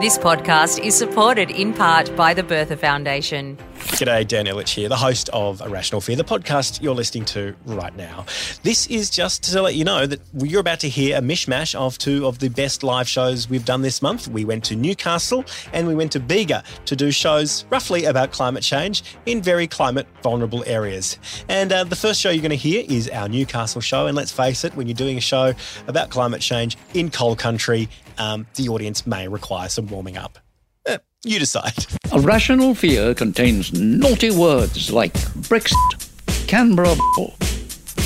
[0.00, 3.56] This podcast is supported in part by the Bertha Foundation.
[3.76, 7.54] G'day, Dan Ilic here, the host of A Rational Fear, the podcast you're listening to
[7.64, 8.26] right now.
[8.64, 11.96] This is just to let you know that you're about to hear a mishmash of
[11.96, 14.26] two of the best live shows we've done this month.
[14.26, 18.64] We went to Newcastle and we went to Bega to do shows roughly about climate
[18.64, 21.18] change in very climate vulnerable areas.
[21.48, 24.08] And uh, the first show you're going to hear is our Newcastle show.
[24.08, 25.54] And let's face it, when you're doing a show
[25.86, 30.38] about climate change in coal country, um, the audience may require some warming up.
[30.86, 31.86] Eh, you decide.
[32.12, 35.12] A rational fear contains naughty words like
[35.48, 36.94] Brexit, Canberra,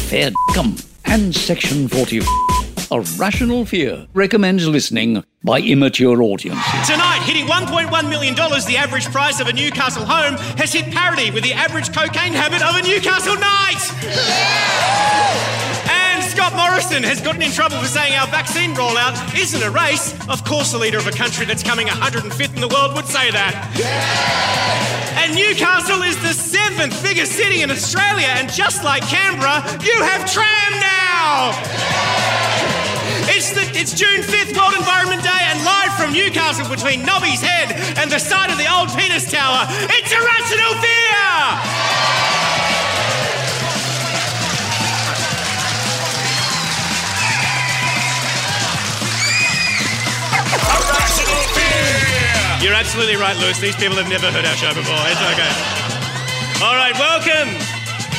[0.08, 2.20] fair gum, and Section 40.
[2.90, 6.86] A rational fear recommends listening by immature audiences.
[6.86, 11.42] Tonight, hitting $1.1 million, the average price of a Newcastle home has hit parity with
[11.42, 13.80] the average cocaine habit of a Newcastle night.
[15.54, 15.61] And
[16.52, 20.12] Scott Morrison has gotten in trouble for saying our vaccine rollout isn't a race.
[20.28, 23.32] Of course, the leader of a country that's coming 105th in the world would say
[23.32, 23.56] that.
[25.16, 30.28] And Newcastle is the seventh biggest city in Australia, and just like Canberra, you have
[30.28, 31.56] tram now.
[33.32, 37.72] It's, the, it's June 5th, World Environment Day, and live from Newcastle between Nobby's Head
[37.96, 42.31] and the site of the old penis Tower, it's A Rational Fear!
[52.62, 53.58] You're absolutely right, Lewis.
[53.58, 54.94] These people have never heard our show before.
[55.08, 55.52] It's okay.
[56.64, 57.48] All right, welcome.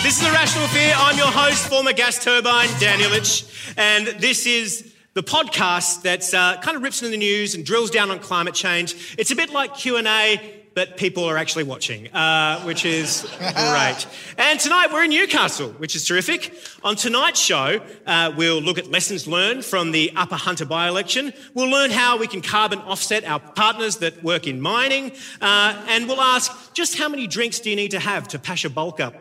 [0.04, 0.94] This is A Rational Fear.
[0.98, 6.58] I'm your host, former gas turbine, Dan Ilic, and this is the podcast that's uh,
[6.62, 9.16] kind of rips into the news and drills down on climate change.
[9.18, 14.08] It's a bit like Q&A, but people are actually watching, uh, which is great.
[14.38, 16.54] And tonight we're in Newcastle, which is terrific.
[16.84, 21.34] On tonight's show, uh, we'll look at lessons learned from the Upper Hunter by-election.
[21.54, 26.08] We'll learn how we can carbon offset our partners that work in mining, uh, and
[26.08, 29.00] we'll ask just how many drinks do you need to have to pash a bulk
[29.00, 29.14] up?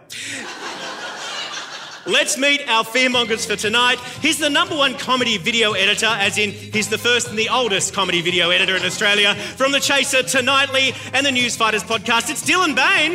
[2.05, 4.01] Let's meet our fearmongers for tonight.
[4.21, 7.95] He's the number one comedy video editor, as in he's the first and the oldest
[7.95, 9.37] comedy video editor in Australia.
[9.37, 13.13] From The Chaser to Nightly and the Newsfighters podcast, it's Dylan Behan.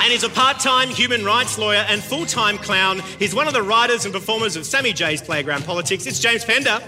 [0.00, 3.00] And he's a part time human rights lawyer and full time clown.
[3.18, 6.06] He's one of the writers and performers of Sammy J's Playground Politics.
[6.06, 6.78] It's James Pender.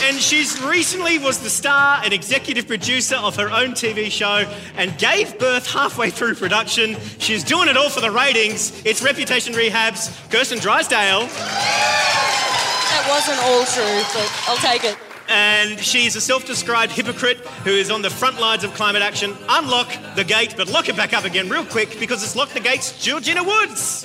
[0.00, 4.96] And she's recently was the star and executive producer of her own TV show and
[4.96, 6.96] gave birth halfway through production.
[7.18, 8.84] She's doing it all for the ratings.
[8.86, 11.26] It's Reputation Rehabs, Kirsten Drysdale.
[11.26, 14.96] That wasn't all true, but I'll take it.
[15.28, 19.36] And she's a self described hypocrite who is on the front lines of climate action.
[19.48, 22.60] Unlock the gate, but lock it back up again real quick because it's Lock the
[22.60, 24.04] Gate's, Georgina Woods.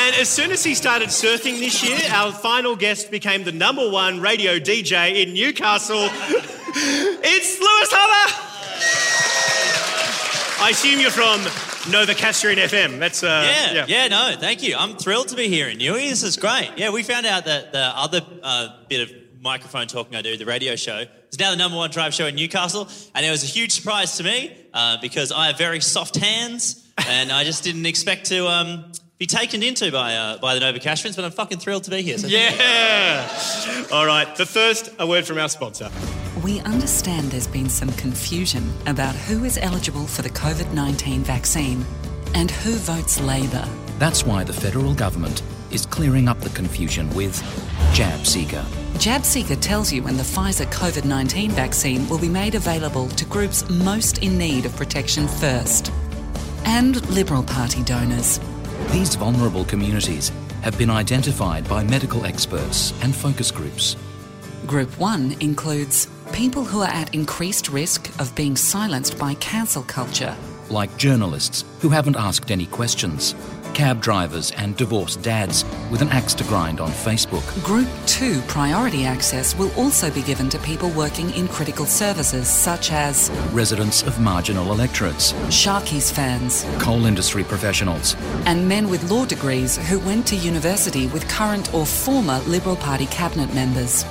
[0.00, 3.90] And as soon as he started surfing this year, our final guest became the number
[3.90, 5.98] one radio DJ in Newcastle.
[6.08, 8.44] it's Lewis Hunter!
[10.62, 11.40] I assume you're from
[11.90, 13.00] Novocastrian FM.
[13.00, 13.42] That's uh,
[13.72, 14.76] Yeah, yeah, no, thank you.
[14.78, 16.08] I'm thrilled to be here in Newey.
[16.08, 16.70] This is great.
[16.76, 20.46] Yeah, we found out that the other uh, bit of microphone talking I do, the
[20.46, 21.06] radio show.
[21.32, 24.16] is now the number one drive show in Newcastle, and it was a huge surprise
[24.18, 28.46] to me uh, because I have very soft hands, and I just didn't expect to
[28.46, 32.02] um, be taken into by uh, by the Novocastrians, but I'm fucking thrilled to be
[32.02, 32.18] here.
[32.18, 32.28] So.
[32.28, 33.28] Yeah.
[33.92, 34.28] All right.
[34.36, 35.90] But first, a word from our sponsor.
[36.42, 41.84] We understand there's been some confusion about who is eligible for the COVID 19 vaccine
[42.34, 43.68] and who votes Labor.
[43.98, 45.42] That's why the federal government
[45.72, 47.42] is clearing up the confusion with
[47.92, 48.64] Jab Seeker.
[48.94, 53.68] JabSeeker tells you when the Pfizer COVID 19 vaccine will be made available to groups
[53.68, 55.92] most in need of protection first.
[56.64, 58.40] And Liberal Party donors.
[58.86, 60.32] These vulnerable communities
[60.62, 63.96] have been identified by medical experts and focus groups.
[64.66, 70.34] Group 1 includes people who are at increased risk of being silenced by cancel culture.
[70.70, 73.34] like journalists who haven't asked any questions,
[73.74, 77.44] cab drivers and divorced dads with an axe to grind on Facebook.
[77.64, 82.92] Group 2 priority access will also be given to people working in critical services such
[82.92, 88.16] as Residents of marginal electorates, Sharkies fans coal industry professionals,
[88.46, 93.06] and men with law degrees who went to university with current or former Liberal Party
[93.06, 94.04] cabinet members.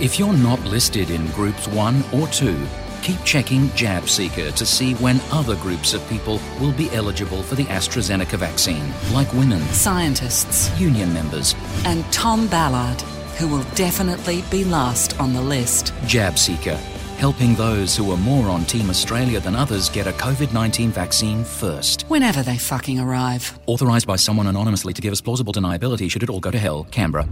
[0.00, 2.56] If you're not listed in groups 1 or 2,
[3.04, 7.54] keep checking Jab Seeker to see when other groups of people will be eligible for
[7.54, 11.54] the AstraZeneca vaccine, like women, Scientists union members.
[11.84, 13.00] and Tom Ballard,
[13.38, 15.92] who will definitely be last on the list.
[16.06, 16.76] Jab Seeker,
[17.18, 21.44] helping those who are more on Team Australia than others get a COVID 19 vaccine
[21.44, 22.02] first.
[22.08, 23.58] Whenever they fucking arrive.
[23.66, 26.84] Authorised by someone anonymously to give us plausible deniability should it all go to hell,
[26.90, 27.28] Canberra.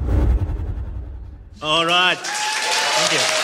[1.63, 2.19] All right.
[2.19, 3.42] Thank you.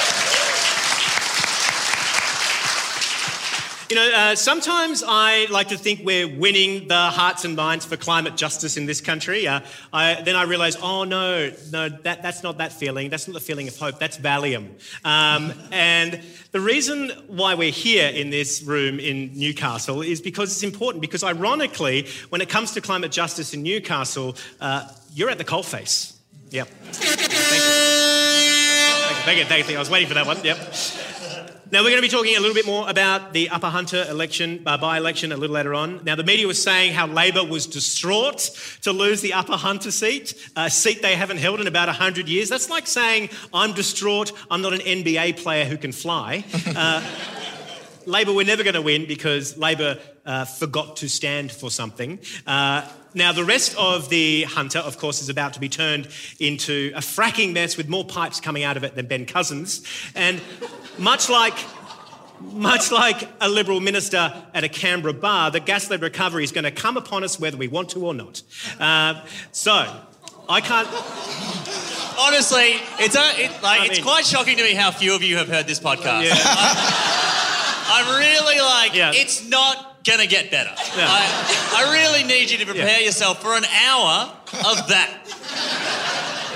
[3.90, 7.96] You know, uh, sometimes I like to think we're winning the hearts and minds for
[7.96, 9.46] climate justice in this country.
[9.46, 9.61] Uh,
[9.94, 13.08] I, then I realise, oh no, no, that, that's not that feeling.
[13.08, 13.99] That's not the feeling of hope.
[13.99, 14.73] That's Valium.
[15.06, 16.20] Um, and
[16.52, 21.00] the reason why we're here in this room in Newcastle is because it's important.
[21.00, 26.14] Because ironically, when it comes to climate justice in Newcastle, uh, you're at the coalface.
[26.50, 26.69] Yep.
[26.69, 27.29] Thank you.
[29.25, 29.44] Thank you.
[29.46, 29.76] Thank you.
[29.76, 30.44] I was waiting for that one.
[30.44, 30.58] Yep.
[31.70, 34.62] Now, we're going to be talking a little bit more about the Upper Hunter election,
[34.65, 36.03] uh, by election, a little later on.
[36.03, 38.38] Now, the media was saying how Labor was distraught
[38.81, 42.49] to lose the Upper Hunter seat, a seat they haven't held in about 100 years.
[42.49, 46.43] That's like saying, I'm distraught, I'm not an NBA player who can fly.
[46.75, 47.03] Uh,
[48.08, 52.19] Labor were never going to win because Labor uh, forgot to stand for something.
[52.46, 56.08] Uh, now, the rest of the Hunter, of course, is about to be turned
[56.40, 59.82] into a fracking mess with more pipes coming out of it than Ben Cousins.
[60.14, 60.40] And
[60.99, 61.55] much like
[62.40, 66.64] much like a Liberal minister at a Canberra bar, the gas led recovery is going
[66.64, 68.43] to come upon us whether we want to or not.
[68.78, 69.72] Uh, so,
[70.49, 70.88] I can't.
[72.20, 75.22] Honestly, it's a, it, like I it's mean- quite shocking to me how few of
[75.22, 76.25] you have heard this podcast.
[76.25, 77.05] Yeah.
[77.90, 79.12] I'm really like, Yeah.
[79.14, 80.70] it's not gonna get better.
[80.96, 81.06] Yeah.
[81.08, 83.06] I, I really need you to prepare Yeah.
[83.06, 84.32] yourself for an hour
[84.70, 85.11] of that.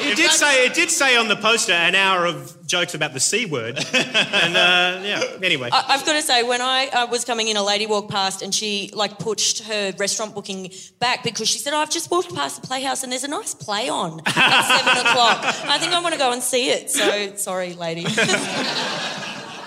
[0.04, 3.20] It did say it did say on the poster an hour of jokes about the
[3.20, 5.22] c word, and uh, yeah.
[5.42, 8.10] Anyway, I, I've got to say, when I uh, was coming in, a lady walked
[8.10, 12.10] past and she like pushed her restaurant booking back because she said, oh, "I've just
[12.10, 15.38] walked past the Playhouse and there's a nice play on at seven o'clock.
[15.44, 18.04] I think I want to go and see it." So sorry, lady.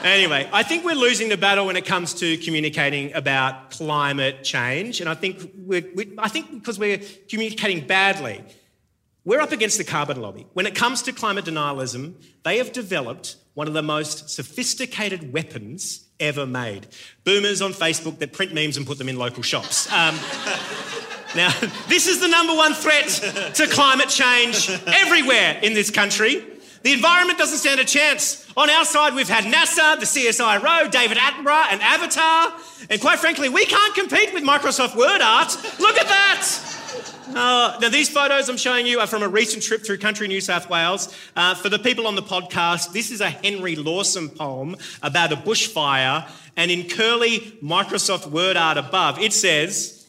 [0.05, 5.01] Anyway, I think we're losing the battle when it comes to communicating about climate change,
[5.01, 8.43] and I think we're, we, I think because we're communicating badly,
[9.23, 10.45] we're up against the carbon lobby.
[10.53, 16.05] When it comes to climate denialism, they have developed one of the most sophisticated weapons
[16.19, 16.85] ever made.
[17.23, 19.91] Boomers on Facebook that print memes and put them in local shops.
[19.91, 20.13] Um,
[21.35, 21.49] now,
[21.87, 23.07] this is the number one threat
[23.55, 26.45] to climate change everywhere in this country.
[26.85, 28.45] The environment doesn't stand a chance.
[28.55, 32.53] On our side, we've had NASA, the CSIRO, David Attenborough, and Avatar.
[32.91, 35.57] And quite frankly, we can't compete with Microsoft Word Art.
[35.79, 36.47] Look at that!
[37.29, 40.39] Uh, now, these photos I'm showing you are from a recent trip through country New
[40.39, 41.11] South Wales.
[41.35, 45.37] Uh, for the people on the podcast, this is a Henry Lawson poem about a
[45.37, 46.29] bushfire.
[46.55, 50.05] And in curly Microsoft Word Art above, it says,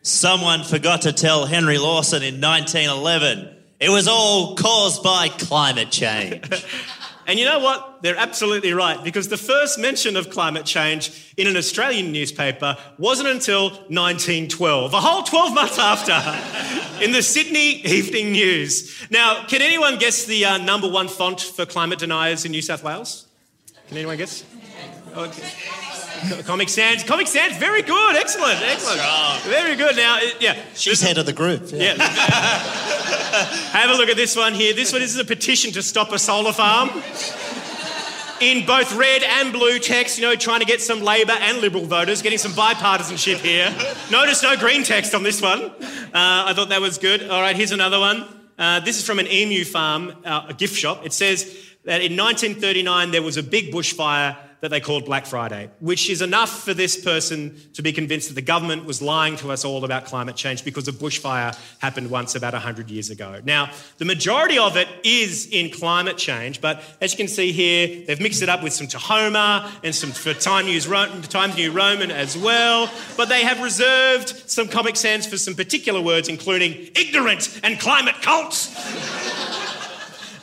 [0.00, 6.48] Someone forgot to tell Henry Lawson in 1911 it was all caused by climate change.
[7.24, 8.02] And you know what?
[8.02, 13.28] They're absolutely right because the first mention of climate change in an Australian newspaper wasn't
[13.28, 16.12] until 1912, a whole 12 months after,
[17.02, 19.06] in the Sydney Evening News.
[19.10, 22.82] Now, can anyone guess the uh, number one font for climate deniers in New South
[22.82, 23.28] Wales?
[23.86, 24.44] Can anyone guess?
[25.16, 25.48] Okay.
[26.28, 27.02] Co- Comic Sans.
[27.04, 28.16] Comic Sans, very good.
[28.16, 28.60] Excellent.
[28.62, 29.00] Excellent.
[29.42, 29.96] Very good.
[29.96, 30.56] Now, yeah.
[30.74, 31.70] She's head of the group.
[31.72, 31.94] Yeah.
[33.72, 34.74] Have a look at this one here.
[34.74, 36.90] This one is a petition to stop a solar farm.
[38.40, 41.84] In both red and blue text, you know, trying to get some Labor and Liberal
[41.84, 43.72] voters, getting some bipartisanship here.
[44.10, 45.62] Notice no green text on this one.
[45.62, 45.70] Uh,
[46.12, 47.28] I thought that was good.
[47.30, 48.26] All right, here's another one.
[48.58, 51.06] Uh, this is from an emu farm, uh, a gift shop.
[51.06, 51.44] It says
[51.84, 56.22] that in 1939 there was a big bushfire that they called Black Friday, which is
[56.22, 59.84] enough for this person to be convinced that the government was lying to us all
[59.84, 63.40] about climate change because a bushfire happened once about 100 years ago.
[63.44, 68.04] Now, the majority of it is in climate change, but as you can see here,
[68.06, 71.72] they've mixed it up with some Tahoma and some for Time News, Ro- Times New
[71.72, 72.88] Roman as well.
[73.16, 78.14] But they have reserved some Comic Sans for some particular words, including ignorant and climate
[78.22, 79.18] cults.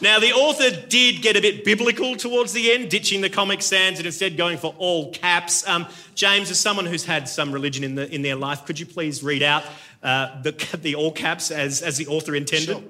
[0.01, 3.97] Now, the author did get a bit biblical towards the end, ditching the Comic Sans
[3.97, 5.67] and instead going for all caps.
[5.67, 8.85] Um, James, as someone who's had some religion in, the, in their life, could you
[8.85, 9.63] please read out
[10.01, 10.51] uh, the,
[10.81, 12.77] the all caps as, as the author intended?
[12.77, 12.83] Sure.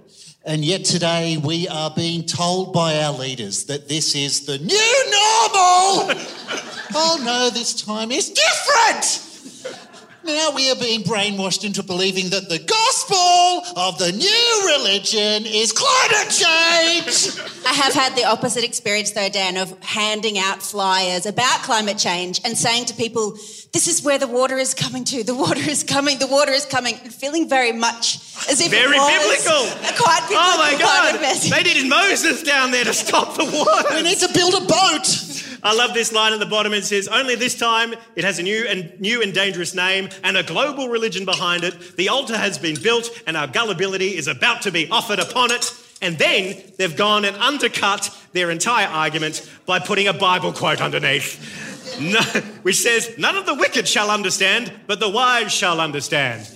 [0.45, 5.05] And yet today we are being told by our leaders that this is the new
[5.05, 6.15] normal.
[6.93, 9.28] oh no, this time is different.
[10.29, 15.71] Now we are being brainwashed into believing that the gospel of the new religion is
[15.71, 17.39] climate change.
[17.65, 22.41] I have had the opposite experience, though, Dan, of handing out flyers about climate change
[22.45, 23.31] and saying to people,
[23.73, 25.23] This is where the water is coming to.
[25.23, 26.19] The water is coming.
[26.19, 26.95] The water is coming.
[27.03, 28.17] And feeling very much
[28.49, 29.89] as if Very it was biblical.
[29.89, 31.19] a quite biblical Oh my God!
[31.41, 33.95] They needed Moses down there to stop the water.
[33.95, 35.07] We need to build a boat.
[35.63, 36.73] I love this line at the bottom.
[36.73, 40.37] It says, "Only this time it has a new and new and dangerous name and
[40.37, 41.97] a global religion behind it.
[41.97, 45.73] The altar has been built, and our gullibility is about to be offered upon it."
[46.01, 51.43] And then they've gone and undercut their entire argument by putting a Bible quote underneath,
[52.63, 56.47] which says, "None of the wicked shall understand, but the wise shall understand."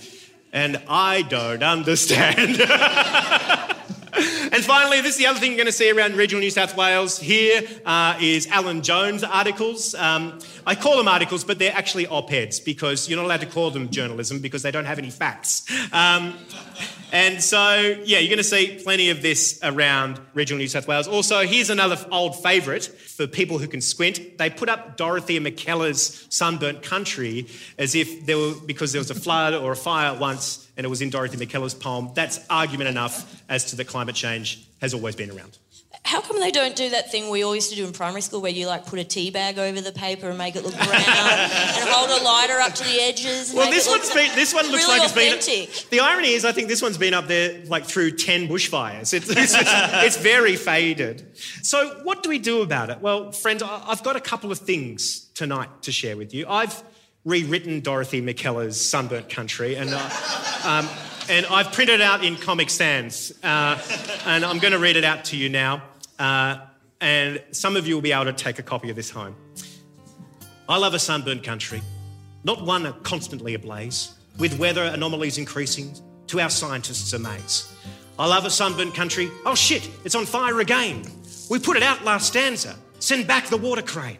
[0.52, 2.58] And I don't understand.
[4.16, 6.76] And finally, this is the other thing you're going to see around regional New South
[6.76, 7.18] Wales.
[7.18, 9.94] Here uh, is Alan Jones articles.
[9.94, 13.46] Um, I call them articles, but they're actually op eds because you're not allowed to
[13.46, 15.66] call them journalism because they don't have any facts.
[15.92, 16.34] Um,
[17.14, 21.06] and so, yeah, you're going to see plenty of this around regional New South Wales.
[21.06, 24.36] Also, here's another old favourite for people who can squint.
[24.36, 27.46] They put up Dorothea Mackellar's Sunburnt Country
[27.78, 30.88] as if there were, because there was a flood or a fire once and it
[30.88, 32.10] was in Dorothy Mackellar's poem.
[32.14, 35.56] That's argument enough as to the climate change has always been around.
[36.04, 38.42] How come they don't do that thing we all used to do in primary school
[38.42, 40.90] where you like put a tea bag over the paper and make it look brown
[40.90, 43.48] and hold a lighter up to the edges?
[43.48, 45.38] and Well, this one's been, this one looks really like it's been.
[45.38, 45.88] authentic.
[45.88, 49.14] The irony is, I think this one's been up there like through 10 bushfires.
[49.14, 51.26] It's, it's, it's very faded.
[51.62, 53.00] So, what do we do about it?
[53.00, 56.46] Well, friends, I've got a couple of things tonight to share with you.
[56.46, 56.82] I've
[57.24, 60.86] rewritten Dorothy Mackellar's Sunburnt Country, and, uh, um,
[61.30, 63.80] and I've printed it out in Comic Sans, uh,
[64.26, 65.82] and I'm going to read it out to you now.
[66.18, 66.56] Uh,
[67.00, 69.36] and some of you will be able to take a copy of this home.
[70.68, 71.82] I love a sunburnt country,
[72.44, 75.94] not one constantly ablaze, with weather anomalies increasing
[76.28, 77.72] to our scientists' amaze.
[78.18, 79.30] I love a sunburnt country.
[79.44, 81.02] Oh shit, it's on fire again.
[81.50, 82.76] We put it out last stanza.
[83.00, 84.18] Send back the water crane.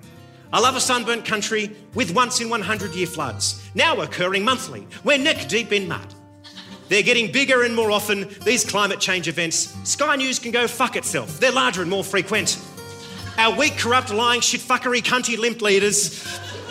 [0.53, 4.87] I love a sunburnt country with once in 100 year floods, now occurring monthly.
[5.03, 6.15] We're neck deep in mud.
[6.89, 9.75] They're getting bigger and more often, these climate change events.
[9.89, 11.41] Sky News can go fuck itself.
[11.41, 12.59] They're larger and more frequent.
[13.39, 16.25] Our weak, corrupt, lying, shit fuckery, cunty limp leaders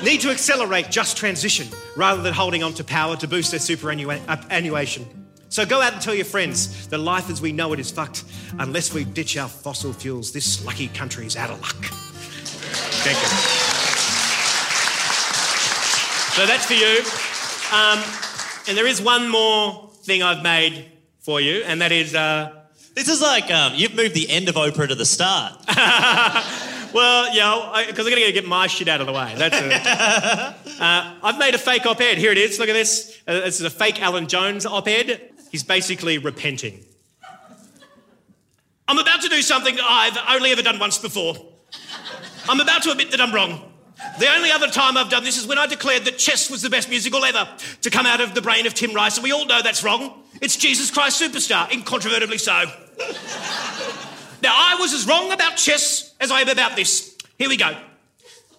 [0.04, 5.28] need to accelerate just transition rather than holding on to power to boost their superannuation.
[5.50, 8.24] So go out and tell your friends that life as we know it is fucked
[8.60, 10.32] unless we ditch our fossil fuels.
[10.32, 11.76] This lucky country is out of luck.
[13.04, 13.28] Thank you.
[16.34, 17.04] So that's for you.
[17.72, 18.04] Um,
[18.68, 22.14] and there is one more thing I've made for you, and that is.
[22.14, 22.60] Uh,
[22.96, 25.54] This is like um, you've moved the end of Oprah to the start.
[26.94, 29.34] well, yeah, because I'm going to get my shit out of the way.
[29.36, 30.78] That's it.
[30.80, 32.20] uh, I've made a fake op-ed.
[32.20, 32.60] Here it is.
[32.60, 33.20] Look at this.
[33.28, 35.32] Uh, this is a fake Alan Jones op-ed.
[35.52, 36.86] He's basically repenting.
[38.88, 41.36] I'm about to do something I've only ever done once before.
[42.48, 43.73] I'm about to admit that I'm wrong.
[44.20, 46.70] The only other time I've done this is when I declared that chess was the
[46.70, 47.48] best musical ever
[47.82, 50.24] to come out of the brain of Tim Rice, and we all know that's wrong.
[50.42, 52.52] It's Jesus Christ Superstar, incontrovertibly so.
[54.42, 57.18] now, I was as wrong about chess as I am about this.
[57.38, 57.76] Here we go.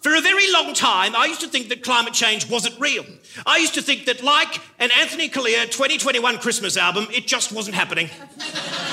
[0.00, 3.05] For a very long time, I used to think that climate change wasn't real.
[3.47, 7.75] I used to think that, like an Anthony Callea 2021 Christmas album, it just wasn't
[7.75, 8.11] happening.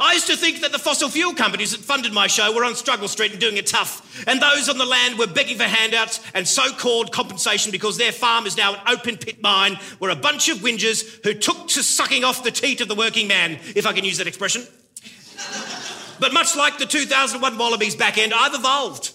[0.00, 2.74] I used to think that the fossil fuel companies that funded my show were on
[2.74, 6.20] struggle street and doing it tough, and those on the land were begging for handouts
[6.34, 10.48] and so-called compensation because their farm is now an open pit mine were a bunch
[10.48, 13.92] of whingers who took to sucking off the teat of the working man, if I
[13.92, 14.66] can use that expression.
[16.18, 19.12] But much like the 2001 Wallabies back end, I've evolved.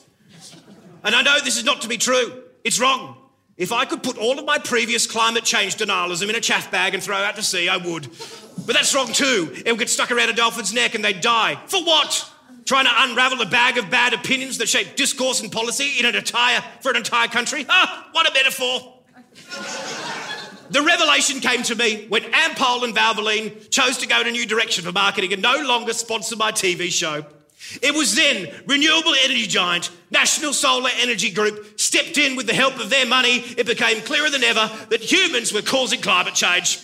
[1.04, 2.44] And I know this is not to be true.
[2.64, 3.15] It's wrong.
[3.58, 6.94] If I could put all of my previous climate change denialism in a chaff bag
[6.94, 8.10] and throw out to sea, I would.
[8.66, 9.54] But that's wrong too.
[9.66, 11.58] It would get stuck around a dolphin's neck and they'd die.
[11.68, 12.30] For what?
[12.66, 16.16] Trying to unravel a bag of bad opinions that shape discourse and policy in an
[16.16, 17.66] entire for an entire country?
[17.70, 18.94] Ah, what a metaphor.
[20.70, 24.46] The revelation came to me when Ampol and Valvoline chose to go in a new
[24.46, 27.24] direction for marketing and no longer sponsor my TV show.
[27.82, 32.80] It was then renewable energy giant National Solar Energy Group stepped in with the help
[32.80, 33.44] of their money.
[33.58, 36.80] It became clearer than ever that humans were causing climate change.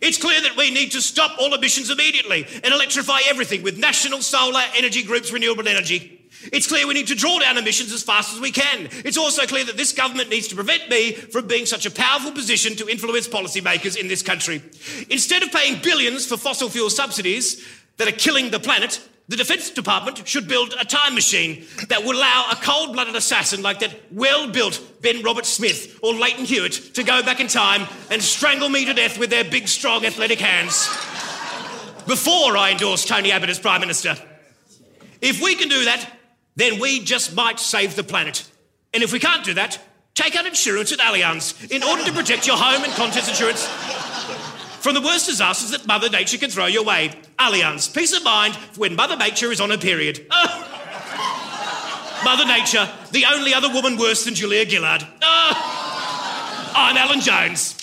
[0.00, 4.20] It's clear that we need to stop all emissions immediately and electrify everything with National
[4.20, 6.14] Solar Energy Group's renewable energy.
[6.52, 8.88] It's clear we need to draw down emissions as fast as we can.
[9.04, 12.30] It's also clear that this government needs to prevent me from being such a powerful
[12.30, 14.62] position to influence policymakers in this country.
[15.10, 17.66] Instead of paying billions for fossil fuel subsidies
[17.96, 22.16] that are killing the planet, the Defence Department should build a time machine that will
[22.16, 27.04] allow a cold blooded assassin like that well built Ben Roberts-Smith or Lleyton Hewitt to
[27.04, 30.88] go back in time and strangle me to death with their big, strong, athletic hands
[32.06, 34.16] before I endorse Tony Abbott as Prime Minister.
[35.20, 36.10] If we can do that,
[36.56, 38.48] then we just might save the planet.
[38.94, 39.78] And if we can't do that,
[40.14, 43.68] take out insurance at Allianz in order to protect your home and contents insurance
[44.80, 47.10] from the worst disasters that Mother Nature can throw your way.
[47.38, 50.26] Allianz, peace of mind when Mother Nature is on a period.
[50.30, 50.64] Ah.
[52.24, 55.06] Mother Nature, the only other woman worse than Julia Gillard.
[55.22, 55.78] Ah.
[56.74, 57.74] I'm Alan Jones.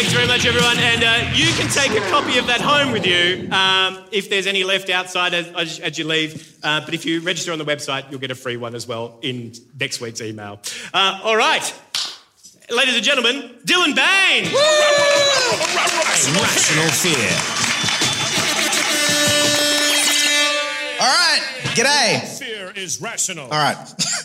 [0.00, 0.78] Thanks very much, everyone.
[0.78, 4.46] And uh, you can take a copy of that home with you um, if there's
[4.46, 6.56] any left outside as, as you leave.
[6.62, 9.18] Uh, but if you register on the website, you'll get a free one as well
[9.20, 10.58] in next week's email.
[10.94, 11.74] Uh, all right.
[12.70, 14.44] Ladies and gentlemen, Dylan Behan.
[16.32, 17.30] Rational fear.
[20.98, 21.42] All right.
[21.76, 22.38] G'day.
[22.38, 23.44] Fear is rational.
[23.44, 23.76] All right.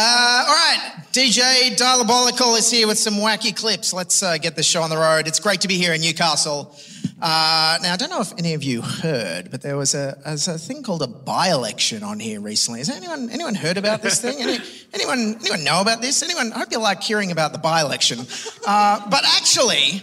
[0.00, 3.92] Uh, all right, DJ Dylabolical is here with some wacky clips.
[3.92, 5.26] Let's uh, get the show on the road.
[5.26, 6.72] It's great to be here in Newcastle.
[7.20, 10.46] Uh, now, I don't know if any of you heard, but there was a, there's
[10.46, 12.78] a thing called a by-election on here recently.
[12.78, 14.40] Has anyone anyone heard about this thing?
[14.40, 14.58] Any,
[14.94, 16.22] anyone anyone know about this?
[16.22, 16.52] Anyone?
[16.52, 18.20] I hope you like hearing about the by-election.
[18.64, 20.00] Uh, but actually,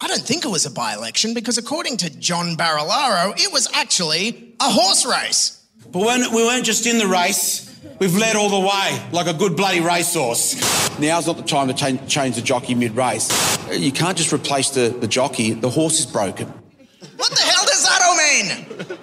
[0.00, 4.54] I don't think it was a by-election because according to John Barilaro, it was actually
[4.60, 5.66] a horse race.
[5.90, 9.34] But when we weren't just in the race, we've led all the way like a
[9.34, 10.54] good bloody racehorse.
[10.98, 13.30] Now's not the time to change, the jockey mid race.
[13.72, 16.46] You can't just replace the, the jockey, the horse is broken.
[17.16, 18.98] What the hell does that all mean?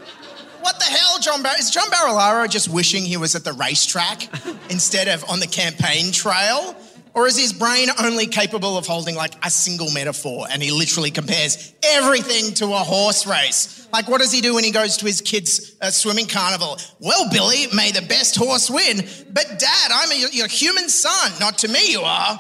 [0.62, 4.30] What the hell, John Bar- Is John Barilaro just wishing he was at the racetrack
[4.70, 6.76] instead of on the campaign trail?
[7.14, 11.12] Or is his brain only capable of holding like a single metaphor and he literally
[11.12, 13.88] compares everything to a horse race?
[13.92, 16.78] Like, what does he do when he goes to his kids' uh, swimming carnival?
[17.00, 19.06] Well, Billy, may the best horse win.
[19.34, 21.34] But, Dad, I'm a, your human son.
[21.42, 22.40] Not to me, you are.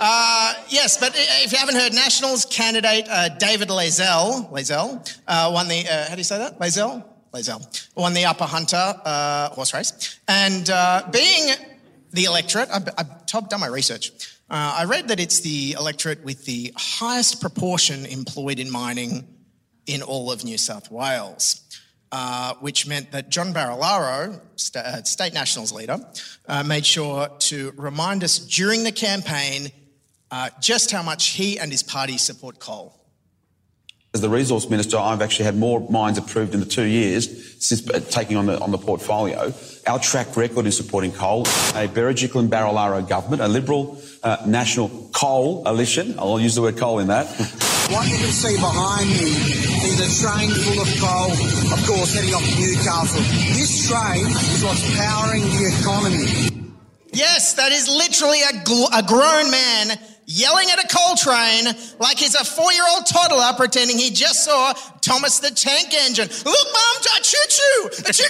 [0.00, 5.68] Uh, yes, but if you haven't heard, Nationals candidate uh, David Layzell, Layzell uh, won
[5.68, 6.58] the, uh, how do you say that?
[6.58, 7.04] Layzell?
[7.34, 7.90] Layzell.
[7.94, 10.20] Won the Upper Hunter uh, horse race.
[10.28, 10.66] And
[11.12, 11.54] being
[12.12, 14.12] the electorate, I've, I've done my research.
[14.50, 19.26] Uh, I read that it's the electorate with the highest proportion employed in mining
[19.86, 21.64] in all of New South Wales.
[22.10, 25.98] Uh, which meant that John Barilaro, sta- uh, state nationals leader,
[26.46, 29.70] uh, made sure to remind us during the campaign
[30.30, 32.97] uh, just how much he and his party support coal.
[34.14, 37.28] As the resource minister, I've actually had more mines approved in the two years
[37.62, 39.52] since uh, taking on the, on the portfolio.
[39.86, 44.88] Our track record in supporting coal, a Berejiklian and Barilaro government, a Liberal uh, national
[45.12, 47.26] coal coalition, I'll use the word coal in that.
[47.90, 49.28] What you can see behind me
[49.84, 51.32] is a train full of coal,
[51.72, 53.20] of course, heading off to Newcastle.
[53.52, 56.72] This train is what's powering the economy.
[57.12, 61.64] Yes, that is literally a, gl- a grown man yelling at a coal train
[61.98, 66.28] like he's a four year old toddler pretending he just saw Thomas the Tank Engine.
[66.28, 67.88] Look, Mum, a choo choo!
[68.06, 68.28] A choo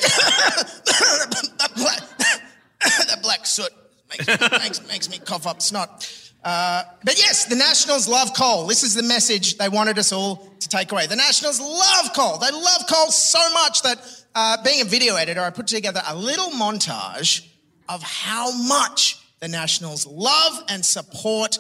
[1.59, 2.01] that, black,
[3.09, 3.71] that black soot
[4.11, 4.27] makes,
[4.63, 6.09] makes, makes me cough up snot.
[6.45, 8.67] Uh, but yes, the Nationals love coal.
[8.69, 11.09] This is the message they wanted us all to take away.
[11.09, 12.39] The Nationals love coal.
[12.39, 16.15] They love coal so much that uh, being a video editor, I put together a
[16.15, 17.45] little montage
[17.89, 21.59] of how much the Nationals love and support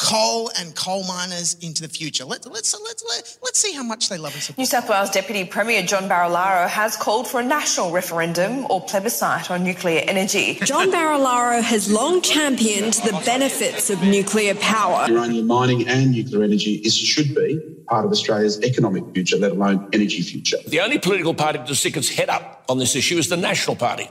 [0.00, 2.24] coal and coal miners into the future.
[2.24, 4.58] Let, let's, let's, let, let's see how much they love and support.
[4.58, 9.50] New South Wales Deputy Premier John Barilaro has called for a national referendum or plebiscite
[9.50, 10.54] on nuclear energy.
[10.64, 15.06] John Barilaro has long championed the benefits of nuclear power.
[15.08, 19.88] Uranium mining and nuclear energy is should be part of Australia's economic future, let alone
[19.92, 20.58] energy future.
[20.66, 23.76] The only political party to stick its head up on this issue is the National
[23.76, 24.08] Party.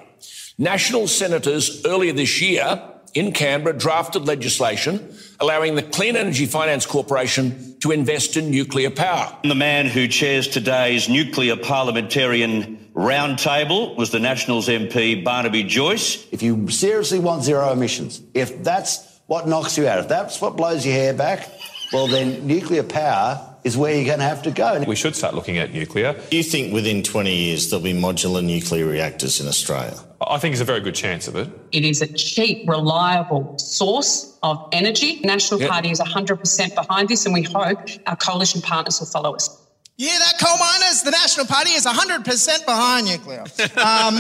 [0.58, 7.78] National senators earlier this year in Canberra drafted legislation allowing the Clean Energy Finance Corporation
[7.80, 9.38] to invest in nuclear power.
[9.44, 16.28] The man who chairs today's nuclear parliamentarian roundtable was the Nationals MP Barnaby Joyce.
[16.32, 20.58] If you seriously want zero emissions, if that's what knocks you out, if that's what
[20.58, 21.50] blows your hair back,
[21.94, 24.84] well, then nuclear power is where you're going to have to go.
[24.88, 26.14] We should start looking at nuclear.
[26.30, 29.96] Do you think within 20 years there'll be modular nuclear reactors in Australia?
[30.22, 31.50] I think there's a very good chance of it.
[31.72, 35.20] It is a cheap, reliable source of energy.
[35.24, 35.70] National Yep.
[35.70, 39.50] Party is 100% behind this, and we hope our coalition partners will follow us.
[39.98, 41.04] You hear that, coal miners?
[41.04, 43.44] The National Party is 100% behind nuclear.
[43.78, 44.20] Um,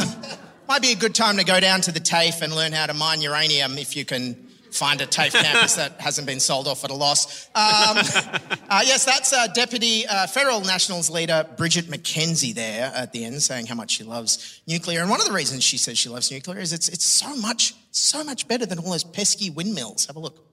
[0.67, 2.93] might be a good time to go down to the TAFE and learn how to
[2.93, 4.35] mine uranium if you can
[4.71, 7.47] find a TAFE campus that hasn't been sold off at a loss.
[7.47, 7.97] Um,
[8.69, 13.41] uh, yes, that's uh, Deputy uh, Federal Nationals leader Bridget McKenzie there at the end
[13.41, 15.01] saying how much she loves nuclear.
[15.01, 17.73] And one of the reasons she says she loves nuclear is it's, it's so much,
[17.91, 20.05] so much better than all those pesky windmills.
[20.05, 20.45] Have a look.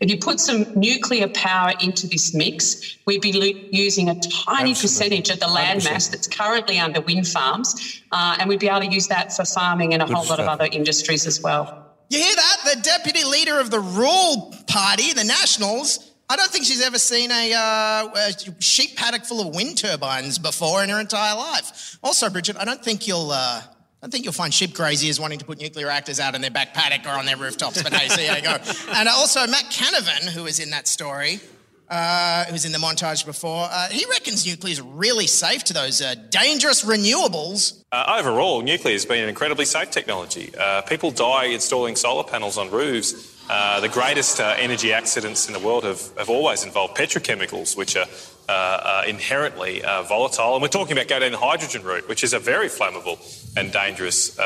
[0.00, 4.74] If you put some nuclear power into this mix, we'd be lo- using a tiny
[4.74, 5.84] percentage of the land 100%.
[5.84, 9.44] mass that's currently under wind farms, uh, and we'd be able to use that for
[9.44, 11.83] farming and a Good whole lot of other industries as well.
[12.08, 12.56] You hear that?
[12.74, 16.12] The deputy leader of the Rural Party, the Nationals.
[16.28, 20.38] I don't think she's ever seen a, uh, a sheep paddock full of wind turbines
[20.38, 21.98] before in her entire life.
[22.02, 23.30] Also, Bridget, I don't think you'll.
[23.30, 26.42] Uh, I don't think you'll find sheep graziers wanting to put nuclear reactors out in
[26.42, 27.82] their back paddock or on their rooftops.
[27.82, 28.58] But hey, see how you go.
[28.94, 31.40] And also Matt Canavan, who was in that story,
[31.88, 35.72] uh, who was in the montage before, uh, he reckons nuclear is really safe to
[35.72, 37.82] those uh, dangerous renewables.
[37.92, 40.52] Uh, overall, nuclear has been an incredibly safe technology.
[40.58, 43.32] Uh, people die installing solar panels on roofs.
[43.50, 48.06] Uh, the greatest energy accidents in the world have, have always involved petrochemicals, which are
[48.46, 50.52] uh, uh, inherently uh, volatile.
[50.54, 53.18] And we're talking about going down the hydrogen route, which is a very flammable
[53.56, 54.38] and dangerous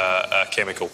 [0.52, 0.88] chemical.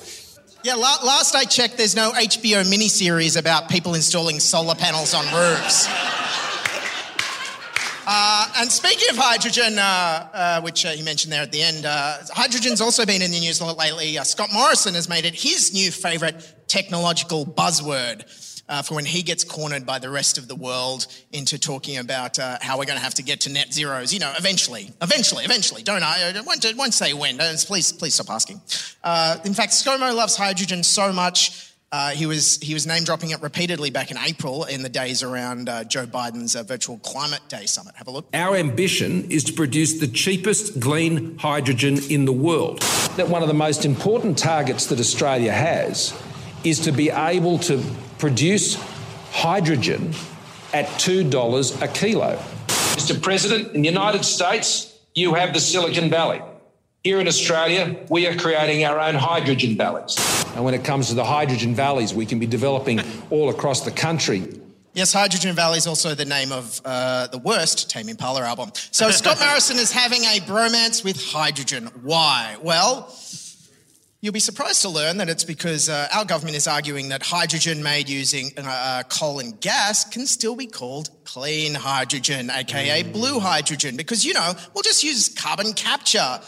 [0.64, 5.87] Yeah, last I checked, there's no HBO miniseries about people installing solar panels on roofs.
[8.07, 11.87] Uh, and speaking of hydrogen, uh, uh, which uh, he mentioned there at the end,
[11.87, 14.18] uh, hydrogen's also been in the news a lot lately.
[14.18, 18.24] Uh, Scott Morrison has made it his new favourite technological buzzword
[18.68, 22.38] uh, for when he gets cornered by the rest of the world into talking about
[22.38, 24.12] uh, how we're going to have to get to net zeros.
[24.12, 25.83] You know, eventually, eventually, eventually.
[25.83, 26.33] Don't I?
[26.35, 27.38] I won't, won't say when.
[27.38, 28.61] Please, please stop asking.
[29.03, 31.70] Uh, in fact, ScoMo loves hydrogen so much.
[31.92, 35.22] Uh, he was he was name dropping it repeatedly back in April in the days
[35.22, 37.94] around uh, Joe Biden's uh, virtual climate day summit.
[37.94, 38.27] Have a look.
[38.35, 42.81] Our ambition is to produce the cheapest clean hydrogen in the world.
[43.16, 46.12] That one of the most important targets that Australia has
[46.64, 47.81] is to be able to
[48.24, 48.82] produce
[49.32, 50.10] hydrogen
[50.72, 52.38] at $2 a kilo.
[52.96, 53.20] Mr.
[53.20, 56.40] President, in the United States, you have the Silicon Valley.
[57.02, 60.16] Here in Australia, we are creating our own hydrogen valleys.
[60.54, 63.90] And when it comes to the hydrogen valleys, we can be developing all across the
[63.90, 64.48] country
[64.94, 68.70] Yes, Hydrogen Valley is also the name of uh, the worst Tame Impala album.
[68.92, 71.90] So Scott Morrison is having a bromance with hydrogen.
[72.02, 72.56] Why?
[72.62, 73.12] Well,
[74.24, 77.82] you'll be surprised to learn that it's because uh, our government is arguing that hydrogen
[77.82, 83.38] made using uh, uh, coal and gas can still be called clean hydrogen, aka blue
[83.38, 86.40] hydrogen, because you know we'll just use carbon capture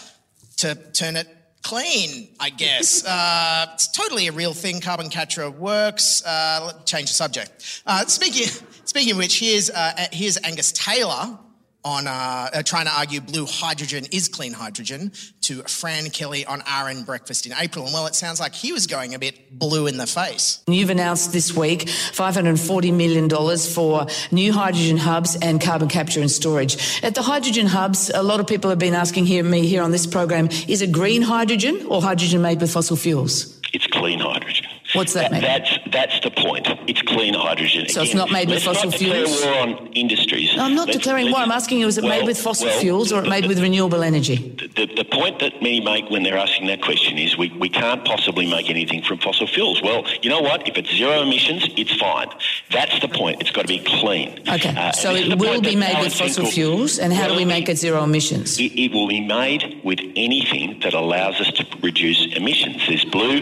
[0.56, 1.28] to turn it
[1.62, 3.04] clean, I guess.
[3.06, 4.80] uh, it's totally a real thing.
[4.80, 6.24] Carbon capture works.
[6.24, 7.82] Uh, let's change the subject.
[7.84, 8.48] Uh, speaking,
[8.86, 11.38] speaking of which, here's, uh, here's Angus Taylor
[11.86, 12.10] on uh,
[12.52, 17.46] uh, trying to argue blue hydrogen is clean hydrogen to Fran Kelly on RN Breakfast
[17.46, 17.84] in April.
[17.84, 20.64] And well, it sounds like he was going a bit blue in the face.
[20.66, 27.04] You've announced this week $540 million for new hydrogen hubs and carbon capture and storage.
[27.04, 29.92] At the hydrogen hubs, a lot of people have been asking here, me here on
[29.92, 33.60] this program, is it green hydrogen or hydrogen made with fossil fuels?
[33.72, 34.66] It's clean hydrogen.
[34.94, 35.42] What's that mean?
[35.42, 36.66] That's that's the point.
[36.86, 37.88] It's clean hydrogen.
[37.88, 39.42] So it's not made with fossil fuels?
[39.42, 40.54] war on industries.
[40.56, 41.40] No, I'm not Let's- declaring war.
[41.40, 44.02] I'm asking you, is it made with fossil well, fuels or it made with renewable
[44.02, 44.36] energy?
[44.76, 48.04] The, the point that many make when they're asking that question is we, we can't
[48.04, 49.82] possibly make anything from fossil fuels.
[49.82, 50.68] Well, you know what?
[50.68, 52.28] If it's zero emissions, it's fine.
[52.70, 53.40] That's the point.
[53.40, 54.28] It's got to be clean.
[54.48, 57.28] Okay, Uh, so and this is it will be made with fossil fuels, and how
[57.28, 58.58] do we make it zero emissions?
[58.58, 62.82] It, it will be made with anything that allows us to reduce emissions.
[62.86, 63.38] There's blue,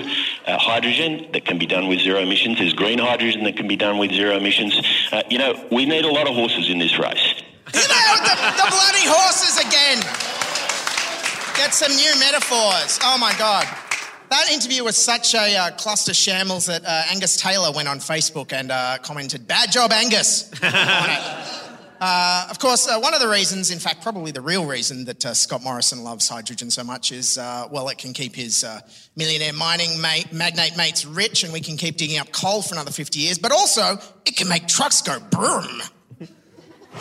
[0.46, 2.58] uh, hydrogen that can be done with zero emissions.
[2.58, 4.80] There's green hydrogen that can be done with zero emissions.
[5.12, 7.34] Uh, you know, we need a lot of horses in this race.
[7.74, 10.00] you the, the bloody horses again.
[11.56, 12.98] Get some new metaphors.
[13.02, 13.66] Oh my God.
[14.30, 18.52] That interview was such a uh, cluster shambles that uh, Angus Taylor went on Facebook
[18.52, 20.50] and uh, commented, Bad job, Angus.
[22.00, 25.24] Uh, of course, uh, one of the reasons, in fact, probably the real reason that
[25.24, 28.80] uh, Scott Morrison loves hydrogen so much is, uh, well, it can keep his uh,
[29.16, 32.90] millionaire mining mate, magnate mates rich and we can keep digging up coal for another
[32.90, 35.82] 50 years, but also it can make trucks go broom.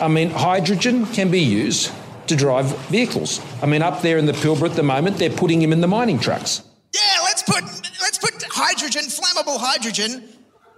[0.00, 1.92] I mean, hydrogen can be used
[2.26, 3.40] to drive vehicles.
[3.62, 5.88] I mean, up there in the Pilbara at the moment, they're putting him in the
[5.88, 6.62] mining trucks.
[6.94, 7.64] Yeah, let's put,
[8.00, 10.28] let's put hydrogen, flammable hydrogen,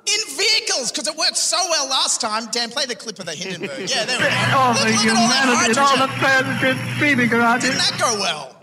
[0.07, 2.47] in vehicles because it worked so well last time.
[2.53, 3.91] Dan, play the clip of the Hindenburg.
[3.91, 4.57] Yeah, there we go.
[4.57, 7.97] All Look- the look at all humanity and all the presidents speeding around Didn't that
[7.99, 8.57] go well?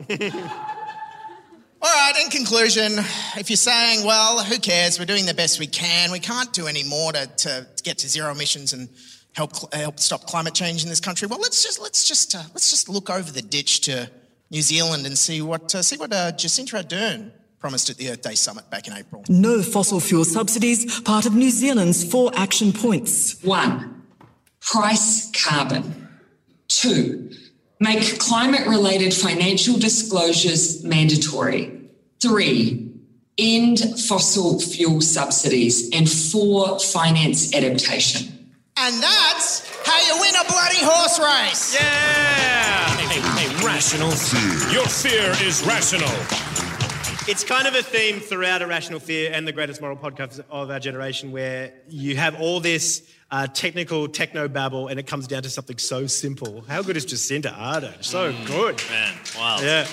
[1.85, 2.93] All right, in conclusion,
[3.35, 4.97] if you're saying, well, who cares?
[4.99, 6.11] We're doing the best we can.
[6.13, 8.87] We can't do any more to, to, get to zero emissions and
[9.33, 11.27] help cl- help stop climate change in this country.
[11.27, 14.09] Well, let's just let's just uh, let's just look over the ditch to
[14.49, 17.31] New Zealand and see what uh, see what uh, Jacinda Ardern
[17.63, 19.23] promised at the Earth Day summit back in April.
[19.29, 23.41] No fossil fuel subsidies, part of New Zealand's four action points.
[23.41, 24.03] One,
[24.59, 26.09] price carbon.
[26.67, 27.31] Two,
[27.79, 31.89] make climate related financial disclosures mandatory.
[32.21, 32.91] Three,
[33.37, 35.89] end fossil fuel subsidies.
[35.93, 38.27] And four, finance adaptation.
[38.75, 41.75] And that's how you win a bloody horse race.
[41.75, 42.89] Yeah.
[42.97, 44.73] Hey, hey, rational fear.
[44.73, 46.72] Your fear is rational.
[47.25, 50.69] It's kind of a theme throughout A Rational Fear and the greatest moral podcast of
[50.69, 55.41] our generation where you have all this uh, technical techno babble and it comes down
[55.43, 56.65] to something so simple.
[56.67, 58.03] How good is Jacinda Ardern?
[58.03, 58.81] So good.
[58.89, 59.57] Man, wow.
[59.61, 59.87] Yeah.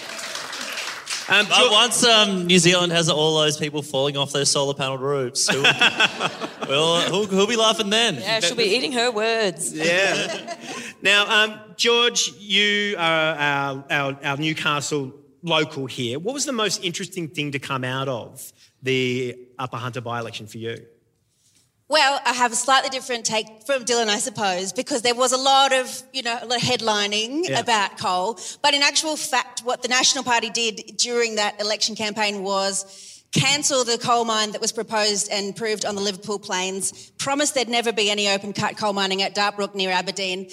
[1.29, 5.01] Um, But once um, New Zealand has all those people falling off their solar panelled
[5.01, 5.63] roofs, who'll,
[6.69, 8.17] well, who'll, who'll be laughing then?
[8.17, 9.73] Yeah, she'll be eating her words.
[9.73, 10.57] Yeah.
[11.01, 15.13] now, um, George, you are our, our, our Newcastle
[15.43, 16.19] local here.
[16.19, 20.47] What was the most interesting thing to come out of the Upper Hunter by election
[20.47, 20.77] for you?
[21.89, 25.37] Well, I have a slightly different take from Dylan, I suppose, because there was a
[25.37, 27.59] lot of, you know, a lot of headlining Yeah.
[27.59, 28.39] about coal.
[28.63, 32.85] But in actual fact, what the National Party did during that election campaign was
[33.33, 37.69] cancel the coal mine that was proposed and proved on the Liverpool Plains, promised there'd
[37.69, 40.49] never be any open cut coal mining at Dartbrook near Aberdeen,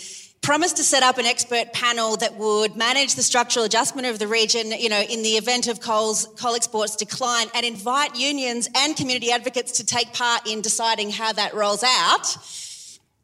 [0.47, 4.25] promised to set up an expert panel that would manage the structural adjustment of the
[4.25, 8.95] region, you know, in the event of coal's, coal exports decline and invite unions and
[8.95, 12.38] community advocates to take part in deciding how that rolls out.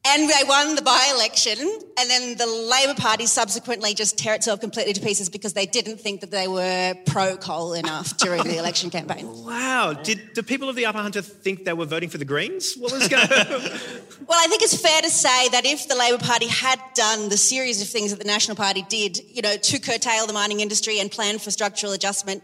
[0.05, 1.57] And they won the by-election,
[1.97, 5.97] and then the Labor Party subsequently just tear itself completely to pieces because they didn't
[5.97, 9.29] think that they were pro-coal enough during the election campaign.
[9.53, 9.93] Wow.
[9.93, 12.75] Did the people of the Upper Hunter think they were voting for the Greens?
[12.75, 16.47] What was going Well, I think it's fair to say that if the Labor Party
[16.47, 20.27] had done the series of things that the National Party did, you know, to curtail
[20.27, 22.43] the mining industry and plan for structural adjustment,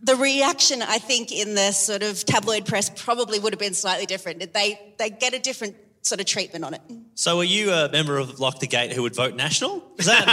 [0.00, 4.06] the reaction, I think, in the sort of tabloid press probably would have been slightly
[4.06, 4.52] different.
[4.52, 6.82] They they get a different sort of treatment on it.
[7.14, 9.82] So, are you a member of Lock the Gate who would vote National?
[9.98, 10.28] Is that,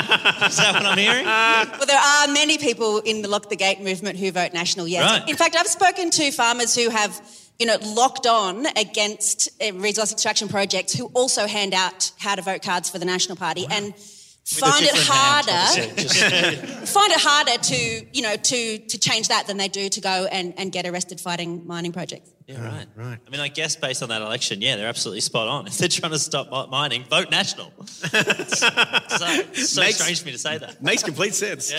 [0.49, 1.25] is that what I'm hearing?
[1.25, 5.03] Well, there are many people in the Lock the Gate movement who vote National, yes.
[5.03, 5.29] Right.
[5.29, 7.21] In fact, I've spoken to farmers who have,
[7.57, 12.41] you know, locked on against uh, resource extraction projects who also hand out how to
[12.41, 13.95] vote cards for the National Party and
[14.43, 19.69] find it harder find it harder to, you know, to to change that than they
[19.69, 22.29] do to go and, and get arrested fighting mining projects.
[22.51, 23.17] Yeah, right, right.
[23.25, 25.67] I mean, I guess based on that election, yeah, they're absolutely spot on.
[25.71, 27.71] If they're trying to stop mining, vote National.
[27.79, 30.81] it's so, it's so Makes- strange for me to say that.
[30.81, 31.71] Makes complete sense.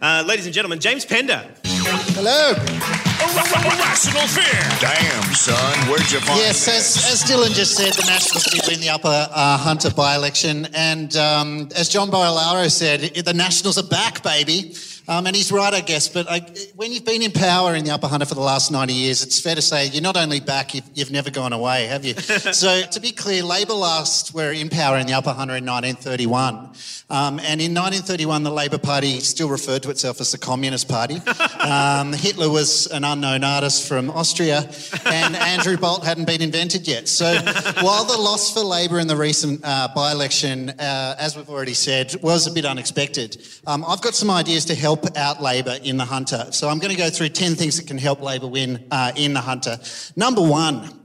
[0.00, 1.46] uh, ladies and gentlemen, James Pender.
[1.64, 2.54] Hello.
[3.24, 4.78] Rational fear.
[4.80, 8.80] Damn, son, where'd you find Yes, as, as Dylan just said, the Nationals did win
[8.80, 14.22] the Upper uh, Hunter by-election, and um, as John Barilaro said, the Nationals are back,
[14.22, 14.74] baby.
[15.06, 16.08] Um, and he's right, I guess.
[16.08, 16.40] But I,
[16.76, 19.40] when you've been in power in the Upper Hunter for the last 90 years, it's
[19.40, 22.14] fair to say you're not only back, you've, you've never gone away, have you?
[22.14, 26.70] so, to be clear, Labor last were in power in the Upper Hunter in 1931.
[27.10, 31.20] Um, and in 1931, the Labor Party still referred to itself as the Communist Party.
[31.64, 34.68] Um, Hitler was an unknown artist from Austria,
[35.06, 37.08] and Andrew Bolt hadn't been invented yet.
[37.08, 37.24] So,
[37.80, 41.72] while the loss for Labor in the recent uh, by election, uh, as we've already
[41.72, 45.96] said, was a bit unexpected, um, I've got some ideas to help out Labor in
[45.96, 46.48] the Hunter.
[46.50, 49.34] So, I'm going to go through 10 things that can help Labor win uh, in
[49.34, 49.78] the Hunter.
[50.16, 51.03] Number one,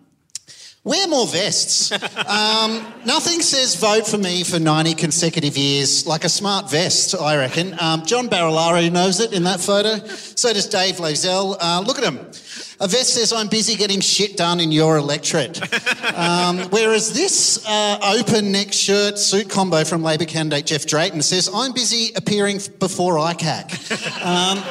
[0.85, 1.91] Wear more vests.
[1.91, 7.35] Um, nothing says vote for me for 90 consecutive years like a smart vest, I
[7.37, 7.75] reckon.
[7.79, 9.97] Um, John Barilaro knows it in that photo.
[10.07, 11.57] So does Dave Layzell.
[11.59, 12.17] Uh, look at him.
[12.81, 15.59] A vest says, I'm busy getting shit done in your electorate.
[16.15, 21.49] Um, whereas this uh, open neck shirt suit combo from Labor candidate Jeff Drayton says,
[21.53, 24.25] I'm busy appearing before ICAC.
[24.25, 24.63] Um,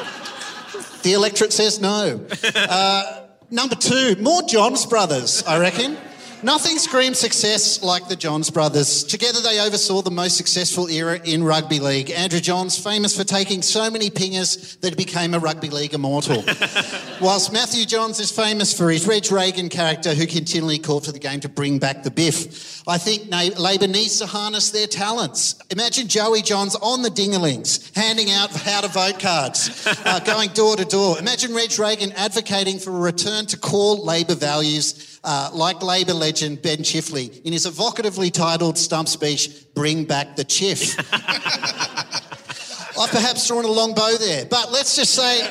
[1.03, 2.19] the electorate says no.
[2.55, 3.18] Uh,
[3.51, 5.97] number two, more Johns brothers, I reckon.
[6.41, 9.03] Nothing screams success like the Johns brothers.
[9.03, 12.11] Together they oversaw the most successful era in rugby league.
[12.11, 16.45] Andrew Johns, famous for taking so many pingers that he became a rugby league immortal.
[17.21, 21.19] Whilst Matthew Johns is famous for his Reg Reagan character who continually called for the
[21.19, 22.87] game to bring back the biff.
[22.87, 25.55] I think Labor needs to harness their talents.
[25.71, 30.77] Imagine Joey Johns on the dingalings, handing out how to vote cards, uh, going door
[30.77, 31.19] to door.
[31.19, 36.61] Imagine Reg Reagan advocating for a return to core Labor values uh, like Labor legend
[36.61, 40.97] Ben Chifley in his evocatively titled stump speech, Bring Back the Chiff.
[42.99, 45.47] I've perhaps drawn a long bow there, but let's just say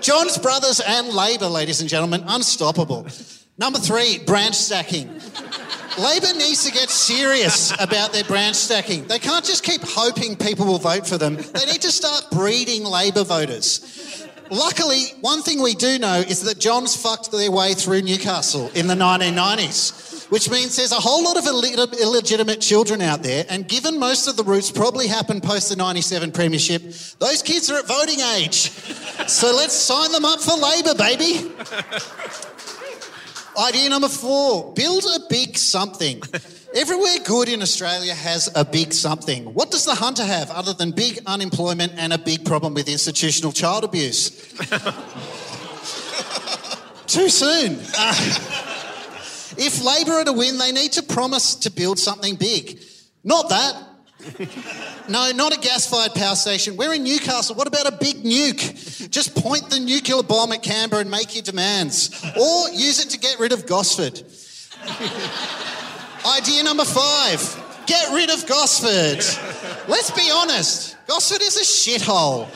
[0.00, 3.06] Johns brothers and Labor, ladies and gentlemen, unstoppable.
[3.58, 5.08] Number three, branch stacking.
[5.98, 9.04] Labor needs to get serious about their branch stacking.
[9.06, 11.36] They can't just keep hoping people will vote for them.
[11.36, 14.21] They need to start breeding Labor voters.
[14.52, 18.86] Luckily, one thing we do know is that Johns fucked their way through Newcastle in
[18.86, 23.46] the 1990s, which means there's a whole lot of illeg- illegitimate children out there.
[23.48, 26.82] And given most of the roots probably happened post the 97 Premiership,
[27.18, 28.68] those kids are at voting age.
[29.26, 31.50] So let's sign them up for Labor, baby.
[33.58, 36.22] Idea number four build a big something.
[36.74, 39.52] Everywhere good in Australia has a big something.
[39.52, 43.52] What does the hunter have other than big unemployment and a big problem with institutional
[43.52, 44.30] child abuse?
[47.06, 47.78] Too soon.
[47.98, 48.14] Uh,
[49.58, 52.80] if Labor are to win, they need to promise to build something big.
[53.22, 53.88] Not that.
[55.08, 56.76] No, not a gas fired power station.
[56.76, 57.54] We're in Newcastle.
[57.54, 59.10] What about a big nuke?
[59.10, 62.24] Just point the nuclear bomb at Canberra and make your demands.
[62.36, 64.22] Or use it to get rid of Gosford.
[66.26, 67.40] Idea number five
[67.86, 69.24] get rid of Gosford.
[69.88, 72.46] Let's be honest, Gosford is a shithole.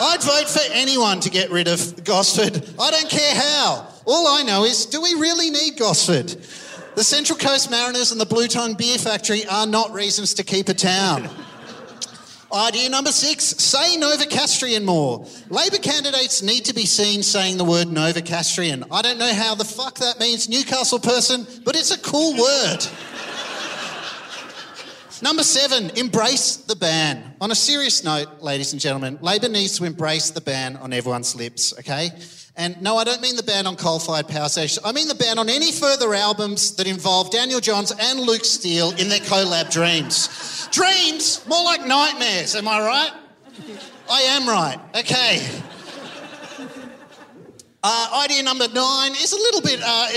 [0.00, 2.62] I'd vote for anyone to get rid of Gosford.
[2.78, 3.88] I don't care how.
[4.04, 6.36] All I know is do we really need Gosford?
[6.94, 10.68] The Central Coast Mariners and the Blue Tongue Beer Factory are not reasons to keep
[10.68, 11.28] a town.
[12.52, 15.26] Idea number six say Novocastrian more.
[15.50, 18.86] Labor candidates need to be seen saying the word Novocastrian.
[18.90, 22.78] I don't know how the fuck that means, Newcastle person, but it's a cool word.
[25.20, 27.34] Number seven, embrace the ban.
[27.40, 31.34] On a serious note, ladies and gentlemen, Labor needs to embrace the ban on everyone's
[31.34, 32.10] lips, okay?
[32.58, 34.84] And no, I don't mean the ban on coal fired power stations.
[34.84, 38.90] I mean the ban on any further albums that involve Daniel Johns and Luke Steele
[38.98, 40.68] in their collab dreams.
[40.72, 41.46] Dreams?
[41.46, 43.12] More like nightmares, am I right?
[44.10, 45.46] I am right, okay.
[47.80, 49.80] Uh, idea number nine is a little bit.
[49.80, 50.08] Uh,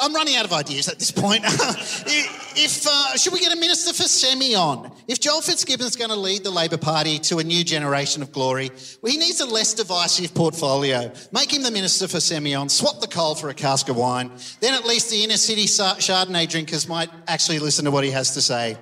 [0.00, 1.42] I'm running out of ideas at this point.
[1.44, 4.90] if uh, should we get a minister for Semillon?
[5.06, 8.70] If Joel Fitzgibbon's going to lead the Labor Party to a new generation of glory,
[9.02, 11.12] well, he needs a less divisive portfolio.
[11.30, 12.70] Make him the minister for Semillon.
[12.70, 14.30] Swap the coal for a cask of wine.
[14.60, 18.32] Then at least the inner city Chardonnay drinkers might actually listen to what he has
[18.32, 18.78] to say.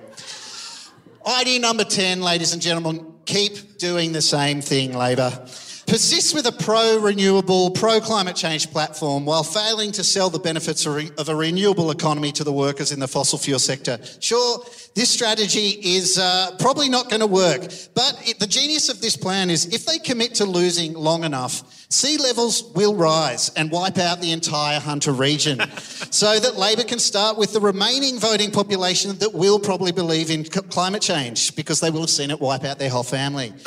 [1.27, 5.45] Idea number 10, ladies and gentlemen, keep doing the same thing, Labor.
[5.93, 10.87] Persist with a pro renewable, pro climate change platform while failing to sell the benefits
[10.87, 13.99] of a renewable economy to the workers in the fossil fuel sector.
[14.19, 17.61] Sure, this strategy is uh, probably not going to work,
[17.93, 21.82] but it, the genius of this plan is if they commit to losing long enough,
[21.93, 25.59] sea levels will rise and wipe out the entire Hunter region
[26.09, 30.43] so that Labor can start with the remaining voting population that will probably believe in
[30.43, 33.53] c- climate change because they will have seen it wipe out their whole family.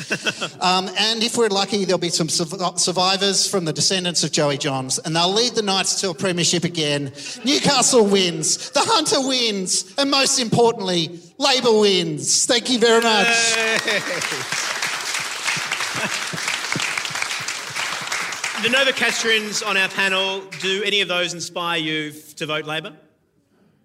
[0.60, 4.58] Um, and if we're lucky, there'll be some surv- survivors from the descendants of Joey
[4.58, 7.12] Johns, and they'll lead the Knights to a premiership again.
[7.44, 12.46] Newcastle wins, the Hunter wins, and most importantly, Labor wins.
[12.46, 14.72] Thank you very much.
[18.62, 22.64] The Nova Novocastrians on our panel, do any of those inspire you f- to vote
[22.64, 22.94] Labor?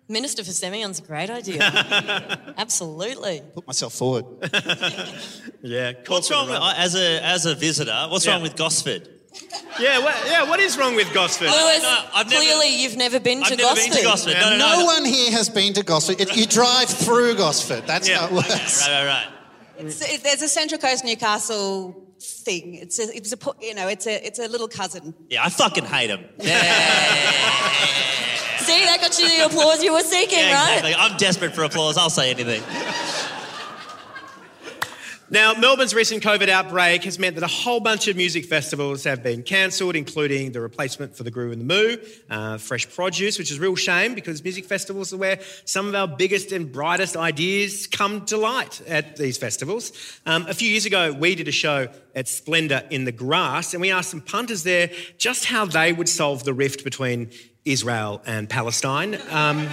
[0.07, 1.61] Minister for Semillon's a great idea.
[2.57, 3.41] Absolutely.
[3.53, 4.25] Put myself forward.
[5.63, 5.93] Yeah.
[6.07, 8.07] What's wrong with, uh, as a as a visitor?
[8.09, 8.31] What's Yeah.
[8.33, 9.07] wrong with Gosford?
[9.79, 10.49] Yeah, what, yeah.
[10.49, 11.49] What is wrong with Gosford?
[11.49, 13.91] Lewis, I've never- clearly you've never been to I've never Gosford.
[13.93, 14.33] been to Gosford.
[14.33, 14.85] No, no, no, no.
[14.85, 16.19] one here has been to Gosford.
[16.19, 17.85] It- you drive through Gosford.
[17.85, 18.21] That's Yeah.
[18.21, 18.87] how it works.
[18.87, 19.27] Right, right, right.
[19.85, 22.75] It's, it, there's a Central Coast Newcastle thing.
[22.75, 25.13] It's a, it's a you know it's a it's a little cousin.
[25.29, 26.25] Yeah, I fucking hate him.
[28.61, 30.77] See, that got you the applause you were seeking, Yeah, right?
[30.77, 30.95] exactly.
[30.95, 31.97] I'm desperate for applause.
[31.97, 32.61] I'll say anything.
[35.33, 39.23] Now, Melbourne's recent COVID outbreak has meant that a whole bunch of music festivals have
[39.23, 41.95] been cancelled, including the replacement for the Groovin the Moo,
[42.29, 45.95] uh, Fresh Produce, which is a real shame because music festivals are where some of
[45.95, 49.93] our biggest and brightest ideas come to light at these festivals.
[50.25, 53.79] Um, a few years ago, we did a show at Splendour in the Grass, and
[53.79, 57.31] we asked some punters there just how they would solve the rift between
[57.63, 59.17] Israel and Palestine.
[59.29, 59.69] Um,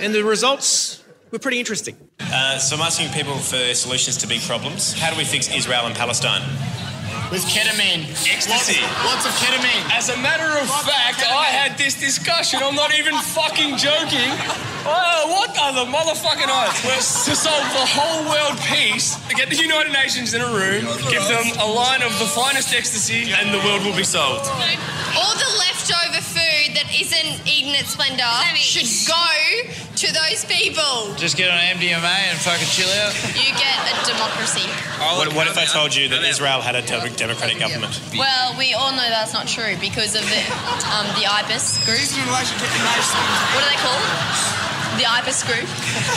[0.00, 1.96] and the results were pretty interesting.
[2.20, 4.92] Uh, so I'm asking people for solutions to big problems.
[4.92, 6.42] How do we fix Israel and Palestine?
[7.30, 8.06] With ketamine.
[8.30, 8.78] Ecstasy.
[9.02, 9.82] Lots of ketamine.
[9.90, 12.60] As a matter of fact, I had this discussion.
[12.62, 14.30] I'm not even fucking joking.
[14.86, 16.78] Oh, what are the motherfucking odds?
[16.86, 21.26] Well, to solve the whole world peace, get the United Nations in a room, give
[21.26, 24.46] them a line of the finest ecstasy, and the world will be solved.
[24.46, 25.65] All the leftover food
[26.86, 29.26] that isn't eaten at Splendour should go
[29.98, 31.14] to those people.
[31.18, 33.10] Just get on MDMA and fucking chill out.
[33.34, 34.62] You get a democracy.
[35.18, 37.98] What, what if I told you that Israel had a de- democratic government?
[38.14, 40.42] Well, we all know that's not true because of the
[40.94, 42.06] um, the IBIS group.
[42.30, 44.02] What are they called?
[44.98, 45.66] The IBIS group.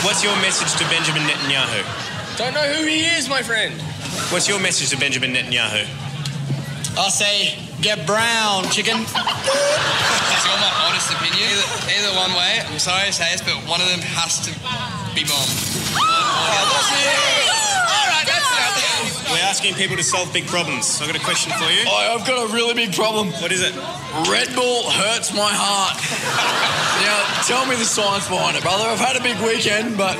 [0.06, 1.82] What's your message to Benjamin Netanyahu?
[2.38, 3.74] Don't know who he is, my friend.
[4.30, 5.84] What's your message to Benjamin Netanyahu?
[6.96, 8.98] I'll say, get brown, chicken.
[9.02, 11.48] That's got my honest opinion.
[11.48, 12.60] Either, either one way.
[12.64, 14.52] I'm sorry to say this, but one of them has to
[15.14, 15.50] be bombed.
[19.30, 21.00] We're asking people to solve big problems.
[21.00, 21.86] I've got a question for you.
[21.88, 23.30] I- I've got a really big problem.
[23.40, 23.74] What is it?
[24.28, 25.96] Red Bull hurts my heart.
[27.06, 28.84] now, tell me the science behind it, brother.
[28.88, 30.18] I've had a big weekend, but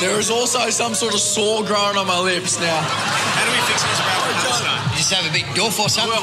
[0.00, 2.80] there is also some sort of sore growing on my lips now.
[2.80, 4.90] How do we fix Israel and Palestine?
[4.92, 6.16] You just have a big door for something.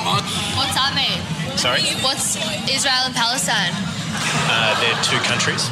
[0.57, 1.21] What's that mean?
[1.57, 1.83] Sorry?
[2.01, 2.35] What's
[2.67, 3.73] Israel and Palestine?
[4.49, 5.69] Uh, they're two countries.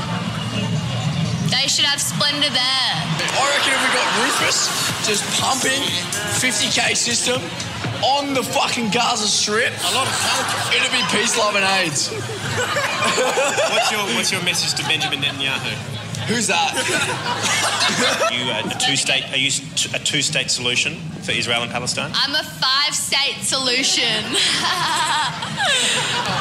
[1.52, 2.96] They should have Splendour there.
[3.36, 4.72] I reckon if we got Rufus
[5.06, 5.84] just pumping
[6.40, 7.42] 50k system
[8.02, 12.10] on the fucking Gaza Strip, a lot of coke, it'd be peace, love, and AIDS.
[13.70, 15.76] What's your What's your message to Benjamin Netanyahu?
[16.28, 16.72] Who's that?
[18.02, 19.26] Uh, are you a, a two state?
[19.32, 19.52] Are you
[19.94, 22.10] a two state solution for Israel and Palestine?
[22.16, 24.24] I'm a five state solution.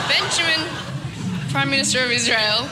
[0.09, 0.67] Benjamin,
[1.51, 2.67] Prime Minister of Israel,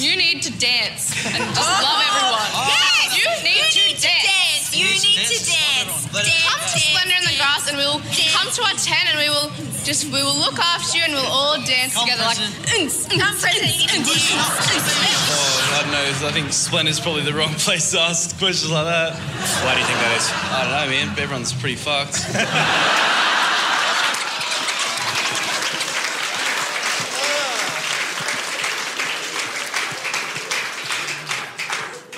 [0.00, 2.48] you need to dance and just love oh, everyone.
[2.52, 2.72] Oh, oh.
[2.72, 3.16] Yes!
[3.16, 4.76] You need to dance.
[4.76, 6.04] You need to dance.
[6.12, 8.00] dance Come to Splendour in the Grass and we'll
[8.32, 9.48] come to our tent and we will
[9.84, 13.32] just we will look after you and we'll all dance together like Come
[14.68, 15.16] president.
[15.32, 16.28] Oh, I don't know.
[16.28, 19.16] I think Splendour's probably the wrong place to ask questions like that.
[19.64, 20.28] Why do you think that is?
[20.52, 21.08] I don't know, man.
[21.18, 22.20] Everyone's pretty fucked.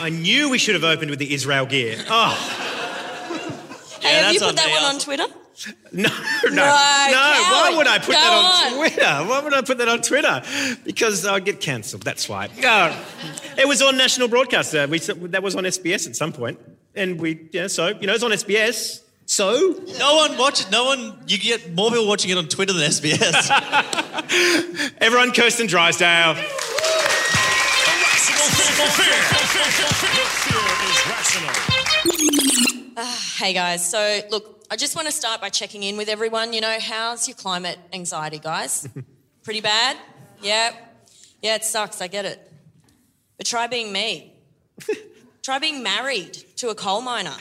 [0.01, 1.96] I knew we should have opened with the Israel gear.
[2.09, 2.34] Oh,
[4.01, 5.24] Hey, have you put on that one on Twitter?
[5.92, 6.09] no,
[6.44, 6.62] no, no.
[6.62, 8.78] Right, Why would I put go that on, on.
[8.78, 9.28] Twitter?
[9.28, 10.42] Why would I put that on Twitter?
[10.84, 12.03] Because I'd get cancelled.
[12.03, 12.49] That's why.
[12.62, 13.05] Oh,
[13.59, 14.72] it was on national broadcast.
[14.74, 16.61] Uh, we, that was on SBS at some point,
[16.94, 17.66] and we, yeah.
[17.66, 19.03] So you know, it's on SBS.
[19.26, 20.70] So No one watches.
[20.70, 21.18] No one.
[21.26, 23.51] You get more people watching it on Twitter than SBS.
[25.01, 26.36] everyone, Kirsten Drysdale.
[32.97, 36.55] Ah, hey guys, so look, I just want to start by checking in with everyone.
[36.55, 38.89] You know, how's your climate anxiety, guys?
[39.45, 39.99] Pretty bad?
[40.41, 40.72] Yeah.
[41.43, 42.51] Yeah, it sucks, I get it.
[43.37, 44.33] But try being me.
[45.43, 47.37] try being married to a coal miner.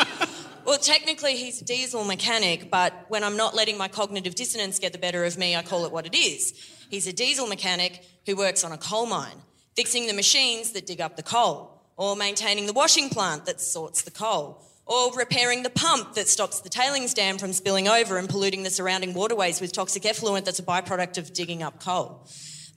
[0.64, 4.92] well, technically, he's a diesel mechanic, but when I'm not letting my cognitive dissonance get
[4.92, 6.54] the better of me, I call it what it is.
[6.90, 9.42] He's a diesel mechanic who works on a coal mine,
[9.76, 14.02] fixing the machines that dig up the coal, or maintaining the washing plant that sorts
[14.02, 18.28] the coal, or repairing the pump that stops the tailings dam from spilling over and
[18.28, 22.26] polluting the surrounding waterways with toxic effluent that's a byproduct of digging up coal.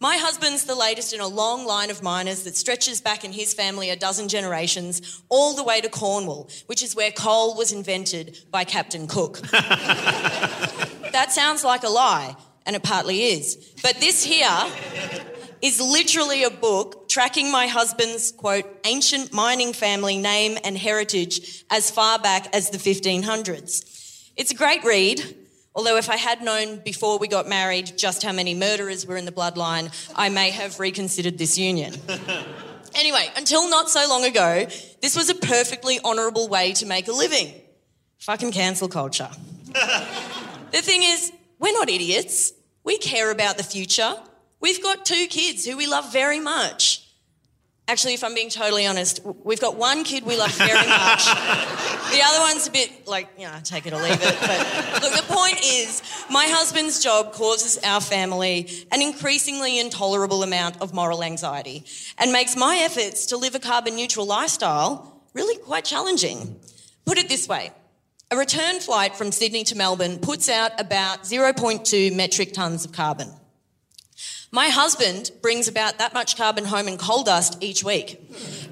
[0.01, 3.53] My husband's the latest in a long line of miners that stretches back in his
[3.53, 8.37] family a dozen generations, all the way to Cornwall, which is where coal was invented
[8.51, 9.37] by Captain Cook.
[9.51, 12.35] that sounds like a lie,
[12.65, 13.55] and it partly is.
[13.81, 14.67] But this here
[15.61, 21.89] is literally a book tracking my husband's, quote, ancient mining family name and heritage as
[21.89, 24.31] far back as the 1500s.
[24.35, 25.23] It's a great read,
[25.73, 29.23] although if I had known before we got married just how many murderers were in
[29.23, 31.95] the bloodline, I may have reconsidered this union.
[32.97, 34.65] Anyway, until not so long ago,
[35.01, 37.53] this was a perfectly honourable way to make a living.
[38.19, 39.29] Fucking cancel culture.
[40.71, 42.53] the thing is, we're not idiots.
[42.85, 44.15] We care about the future.
[44.61, 46.94] We've got two kids who we love very much.
[47.87, 51.25] Actually, if I'm being totally honest, we've got one kid we love very much.
[51.25, 54.37] the other one's a bit like, you know, take it or leave it.
[54.41, 60.81] But look, the point is, my husband's job causes our family an increasingly intolerable amount
[60.81, 61.85] of moral anxiety
[62.17, 66.59] and makes my efforts to live a carbon neutral lifestyle really quite challenging.
[67.05, 67.71] Put it this way
[68.31, 73.31] a return flight from Sydney to Melbourne puts out about 0.2 metric tonnes of carbon.
[74.55, 78.21] My husband brings about that much carbon home in coal dust each week.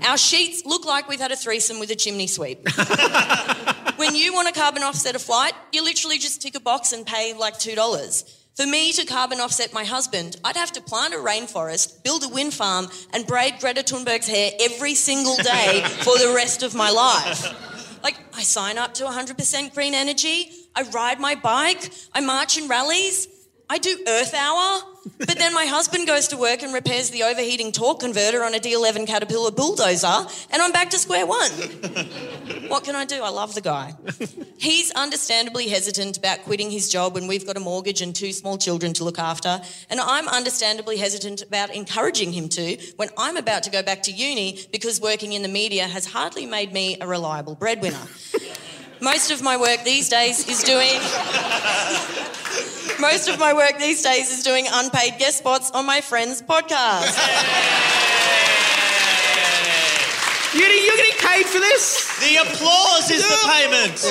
[0.02, 2.66] Our sheets look like we've had a threesome with a chimney sweep.
[3.98, 7.06] when you want to carbon offset a flight, you literally just tick a box and
[7.06, 8.40] pay like $2.
[8.56, 12.30] For me to carbon offset my husband, I'd have to plant a rainforest, build a
[12.30, 16.92] wind farm, and braid Greta Thunberg's hair every single day for the rest of my
[16.92, 18.02] life.
[18.02, 22.70] Like, I sign up to 100% green energy, I ride my bike, I march in
[22.70, 23.28] rallies,
[23.74, 24.84] I do Earth Hour,
[25.18, 28.60] but then my husband goes to work and repairs the overheating torque converter on a
[28.60, 31.50] D11 Caterpillar bulldozer, and I'm back to square one.
[32.70, 33.24] What can I do?
[33.24, 33.96] I love the guy.
[34.60, 38.60] He's understandably hesitant about quitting his job when we've got a mortgage and two small
[38.60, 39.60] children to look after,
[39.90, 44.12] and I'm understandably hesitant about encouraging him to when I'm about to go back to
[44.12, 48.06] uni because working in the media has hardly made me a reliable breadwinner.
[49.04, 50.94] Most of my work these days is doing.
[53.02, 57.12] Most of my work these days is doing unpaid guest spots on my friend's podcast.
[60.54, 62.18] You're, you're getting paid for this?
[62.22, 64.02] The applause is the payment.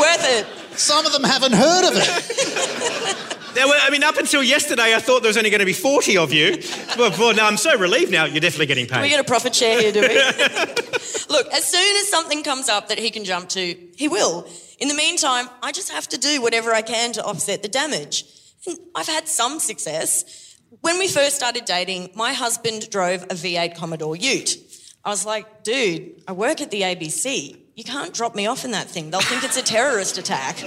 [0.00, 0.78] Worth it.
[0.78, 3.34] Some of them haven't heard of it.
[3.58, 5.72] There were, I mean, up until yesterday, I thought there was only going to be
[5.72, 6.58] 40 of you.
[6.96, 9.02] But, but now I'm so relieved now, you're definitely getting paid.
[9.02, 10.06] we get a profit share here, do we?
[11.28, 14.48] Look, as soon as something comes up that he can jump to, he will.
[14.78, 18.26] In the meantime, I just have to do whatever I can to offset the damage.
[18.64, 20.56] And I've had some success.
[20.82, 24.56] When we first started dating, my husband drove a V8 Commodore Ute.
[25.04, 27.58] I was like, dude, I work at the ABC.
[27.74, 29.10] You can't drop me off in that thing.
[29.10, 30.58] They'll think it's a terrorist attack.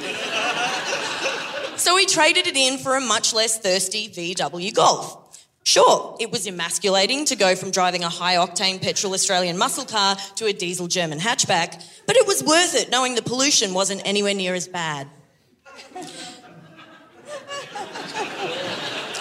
[1.82, 5.18] So we traded it in for a much less thirsty VW Golf.
[5.64, 10.16] Sure, it was emasculating to go from driving a high octane petrol Australian muscle car
[10.36, 14.36] to a diesel German hatchback, but it was worth it knowing the pollution wasn't anywhere
[14.36, 15.08] near as bad.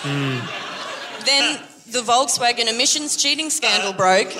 [0.02, 0.40] Hmm.
[1.24, 4.36] Then the Volkswagen emissions cheating scandal broke,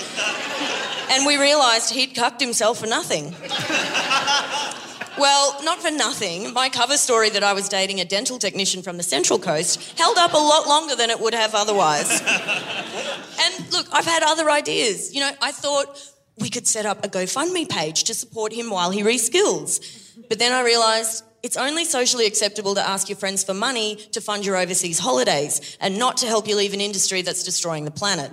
[1.09, 3.33] and we realised he'd cucked himself for nothing.
[5.21, 6.51] Well, not for nothing.
[6.51, 10.17] My cover story that I was dating a dental technician from the Central Coast held
[10.17, 12.09] up a lot longer than it would have otherwise.
[12.21, 15.13] and look, I've had other ideas.
[15.13, 18.89] You know, I thought we could set up a GoFundMe page to support him while
[18.89, 19.79] he reskills.
[20.27, 24.21] But then I realised it's only socially acceptable to ask your friends for money to
[24.21, 27.91] fund your overseas holidays and not to help you leave an industry that's destroying the
[27.91, 28.31] planet.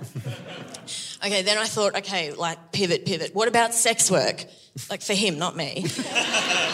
[1.23, 3.35] Okay, then I thought, okay, like pivot, pivot.
[3.35, 4.45] What about sex work?
[4.89, 5.85] Like for him, not me.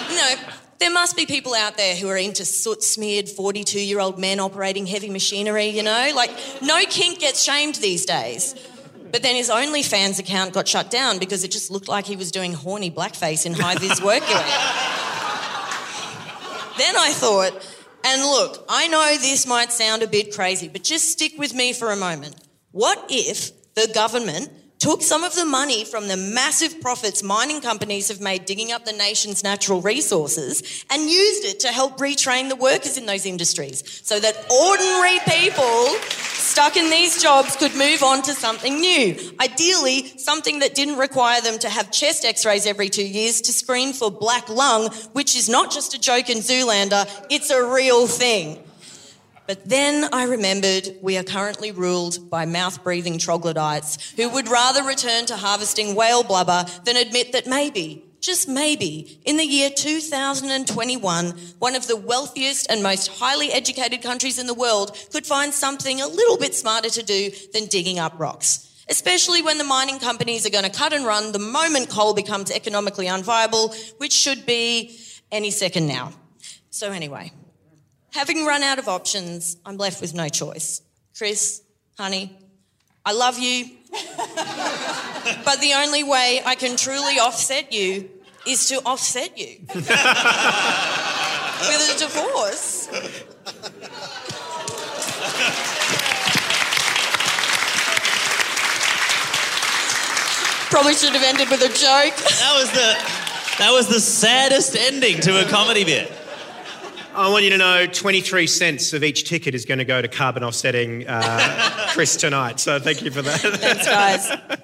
[0.09, 0.35] you know,
[0.79, 4.39] there must be people out there who are into soot smeared 42 year old men
[4.39, 6.11] operating heavy machinery, you know?
[6.15, 6.29] Like,
[6.61, 8.53] no kink gets shamed these days.
[9.11, 12.31] But then his OnlyFans account got shut down because it just looked like he was
[12.31, 14.19] doing horny blackface in high vis workwear.
[16.77, 17.53] then I thought,
[18.03, 21.73] and look, I know this might sound a bit crazy, but just stick with me
[21.73, 22.35] for a moment.
[22.71, 24.49] What if the government
[24.79, 28.85] took some of the money from the massive profits mining companies have made digging up
[28.85, 33.83] the nation's natural resources and used it to help retrain the workers in those industries
[34.03, 39.15] so that ordinary people stuck in these jobs could move on to something new.
[39.39, 43.53] Ideally, something that didn't require them to have chest x rays every two years to
[43.53, 48.07] screen for black lung, which is not just a joke in Zoolander, it's a real
[48.07, 48.59] thing.
[49.47, 54.83] But then I remembered we are currently ruled by mouth breathing troglodytes who would rather
[54.83, 61.29] return to harvesting whale blubber than admit that maybe, just maybe, in the year 2021,
[61.59, 66.01] one of the wealthiest and most highly educated countries in the world could find something
[66.01, 68.83] a little bit smarter to do than digging up rocks.
[68.89, 72.49] Especially when the mining companies are going to cut and run the moment coal becomes
[72.49, 74.99] economically unviable, which should be
[75.31, 76.13] any second now.
[76.71, 77.31] So, anyway,
[78.15, 80.81] Having run out of options, I'm left with no choice.
[81.17, 81.61] Chris,
[81.97, 82.39] honey,
[83.05, 83.71] I love you.
[85.43, 88.09] but the only way I can truly offset you
[88.47, 92.87] is to offset you with a divorce.
[100.69, 102.15] Probably should have ended with a joke.
[102.15, 102.95] That was the
[103.57, 106.09] that was the saddest ending to a comedy bit.
[107.15, 110.07] I want you to know 23 cents of each ticket is going to go to
[110.07, 112.59] carbon offsetting uh, Chris tonight.
[112.59, 113.39] So thank you for that.
[113.39, 114.31] Thanks, guys.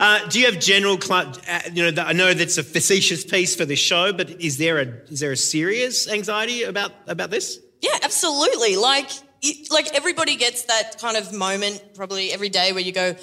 [0.00, 3.54] Uh, do you have general, cli- uh, you know, I know that's a facetious piece
[3.54, 7.60] for this show, but is there a is there a serious anxiety about about this?
[7.82, 8.76] Yeah, absolutely.
[8.76, 9.10] Like,
[9.42, 13.14] it, like everybody gets that kind of moment probably every day where you go,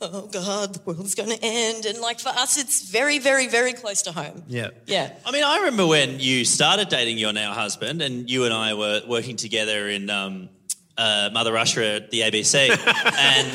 [0.00, 3.72] "Oh God, the world's going to end," and like for us, it's very, very, very
[3.72, 4.44] close to home.
[4.48, 4.68] Yeah.
[4.86, 5.12] Yeah.
[5.24, 8.74] I mean, I remember when you started dating your now husband, and you and I
[8.74, 10.48] were working together in um,
[10.96, 13.48] uh, Mother Russia at the ABC, and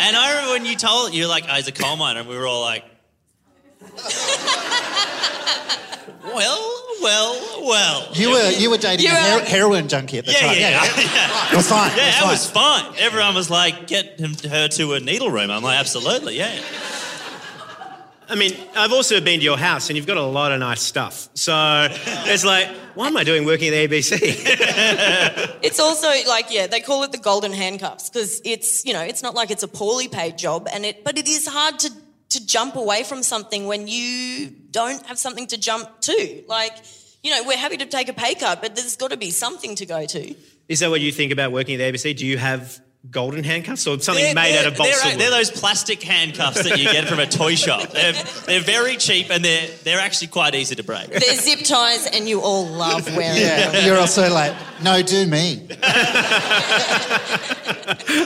[0.00, 2.28] and I remember when you told you were like, oh, "He's a coal miner," and
[2.28, 2.84] we were all like,
[6.24, 10.32] "Well, well, well." You were you were dating You a her- heroin junkie at the
[10.32, 10.56] Yeah, time.
[10.58, 10.84] yeah, yeah.
[10.84, 11.52] yeah.
[11.52, 11.90] It was fine.
[11.96, 12.94] Yeah, it that was was fine.
[12.98, 16.58] Everyone was like, "Get him, her to a needle room." I'm like, "Absolutely, yeah."
[18.30, 20.82] I mean, I've also been to your house and you've got a lot of nice
[20.82, 21.30] stuff.
[21.32, 25.58] So it's like, what am I doing working at the ABC?
[25.62, 29.22] It's also like, yeah, they call it the golden handcuffs because it's, you know, it's
[29.22, 31.90] not like it's a poorly paid job, and it, but it is hard to
[32.30, 36.44] to jump away from something when you don't have something to jump to.
[36.46, 36.72] Like,
[37.22, 39.74] you know, we're happy to take a pay cut, but there's got to be something
[39.76, 40.34] to go to.
[40.68, 42.14] Is that what you think about working at the ABC?
[42.16, 42.78] Do you have
[43.10, 45.20] golden handcuffs or something They're- made out they're- of balsa they're, wood?
[45.20, 47.88] they're those plastic handcuffs that you get from a toy shop.
[47.90, 48.12] They're,
[48.44, 51.06] they're very cheap and they're they're actually quite easy to break.
[51.06, 53.86] They're zip ties, and you all love wearing Yeah, them.
[53.86, 55.66] you're also like, no, do me.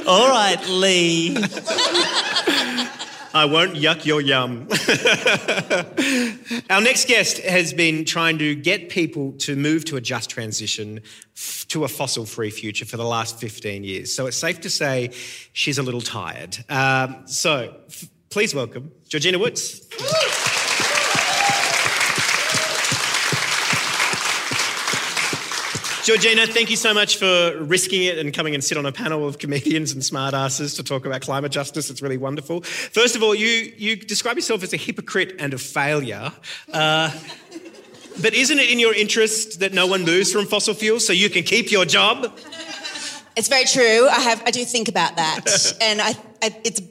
[0.07, 1.37] All right, Lee.
[3.35, 4.69] I won't yuck your yum.
[6.71, 11.01] Our next guest has been trying to get people to move to a just transition
[11.37, 14.15] f- to a fossil free future for the last 15 years.
[14.15, 15.11] So it's safe to say
[15.53, 16.57] she's a little tired.
[16.69, 19.81] Um, so f- please welcome Georgina Woods.
[26.05, 29.29] Georgina, thank you so much for risking it and coming and sit on a panel
[29.29, 31.91] of comedians and smartasses to talk about climate justice.
[31.91, 32.63] It's really wonderful.
[32.63, 36.33] First of all, you, you describe yourself as a hypocrite and a failure.
[36.73, 37.13] Uh,
[38.21, 41.31] but isn't it in your interest that no one moves from fossil fuels so you
[41.31, 42.37] can keep your job?
[43.37, 44.09] It's very true.
[44.09, 44.43] I have.
[44.45, 45.47] I do think about that,
[45.81, 46.83] and I, I, it's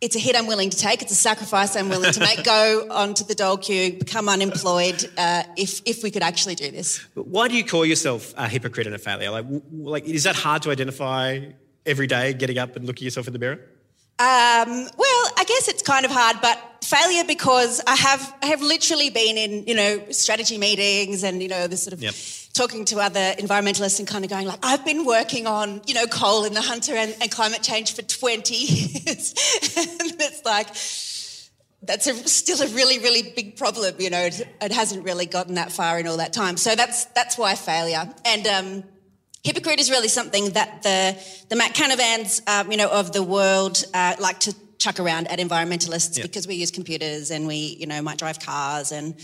[0.00, 1.02] it's a hit I'm willing to take.
[1.02, 2.44] It's a sacrifice I'm willing to make.
[2.44, 7.04] Go onto the dole queue, become unemployed, uh, if if we could actually do this.
[7.14, 9.30] But why do you call yourself a hypocrite and a failure?
[9.30, 11.40] Like, like is that hard to identify
[11.84, 13.60] every day, getting up and looking yourself in the mirror?
[14.18, 18.62] Um, well, I guess it's kind of hard, but failure because I have I have
[18.62, 22.14] literally been in you know strategy meetings and you know this sort of Yep.
[22.56, 26.06] Talking to other environmentalists and kind of going like I've been working on you know
[26.06, 29.34] coal in the hunter and, and climate change for 20 years.
[29.76, 30.68] And it's like
[31.82, 35.54] that's a, still a really really big problem you know it, it hasn't really gotten
[35.54, 36.56] that far in all that time.
[36.56, 38.08] So that's that's why failure.
[38.24, 38.84] And um,
[39.44, 41.16] hypocrite is really something that the
[41.50, 45.38] the Matt Canavans um, you know of the world uh, like to chuck around at
[45.38, 46.24] environmentalists Yeah.
[46.24, 49.14] because we use computers and we you know might drive cars and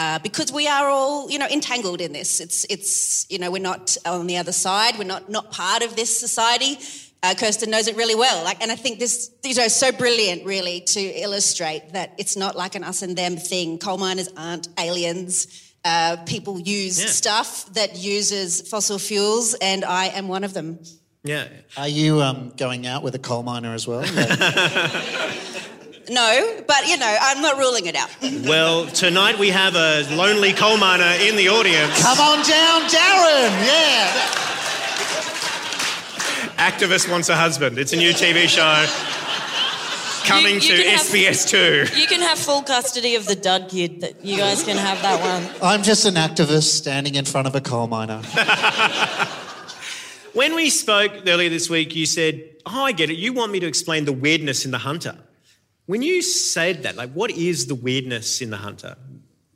[0.00, 2.40] uh, because we are all you know entangled in this.
[2.40, 4.92] It's it's you know we're not on the other side.
[4.98, 6.78] We're not not part of this society.
[7.22, 8.42] Uh, Kirsten knows it really well.
[8.42, 12.56] Like and I think this these are so brilliant really to illustrate that it's not
[12.56, 13.78] like an us and them thing.
[13.78, 15.46] Coal miners aren't aliens.
[15.84, 17.06] Uh, people use Yeah.
[17.08, 20.78] stuff that uses fossil fuels and I am one of them.
[21.24, 21.46] Yeah.
[21.76, 24.04] Are you um, going out with a coal miner as well?
[26.10, 28.10] no but you know I'm not ruling it out
[28.46, 32.02] Well, tonight we have a lonely coal miner in the audience.
[32.02, 33.50] Come on down, Darren.
[33.70, 34.10] Yeah.
[36.56, 37.78] Activist wants a husband.
[37.78, 38.86] It's a new TV show
[40.26, 41.96] coming You- you to can have- SBS2.
[41.98, 44.00] You can have full custody of the dud kid.
[44.02, 45.42] That you guys can have that one.
[45.62, 48.20] I'm just an activist standing in front of a coal miner.
[50.32, 53.16] When we spoke earlier this week, you said, Oh, I get it.
[53.18, 55.16] You want me to explain the weirdness in the hunter.
[55.90, 58.94] When you said that, like, what is the weirdness in the hunter?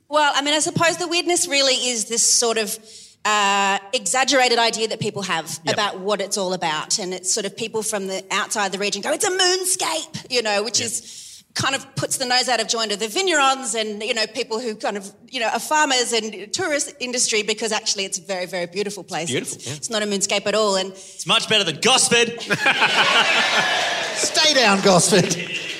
[0.09, 2.77] Well, I mean, I suppose the weirdness really is this sort of
[3.23, 5.73] uh, exaggerated idea that people have Yep.
[5.73, 6.99] about what it's all about.
[6.99, 10.41] And it's sort of people from the outside the region go, it's a moonscape, you
[10.41, 14.03] know, which is kind of puts the nose out of joint of the vignerons and,
[14.03, 18.03] you know, people who kind of, you know, are farmers and tourist industry because actually
[18.03, 19.29] it's a very, very beautiful place.
[19.31, 19.73] Beautiful, It's, yeah.
[19.75, 20.75] it's not a moonscape at all.
[20.75, 22.41] And It's much better than Gosford.
[24.15, 25.33] Stay down, Gosford.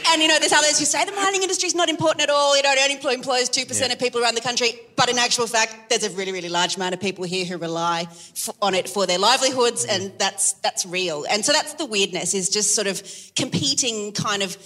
[0.08, 2.56] And you know, there's others who say the mining industry is not important at all.
[2.56, 3.94] You know, it only employs two percent Yeah.
[3.94, 4.80] of people around the country.
[4.96, 8.02] But in actual fact, there's a really, really large amount of people here who rely
[8.10, 10.04] f- on it for their livelihoods, mm-hmm.
[10.04, 11.26] and that's that's real.
[11.30, 13.02] And so that's the weirdness is just sort of
[13.36, 14.58] competing kind of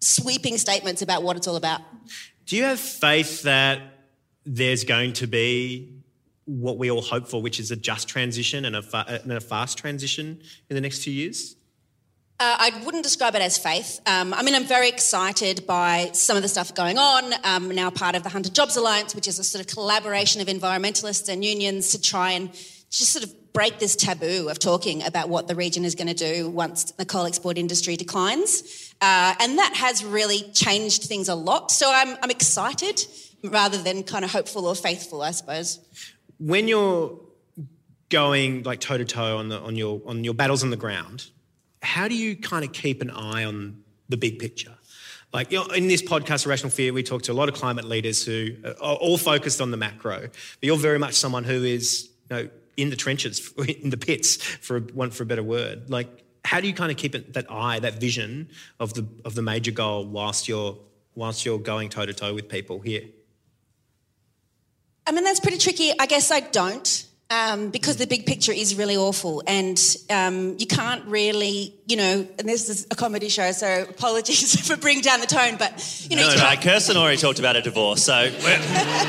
[0.00, 1.80] sweeping statements about what it's all about.
[2.46, 3.80] Do you have faith that
[4.44, 5.94] there's going to be
[6.46, 9.40] what we all hope for, which is a just transition and a, fa- and a
[9.40, 11.54] fast transition in the next few years?
[12.40, 14.00] Uh, I wouldn't describe it as faith.
[14.06, 17.34] Um, I mean, I'm very excited by some of the stuff going on.
[17.44, 20.48] Um, now part of the Hunter Jobs Alliance, which is a sort of collaboration of
[20.48, 22.50] environmentalists and unions to try and
[22.88, 26.14] just sort of break this taboo of talking about what the region is going to
[26.14, 28.94] do once the coal export industry declines.
[29.02, 31.70] Uh, and that has really changed things a lot.
[31.70, 33.04] So I'm, I'm excited
[33.44, 35.78] rather than kind of hopeful or faithful, I suppose.
[36.38, 37.20] When you're
[38.08, 41.30] going like toe to toe on on your on your battles on the ground,
[41.82, 44.74] how do you kind of keep an eye on the big picture?
[45.32, 47.84] Like you know, in this podcast, Rational Fear, we talk to a lot of climate
[47.84, 50.20] leaders who are all focused on the macro.
[50.22, 53.52] But you're very much someone who is, you know, in the trenches,
[53.82, 55.88] in the pits, for one for a better word.
[55.88, 56.08] Like,
[56.44, 58.48] how do you kind of keep it, that eye, that vision
[58.80, 60.76] of the of the major goal, whilst you're
[61.14, 63.04] whilst you're going toe to toe with people here?
[65.06, 65.92] I mean, that's pretty tricky.
[65.98, 67.06] I guess I don't.
[67.32, 72.26] Um, because the big picture is really awful, and um, you can't really, you know.
[72.38, 75.56] And this is a comedy show, so apologies for bringing down the tone.
[75.56, 78.58] But you know, no, you no, Kirsten already talked about a divorce, so we're,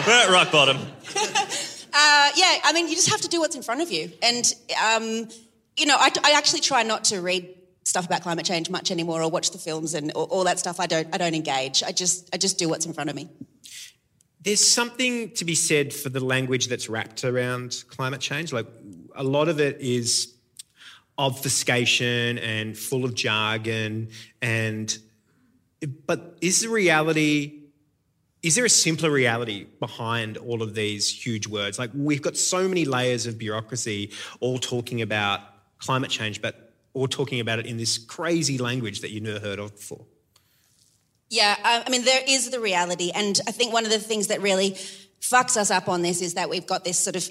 [0.06, 0.78] we're at rock bottom.
[1.94, 4.12] Uh, yeah, I mean, you just have to do what's in front of you.
[4.24, 5.28] And, um,
[5.76, 7.54] you know, I, I actually try not to read
[7.84, 10.80] stuff about climate change much anymore or watch the films and all, all that stuff.
[10.80, 11.84] I don't, I don't engage.
[11.84, 13.28] I just, I just do what's in front of me.
[14.44, 18.52] There's something to be said for the language that's wrapped around climate change.
[18.52, 18.66] Like
[19.16, 20.34] a lot of it is
[21.18, 24.10] obfuscation and full of jargon
[24.42, 24.98] and
[26.08, 27.60] but is the reality
[28.42, 32.68] is there a simpler reality behind all of these huge words like we've got so
[32.68, 35.42] many layers of bureaucracy all talking about
[35.78, 39.60] climate change but all talking about it in this crazy language that you've never heard
[39.60, 40.06] of before
[41.32, 43.10] Yeah, I mean, there is the reality.
[43.16, 44.72] And I think one of the things that really
[45.22, 47.30] fucks us up on this is that we've got this sort of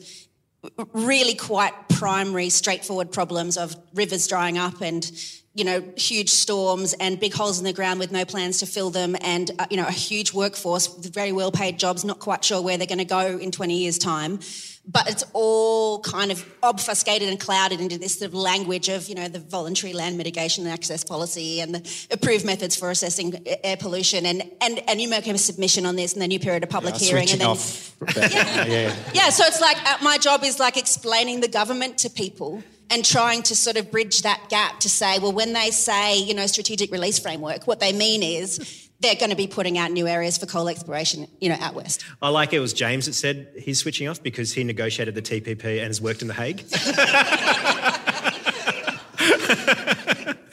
[0.94, 5.10] really quite primary, straightforward problems of rivers drying up and,
[5.52, 8.88] you know, huge storms and big holes in the ground with no plans to fill
[8.88, 12.42] them and, uh, you know, a huge workforce with very well paid jobs, not quite
[12.42, 14.40] sure where they're going to go in 20 years' time.
[14.86, 19.14] But it's all kind of obfuscated and clouded into this sort of language of, you
[19.14, 23.76] know, the voluntary land mitigation and access policy and the approved methods for assessing air
[23.76, 24.26] pollution.
[24.26, 26.94] And, and, and you make a submission on this and then you period a public
[26.94, 27.30] Yeah, hearing.
[27.30, 27.94] and then, off.
[28.16, 28.64] yeah.
[28.64, 28.96] yeah.
[29.12, 33.04] yeah, so it's like uh, my job is like explaining the government to people and
[33.04, 36.46] trying to sort of bridge that gap to say, well, when they say, you know,
[36.46, 40.36] strategic release framework, what they mean is they're going to be putting out new areas
[40.38, 42.04] for coal exploration, you know, out west.
[42.20, 45.78] I like it was James that said he's switching off because he negotiated the TPP
[45.78, 46.64] and has worked in The Hague.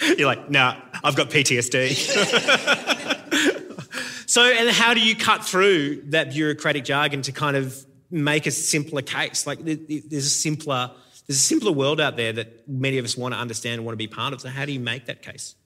[0.18, 1.94] You're like, nah, I've got PTSD.
[4.30, 8.52] so, and how do you cut through that bureaucratic jargon to kind of make a
[8.52, 9.46] simpler case?
[9.46, 10.92] Like, there's a simpler,
[11.28, 13.94] there's a simpler world out there that many of us want to understand and want
[13.94, 14.40] to be part of.
[14.42, 15.57] So, how do you make that case?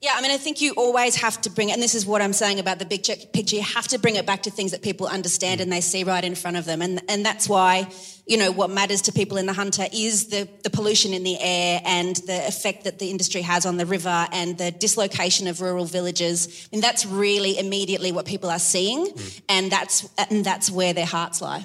[0.00, 2.34] Yeah, I mean, I think you always have to bring, and this is what I'm
[2.34, 5.06] saying about the big picture, you have to bring it back to things that people
[5.06, 6.82] understand and they see right in front of them.
[6.82, 7.88] And, and that's why,
[8.26, 11.38] you know, what matters to people in the Hunter is the, the pollution in the
[11.40, 15.62] air and the effect that the industry has on the river and the dislocation of
[15.62, 16.68] rural villages.
[16.70, 19.08] I mean, that's really immediately what people are seeing,
[19.48, 21.64] and that's, and that's where their hearts lie.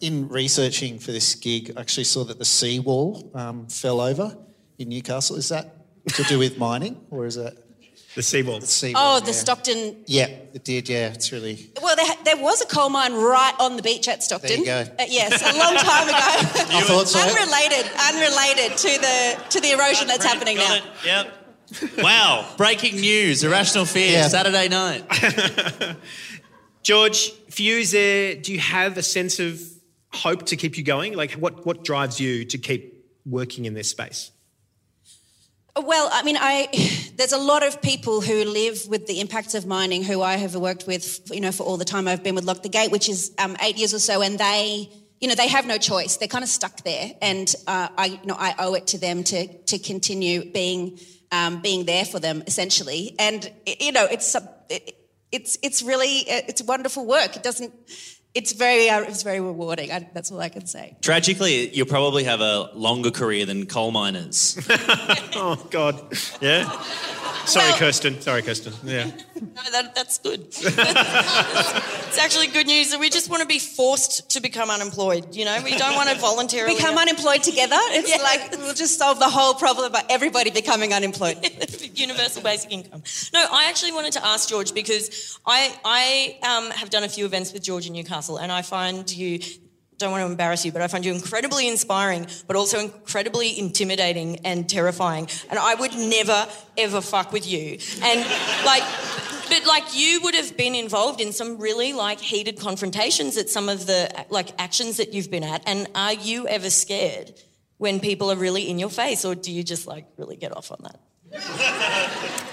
[0.00, 4.36] In researching for this gig, I actually saw that the seawall um, fell over
[4.76, 5.36] in Newcastle.
[5.36, 5.72] Is that
[6.14, 7.62] to do with mining or is it?
[8.16, 8.60] The seawall.
[8.60, 9.16] The seawall.
[9.16, 9.32] Oh, the yeah.
[9.32, 10.88] Stockton Yeah, it did.
[10.88, 11.70] Yeah, it's really.
[11.82, 14.48] Well, there, there was a coal mine right on the beach at Stockton.
[14.48, 14.92] There you go.
[14.98, 16.16] Uh, yes, a long time ago.
[16.18, 17.20] I thought so.
[17.20, 20.76] unrelated, unrelated to the to the erosion that's happening now.
[20.76, 20.82] It.
[21.04, 21.32] Yep.
[21.98, 24.28] Wow, breaking news, A Rational Fear, Yeah.
[24.28, 25.04] Saturday night.
[26.82, 29.60] George, for you, is there, do you have a sense of
[30.12, 31.14] hope to keep you going?
[31.16, 34.30] Like, what, what drives you to keep working in this space?
[35.84, 36.68] Well, I mean, I
[37.16, 40.54] there's a lot of people who live with the impacts of mining who I have
[40.54, 43.08] worked with, you know, for all the time I've been with Lock the Gate, which
[43.08, 44.88] is um, eight years or so, and they,
[45.20, 46.16] you know, they have no choice.
[46.16, 49.22] They're kind of stuck there, and uh, I, you know, I owe it to them
[49.24, 50.98] to to continue being
[51.30, 53.14] um, being there for them, essentially.
[53.18, 54.34] And you know, it's
[54.70, 54.96] it,
[55.30, 57.36] it's it's really it's wonderful work.
[57.36, 57.72] It doesn't.
[58.36, 59.90] It's very uh, it's very rewarding.
[59.90, 60.94] I, that's all I can say.
[61.00, 64.58] Tragically, you'll probably have a longer career than coal miners.
[64.70, 66.02] oh, God.
[66.42, 66.70] Yeah?
[67.46, 68.20] Sorry, Kirsten.
[68.20, 68.72] Sorry, Kirsten.
[68.84, 69.10] Yeah.
[69.36, 70.40] No, that, that's good.
[70.50, 75.34] it's actually good news that we just want to be forced to become unemployed.
[75.34, 77.76] You know, we don't want to voluntarily Become unemployed together.
[77.78, 81.38] It's like we'll just solve the whole problem by everybody becoming unemployed.
[81.94, 83.02] universal basic income.
[83.32, 87.24] No, I actually wanted to ask George because I I um, have done a few
[87.24, 89.38] events with George in Newcastle, and I find you
[89.98, 94.36] don't want to embarrass you, but I find you incredibly inspiring, but also incredibly intimidating
[94.44, 95.28] and terrifying.
[95.48, 97.78] And I would never, ever fuck with you.
[98.02, 98.20] And
[98.64, 98.82] like,
[99.48, 103.68] but like you would have been involved in some really like heated confrontations at some
[103.68, 105.62] of the like actions that you've been at.
[105.66, 107.32] And are you ever scared
[107.78, 110.70] when people are really in your face, or do you just like really get off
[110.70, 112.42] on that?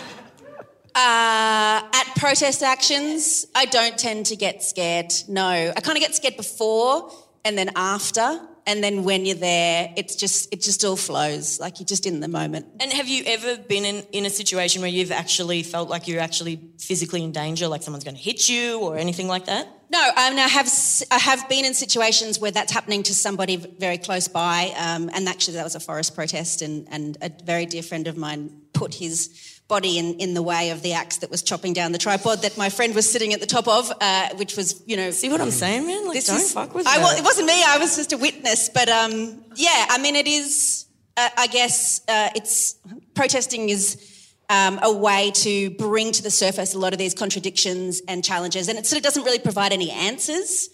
[0.96, 5.12] Uh, at protest actions, I don't tend to get scared.
[5.28, 5.44] No,
[5.76, 7.12] I kind of get scared before
[7.46, 11.80] and then after, and then when you're there, it's just it just all flows like
[11.80, 12.66] you're just in the moment.
[12.80, 16.22] And have you ever been in, in a situation where you've actually felt like you're
[16.22, 19.68] actually physically in danger, like someone's going to hit you or anything like that?
[19.90, 20.72] No, I, mean, I have
[21.12, 25.28] I have been in situations where that's happening to somebody very close by, um, and
[25.28, 28.96] actually that was a forest protest, and and a very dear friend of mine put
[28.96, 32.42] his body in, in the way of the axe that was chopping down the tripod
[32.42, 35.10] that my friend was sitting at the top of, uh, which was, you know.
[35.12, 36.08] See what I'm saying, man?
[36.08, 38.70] Like, don't fuck with I, wa- It wasn't me, I was just a witness.
[38.70, 40.86] But um, yeah, I mean, it is,
[41.18, 42.76] uh, I guess, uh, it's
[43.14, 44.10] protesting is.
[44.50, 48.68] Um, a way to bring to the surface a lot of these contradictions and challenges,
[48.68, 50.68] and it sort of doesn't really provide any answers.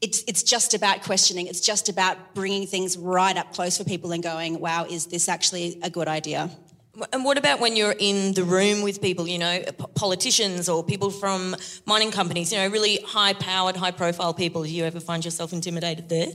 [0.00, 1.48] It's it's just about questioning.
[1.48, 5.28] It's just about bringing things right up close for people and going, "Wow, is this
[5.28, 6.50] actually a good idea?"
[7.12, 10.82] And what about when you're in the room with people, you know, p- politicians or
[10.82, 14.62] people from mining companies, you know, really high powered, high profile people?
[14.62, 16.28] Do you ever find yourself intimidated there?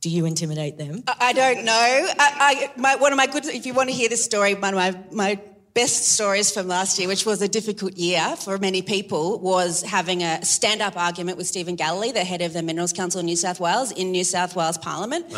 [0.00, 1.02] Do you intimidate them?
[1.06, 1.72] I I don't know.
[1.72, 4.74] I, I, my, one of my good, if you want to hear this story, one
[4.74, 5.40] of my, my
[5.74, 10.22] best stories from last year, which was a difficult year for many people, was having
[10.22, 13.36] a stand up argument with Stephen Galilee, the head of the Minerals Council in New
[13.36, 15.30] South Wales, in New South Wales Parliament.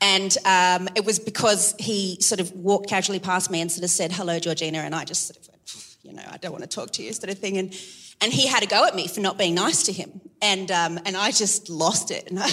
[0.00, 3.90] And um, it was because he sort of walked casually past me and sort of
[3.90, 4.78] said, hello, Georgina.
[4.78, 7.12] And I just sort of went, you know, I don't want to talk to you,
[7.12, 7.58] sort of thing.
[7.58, 7.74] And,
[8.20, 10.20] and he had a go at me for not being nice to him.
[10.40, 12.28] And, um, and I just lost it.
[12.30, 12.48] And I,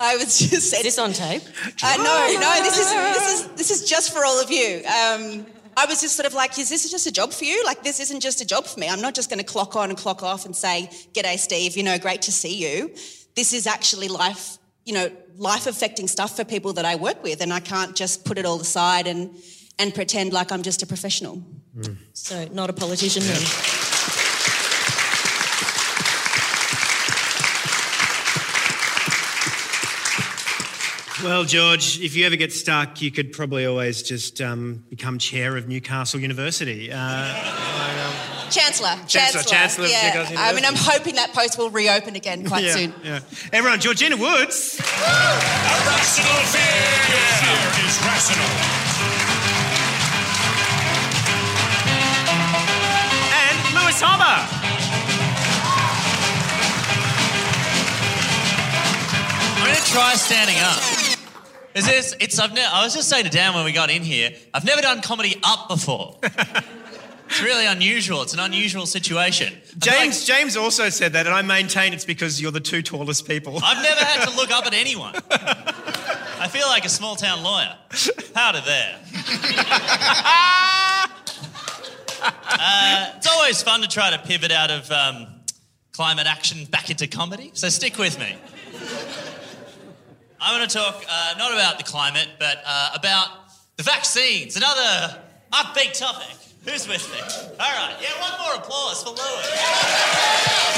[0.00, 1.42] I was just said, this on tape?
[1.82, 4.78] Uh, no, no, this is, this, is, this is just for all of you.
[4.78, 5.46] Um,
[5.76, 7.64] I was just sort of like, is this just a job for you?
[7.64, 8.88] Like, this isn't just a job for me.
[8.88, 11.82] I'm not just going to clock on and clock off and say, G'day, Steve, you
[11.82, 12.94] know, great to see you.
[13.34, 17.40] This is actually life, you know, life affecting stuff for people that I work with.
[17.40, 19.34] And I can't just put it all aside and,
[19.78, 21.42] and pretend like I'm just a professional.
[22.12, 23.42] So, not a politician then.
[31.24, 35.56] Well, George, if you ever get stuck, you could probably always just um, become chair
[35.56, 36.92] of Newcastle University.
[36.92, 38.96] Uh, Chancellor.
[39.06, 40.26] Chancellor, Chancellor of yeah.
[40.36, 42.94] I mean, I'm hoping that post will reopen again quite yeah, soon.
[43.02, 43.20] Yeah.
[43.52, 44.80] Everyone, Georgina Woods.
[44.80, 46.94] Rational fear.
[47.10, 48.52] Your fear is rational.
[53.32, 54.34] And Lewis Hobba.
[59.56, 60.78] I'm going to try standing up.
[61.74, 62.14] Is this?
[62.20, 62.38] It's.
[62.38, 64.30] I've ne- I was just saying to Dan when we got in here.
[64.52, 66.16] I've never done comedy up before.
[67.34, 68.22] it's really unusual.
[68.22, 69.52] It's an unusual situation.
[69.78, 73.58] James, James also said that, and I maintain it's because you're the two tallest people.
[73.60, 75.14] I've never had to look up at anyone.
[76.38, 77.74] I feel like a small town lawyer.
[78.34, 79.00] Powder there.
[82.22, 85.26] uh, it's always fun to try to pivot out of um,
[85.92, 87.50] climate action back into comedy.
[87.54, 88.36] So stick with me.
[90.40, 93.28] I want to talk uh, not about the climate, but uh, about
[93.76, 94.56] the vaccines.
[94.56, 95.20] Another
[95.52, 96.43] upbeat topic.
[96.64, 97.18] Who's with me?
[97.60, 99.18] All right, yeah, one more applause for Lewis.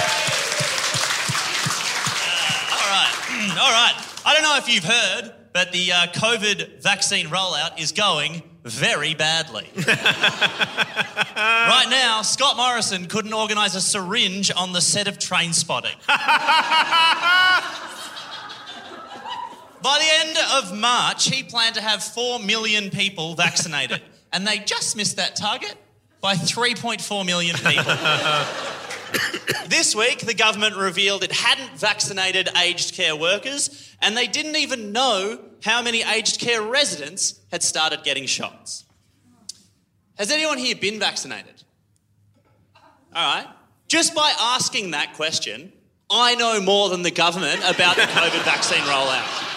[2.08, 3.94] Uh, all right, all right.
[4.24, 9.14] I don't know if you've heard, but the uh, COVID vaccine rollout is going very
[9.14, 9.68] badly.
[9.76, 9.86] right
[11.88, 15.94] now, Scott Morrison couldn't organise a syringe on the set of Trainspotting.
[19.82, 24.02] By the end of March, he planned to have 4 million people vaccinated,
[24.32, 25.74] and they just missed that target
[26.20, 27.84] by 3.4 million people.
[29.68, 34.92] this week, the government revealed it hadn't vaccinated aged care workers, and they didn't even
[34.92, 38.84] know how many aged care residents had started getting shots.
[40.18, 41.62] Has anyone here been vaccinated?
[43.14, 43.46] All right.
[43.88, 45.72] Just by asking that question,
[46.10, 49.55] I know more than the government about the COVID vaccine rollout.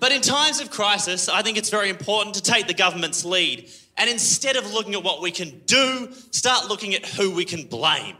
[0.00, 3.68] But in times of crisis, I think it's very important to take the government's lead
[3.98, 7.64] and instead of looking at what we can do, start looking at who we can
[7.64, 8.16] blame.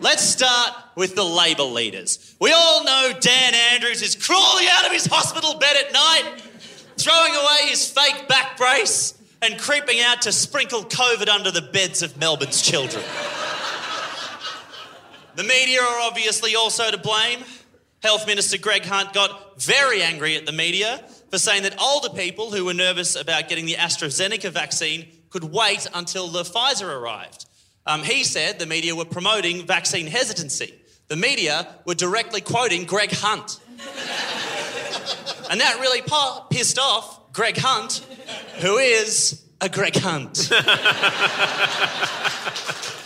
[0.00, 2.34] Let's start with the Labor leaders.
[2.40, 6.42] We all know Dan Andrews is crawling out of his hospital bed at night,
[6.96, 12.02] throwing away his fake back brace, and creeping out to sprinkle COVID under the beds
[12.02, 13.04] of Melbourne's children.
[15.34, 17.40] The media are obviously also to blame.
[18.02, 22.50] Health Minister Greg Hunt got very angry at the media for saying that older people
[22.50, 27.46] who were nervous about getting the AstraZeneca vaccine could wait until the Pfizer arrived.
[27.86, 30.74] Um, he said the media were promoting vaccine hesitancy.
[31.08, 33.60] The media were directly quoting Greg Hunt.
[35.50, 36.02] and that really
[36.50, 38.04] pissed off Greg Hunt,
[38.58, 40.50] who is a Greg Hunt.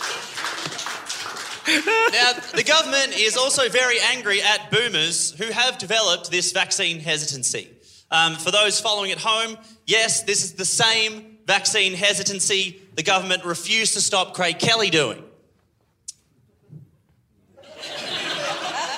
[2.11, 7.69] now, the government is also very angry at boomers who have developed this vaccine hesitancy.
[8.09, 13.45] Um, for those following at home, yes, this is the same vaccine hesitancy the government
[13.45, 15.23] refused to stop Craig Kelly doing.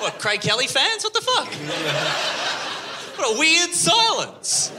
[0.00, 1.04] what, Craig Kelly fans?
[1.04, 1.46] What the fuck?
[3.18, 4.72] what a weird silence.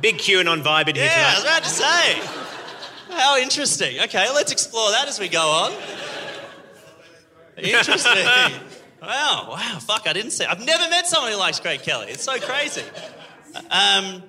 [0.00, 2.20] Big QAnon vibe in here Yeah, I was about to say.
[3.10, 4.00] How interesting.
[4.00, 5.72] Okay, let's explore that as we go on.
[7.64, 8.26] Interesting.
[9.02, 10.46] wow, wow, fuck, I didn't say.
[10.46, 12.08] I've never met someone who likes Craig Kelly.
[12.08, 12.82] It's so crazy.
[13.70, 14.22] Um,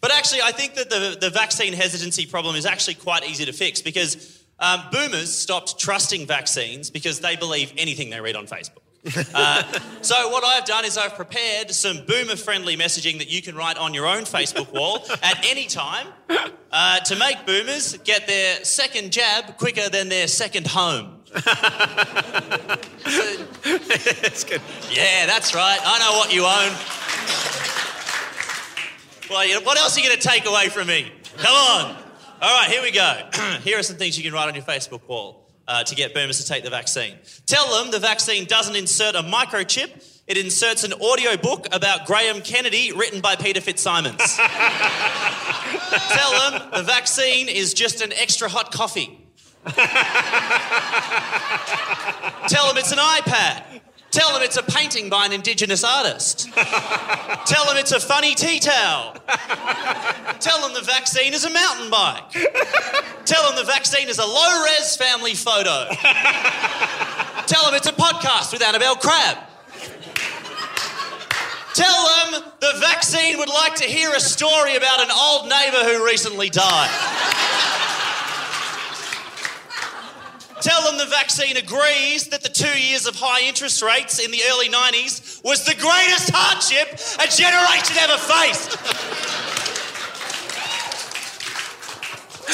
[0.00, 3.52] but actually, I think that the, the vaccine hesitancy problem is actually quite easy to
[3.52, 8.82] fix because um, boomers stopped trusting vaccines because they believe anything they read on Facebook.
[9.34, 9.62] Uh,
[10.02, 13.94] so what I've done is I've prepared some boomer-friendly messaging that you can write on
[13.94, 16.08] your own Facebook wall at any time
[16.72, 21.20] uh, to make boomers get their second jab quicker than their second home.
[21.32, 21.44] that's
[24.44, 24.60] good.
[24.90, 25.78] Yeah, that's right.
[25.82, 26.72] I know what you own.
[29.30, 31.12] Well, what else are you going to take away from me?
[31.36, 31.96] Come on.
[32.40, 33.28] All right, here we go.
[33.62, 36.40] here are some things you can write on your Facebook wall uh, to get boomers
[36.40, 37.14] to take the vaccine.
[37.46, 40.04] Tell them the vaccine doesn't insert a microchip.
[40.26, 44.36] It inserts an audio book about Graham Kennedy written by Peter Fitzsimons.
[46.08, 49.20] Tell them the vaccine is just an extra hot coffee.
[52.48, 53.80] Tell them it's an iPad.
[54.18, 56.52] Tell them it's a painting by an Indigenous artist.
[56.52, 59.14] Tell them it's a funny tea towel.
[60.40, 62.28] Tell them the vaccine is a mountain bike.
[63.24, 65.86] Tell them the vaccine is a low res family photo.
[67.46, 69.38] Tell them it's a podcast with Annabel Crabb.
[71.74, 76.04] Tell them the vaccine would like to hear a story about an old neighbour who
[76.04, 76.90] recently died.
[80.60, 84.40] Tell them the vaccine agrees that the two years of high interest rates in the
[84.50, 88.76] early 90s was the greatest hardship a generation ever faced.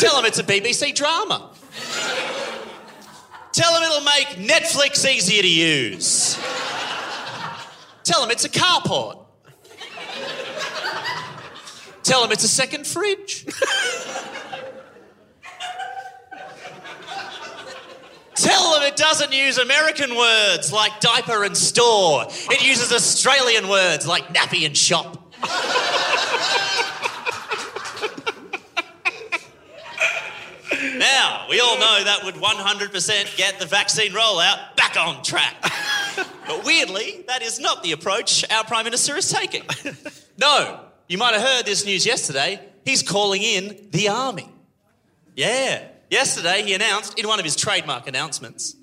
[0.00, 1.50] Tell them it's a BBC drama.
[3.52, 6.36] Tell them it'll make Netflix easier to use.
[8.02, 9.24] Tell them it's a carport.
[12.02, 13.46] Tell them it's a second fridge.
[18.34, 22.26] Tell them it doesn't use American words like diaper and store.
[22.28, 25.20] It uses Australian words like nappy and shop.
[30.98, 35.54] now, we all know that would 100% get the vaccine rollout back on track.
[36.46, 39.62] But weirdly, that is not the approach our Prime Minister is taking.
[40.36, 42.60] No, you might have heard this news yesterday.
[42.84, 44.50] He's calling in the army.
[45.36, 45.86] Yeah.
[46.14, 48.76] Yesterday, he announced in one of his trademark announcements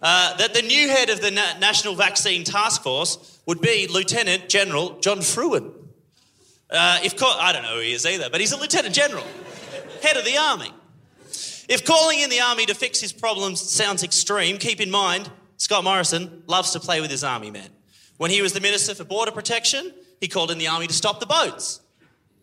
[0.00, 4.48] uh, that the new head of the Na- National Vaccine Task Force would be Lieutenant
[4.48, 5.70] General John Frewen.
[6.70, 9.26] Uh, if ca- I don't know who he is either, but he's a Lieutenant General,
[10.02, 10.72] head of the army.
[11.68, 15.84] If calling in the army to fix his problems sounds extreme, keep in mind Scott
[15.84, 17.68] Morrison loves to play with his army men.
[18.16, 21.20] When he was the Minister for Border Protection, he called in the army to stop
[21.20, 21.80] the boats.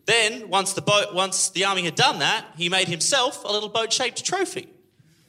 [0.06, 3.68] Then, once the boat, once the army had done that, he made himself a little
[3.68, 4.68] boat-shaped trophy,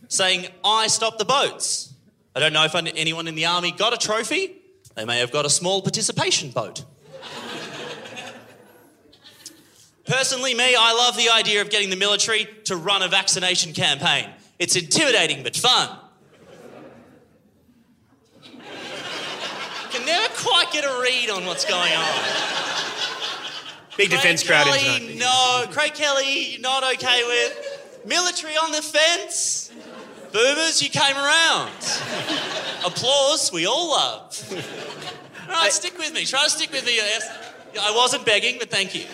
[0.08, 1.94] saying, "I stopped the boats."
[2.36, 4.56] I don't know if anyone in the army got a trophy.
[4.94, 6.84] They may have got a small participation boat.
[10.06, 14.30] Personally, me, I love the idea of getting the military to run a vaccination campaign.
[14.58, 15.90] It's intimidating but fun.
[19.92, 22.67] Can never quite get a read on what's going on.
[23.98, 25.18] Big defence crowd in Kelly, tonight.
[25.18, 25.66] no.
[25.72, 28.04] Craig Kelly, you're not okay with.
[28.06, 29.72] Military on the fence.
[30.32, 31.72] Boomers, you came around.
[32.86, 34.64] Applause, we all love.
[35.48, 36.26] All right, stick with me.
[36.26, 37.00] Try to stick with me.
[37.80, 39.06] I wasn't begging, but thank you.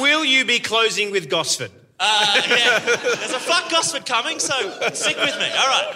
[0.00, 1.70] Will you be closing with Gosford?
[1.98, 2.78] Uh, yeah.
[2.78, 4.54] There's a fuck Gosford coming, so
[4.92, 5.46] stick with me.
[5.56, 5.94] All right.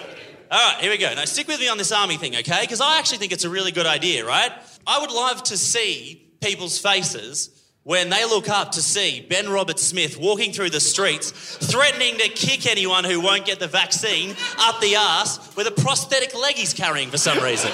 [0.50, 1.12] All right, here we go.
[1.14, 2.60] Now, stick with me on this army thing, okay?
[2.62, 4.50] Because I actually think it's a really good idea, right?
[4.86, 7.50] I would love to see people's faces
[7.84, 12.28] when they look up to see Ben Roberts Smith walking through the streets, threatening to
[12.28, 16.72] kick anyone who won't get the vaccine up the arse with a prosthetic leg he's
[16.72, 17.70] carrying for some reason.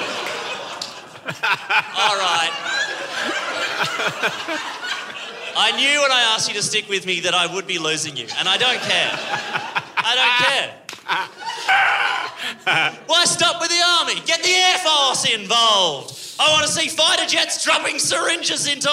[1.27, 2.51] All right.
[5.61, 8.17] I knew when I asked you to stick with me that I would be losing
[8.17, 9.11] you, and I don't care.
[9.97, 10.75] I don't care.
[13.07, 14.21] Why stop with the army?
[14.27, 16.15] Get the Air Force involved.
[16.41, 18.91] I want to see fighter jets dropping syringes into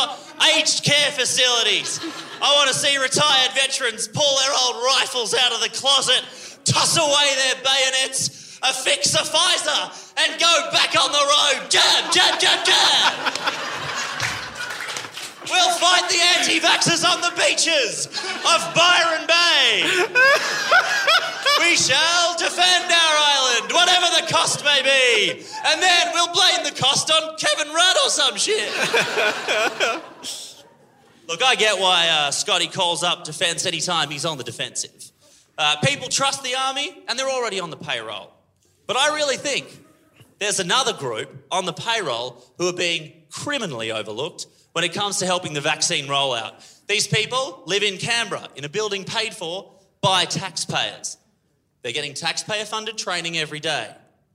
[0.57, 1.99] aged care facilities.
[2.41, 6.23] I want to see retired veterans pull their old rifles out of the closet,
[6.65, 11.69] toss away their bayonets, affix a Pfizer, and go back on the road.
[11.69, 13.84] Jab, jab, jab, jab.
[15.49, 19.83] We'll fight the anti vaxxers on the beaches of Byron Bay.
[21.59, 25.45] We shall defend our island, whatever the cost may be.
[25.65, 28.69] And then we'll blame the cost on Kevin Rudd or some shit.
[31.27, 35.11] Look, I get why uh, Scotty calls up defence anytime he's on the defensive.
[35.57, 38.31] Uh, people trust the army and they're already on the payroll.
[38.85, 39.65] But I really think
[40.39, 45.25] there's another group on the payroll who are being criminally overlooked when it comes to
[45.25, 46.51] helping the vaccine rollout.
[46.87, 49.71] These people live in Canberra in a building paid for
[50.01, 51.15] by taxpayers.
[51.81, 53.89] They're getting taxpayer funded training every day.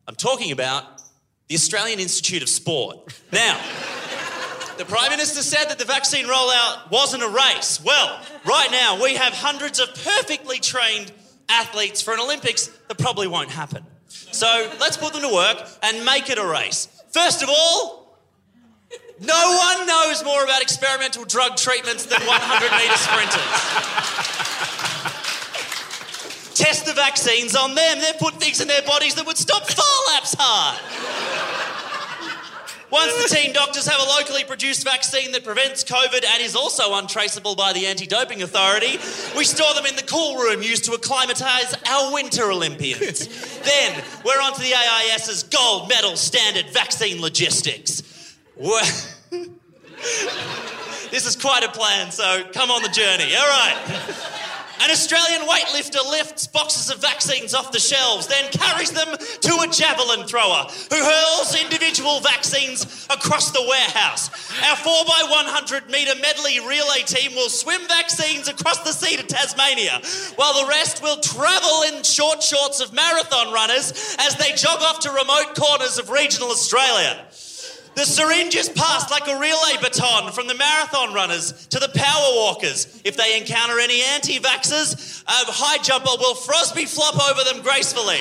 [0.09, 1.03] I'm talking about
[1.49, 3.21] the Australian Institute of Sport.
[3.31, 3.55] Now,
[4.79, 7.79] the Prime Minister said that the vaccine rollout wasn't a race.
[7.85, 11.13] Well, right now we have hundreds of perfectly trained
[11.51, 13.85] athletes for an Olympics that probably won't happen.
[14.09, 16.89] So let's put them to work and make it a race.
[17.11, 18.00] First of all,
[19.21, 23.51] no one knows more about experimental drug treatments than 100 metre sprinters.
[26.55, 28.01] Test the vaccines on them.
[28.01, 30.81] They've put things in their bodies that would stop Phar Lap's hard.
[32.91, 36.95] Once the team doctors have a locally produced vaccine that prevents COVID and is also
[36.95, 38.99] untraceable by the anti doping authority,
[39.37, 43.29] we store them in the cool room used to acclimatise our winter Olympians.
[43.61, 48.03] then we're on to the AIS's gold medal standard vaccine logistics.
[51.11, 53.35] This is quite a plan, so come on the journey.
[53.35, 53.77] All right.
[54.83, 59.09] An Australian weightlifter lifts boxes of vaccines off the shelves, then carries them
[59.41, 64.31] to a javelin thrower who hurls individual vaccines across the warehouse.
[64.63, 70.01] Our 4x100 metre medley relay team will swim vaccines across the sea to Tasmania,
[70.37, 75.01] while the rest will travel in short shorts of marathon runners as they jog off
[75.01, 77.27] to remote corners of regional Australia.
[77.95, 82.35] The syringe is passed like a relay baton from the marathon runners to the power
[82.37, 83.01] walkers.
[83.05, 88.21] If they encounter any anti vaxxers, a high jumper will Fosbury flop over them gracefully.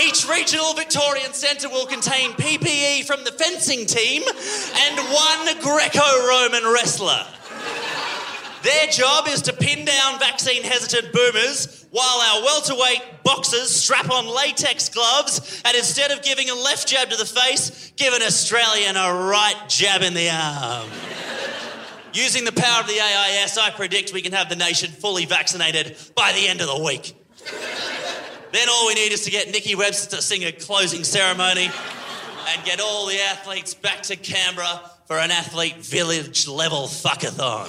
[0.00, 6.72] Each regional Victorian centre will contain PPE from the fencing team and one Greco Roman
[6.72, 7.26] wrestler.
[8.62, 14.26] Their job is to pin down vaccine hesitant boomers while our welterweight boxers strap on
[14.26, 18.96] latex gloves and instead of giving a left jab to the face, give an Australian
[18.96, 20.88] a right jab in the arm.
[22.14, 25.96] Using the power of the AIS, I predict we can have the nation fully vaccinated
[26.14, 27.14] by the end of the week.
[28.52, 31.70] then all we need is to get Nikki Webster to sing a closing ceremony
[32.48, 34.82] and get all the athletes back to Canberra
[35.12, 37.68] for an athlete village level fuckathon.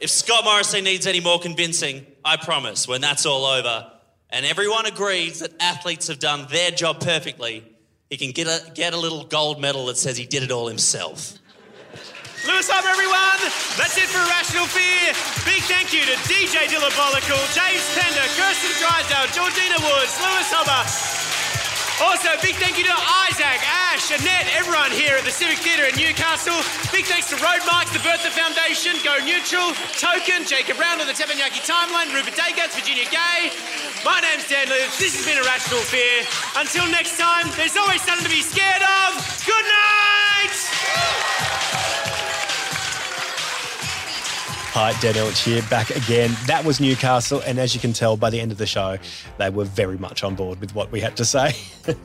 [0.00, 3.86] if Scott Morrison needs any more convincing, I promise when that's all over
[4.30, 7.62] and everyone agrees that athletes have done their job perfectly,
[8.10, 10.66] he can get a, get a little gold medal that says he did it all
[10.66, 11.38] himself.
[12.42, 13.38] Lewis Hobba, everyone.
[13.78, 15.14] That's it for A Rational Fear.
[15.46, 21.45] Big thank you to DJ Dylabolical, James Pender, Kirsten Drysdale, Georgina Woods, Lewis Hobba.
[21.96, 22.92] Also, big thank you to
[23.24, 26.60] Isaac, Ash, Annette, everyone here at the Civic Theatre in Newcastle.
[26.92, 31.64] Big thanks to Road Marks, the Bertha Foundation, Go Neutral, Token, Jacob of the Teppanyaki
[31.64, 33.48] Timeline, Rupert Dagats, Virginia Gay.
[34.04, 34.92] My name's Dan Lewis.
[35.00, 36.28] This has been A Rational Fear.
[36.60, 39.16] Until next time, there's always something to be scared of.
[39.48, 41.75] Good night!
[44.78, 46.36] Hi, Dan Ilic here, back again.
[46.48, 48.98] That was Newcastle, and as you can tell by the end of the show,
[49.38, 51.54] they were very much on board with what we had to say.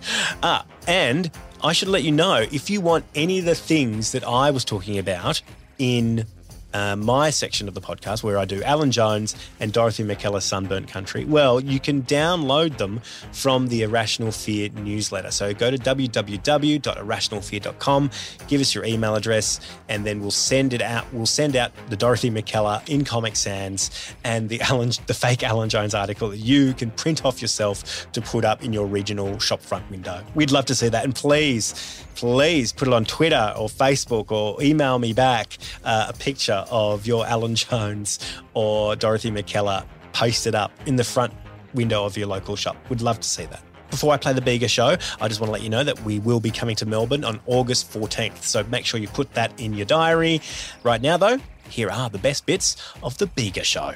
[0.42, 1.30] ah, and
[1.62, 4.64] I should let you know if you want any of the things that I was
[4.64, 5.42] talking about
[5.80, 6.26] in
[6.74, 10.88] uh, my section of the podcast where I do Alan Jones and Dorothy Mackellar's Sunburnt
[10.88, 15.32] Country, well, you can download them from the A Rational Fear newsletter.
[15.32, 18.12] So go to www.arationalfear.com,
[18.48, 21.06] give us your email address, and then we'll send it out.
[21.14, 23.92] We'll send out the Dorothy Mackellar in Comic Sans
[24.24, 28.22] and the Alan, the fake Alan Jones article that you can print off yourself to
[28.22, 30.24] put up in your regional shopfront window.
[30.36, 34.62] We'd love to see that, and please, please put it on Twitter or Facebook or
[34.62, 38.20] email me back uh, a picture of your Alan Jones
[38.54, 41.34] or Dorothy Mackellar posted up in the front
[41.74, 42.76] window of your local shop.
[42.90, 43.64] We'd love to see that.
[43.90, 46.20] Before I play the Bega show, I just want to let you know that we
[46.20, 48.44] will be coming to Melbourne on August 14th.
[48.44, 50.42] So make sure you put that in your diary.
[50.84, 53.94] Right now, though, here are the best bits of the Bega show.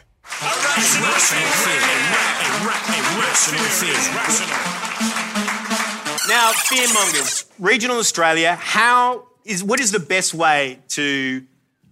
[6.27, 11.45] Now, fearmongers, regional Australia, how is what is the best way to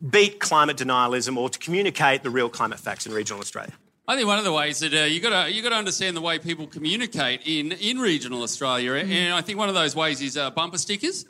[0.09, 3.73] beat climate denialism or to communicate the real climate facts in regional Australia?
[4.05, 6.17] I think one of the ways that uh, you got to you got to understand
[6.17, 10.21] the way people communicate in in regional Australia, and I think one of those ways
[10.21, 11.25] is uh, bumper stickers.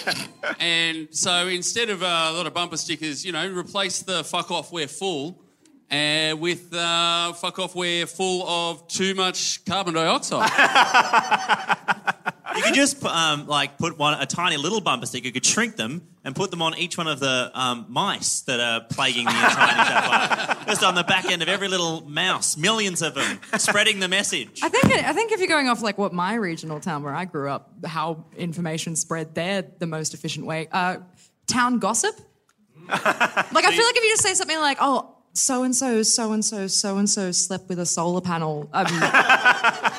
[0.60, 4.52] and so instead of uh, a lot of bumper stickers, you know, replace the "fuck
[4.52, 5.42] off, we're full"
[5.90, 10.50] uh, with uh, "fuck off, we're full of too much carbon dioxide."
[12.58, 15.26] You could just um, like put one a tiny little bumper sticker.
[15.26, 18.58] You could shrink them and put them on each one of the um, mice that
[18.58, 22.56] are plaguing the entire New South Just on the back end of every little mouse,
[22.56, 24.60] millions of them, spreading the message.
[24.62, 27.26] I think I think if you're going off like what my regional town where I
[27.26, 30.68] grew up, how information spread there the most efficient way.
[30.72, 30.98] Uh,
[31.46, 32.18] town gossip.
[32.88, 36.32] like I feel like if you just say something like, "Oh, so and so, so
[36.32, 38.86] and so, so and so slept with a solar panel," um,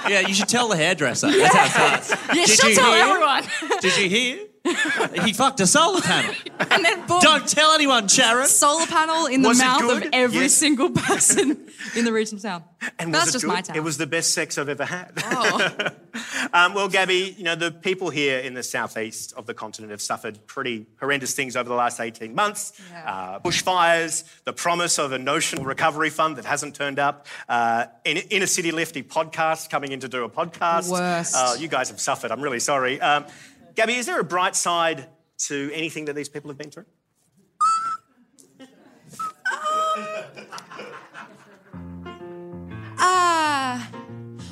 [0.10, 1.28] Yeah, you should tell the hairdresser.
[1.32, 2.10] That's how it starts.
[2.36, 3.06] yeah, Did she'll you tell hear?
[3.06, 3.44] everyone.
[3.82, 4.40] Did you hear?
[5.26, 6.34] he fucked a solar panel.
[6.72, 8.48] and then boom, Don't tell anyone, Sharon.
[8.48, 10.06] solar panel in the Was it mouth good?
[10.08, 10.54] of every Yes.
[10.54, 12.64] single person in the regional town.
[12.98, 13.54] And That's was it just good?
[13.54, 13.76] my town.
[13.76, 15.12] It was the best sex I've ever had.
[15.26, 15.70] Oh.
[16.54, 20.02] um, well, Gabbi, you know, the people here in the southeast of the continent have
[20.02, 22.80] suffered pretty horrendous things over the last 18 months.
[23.06, 28.18] Uh, bushfires, the promise of a notional recovery fund that hasn't turned up, uh, in,
[28.18, 30.90] inner city lifty podcast coming in to do a podcast.
[30.90, 31.36] Worst.
[31.36, 32.32] Uh, you guys have suffered.
[32.32, 33.00] I'm really sorry.
[33.02, 33.26] Um,
[33.76, 35.08] Gabbi, is there a bright side
[35.40, 36.86] to anything that these people have been through?
[43.02, 43.90] Ah.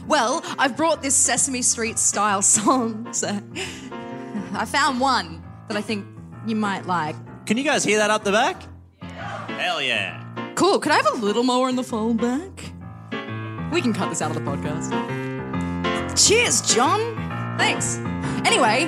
[0.08, 3.28] Well, I've brought this Sesame Street style song, so
[4.54, 6.06] I found one that I think
[6.46, 7.16] you might like.
[7.46, 8.62] Can you guys hear that up the back?
[9.02, 10.24] Hell yeah.
[10.56, 10.80] Cool.
[10.80, 12.52] Could I have a little more in the fallback?
[13.72, 14.90] We can cut this out of the podcast.
[16.26, 17.00] Cheers, John.
[17.58, 17.98] Thanks.
[18.46, 18.86] Anyway,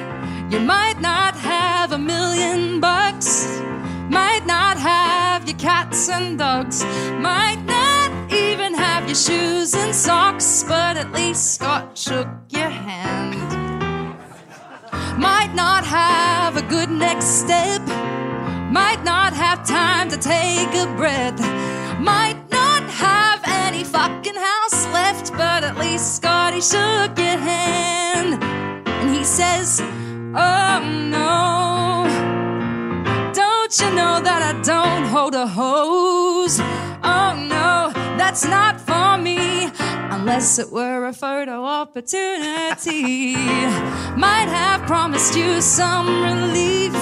[0.49, 3.61] you might not have a million bucks,
[4.09, 6.83] might not have your cats and dogs,
[7.19, 13.35] might not even have your shoes and socks, but at least Scott shook your hand.
[15.19, 17.81] Might not have a good next step,
[18.71, 21.39] might not have time to take a breath,
[21.99, 28.41] might not have any fucking house left, but at least Scotty shook your hand.
[28.87, 29.81] And he says,
[30.31, 30.79] Oh
[31.09, 32.05] no,
[33.33, 36.59] don't you know that I don't hold a hose?
[37.03, 39.71] Oh no, that's not for me.
[40.11, 43.35] Unless it were a photo opportunity,
[44.15, 46.93] might have promised you some relief.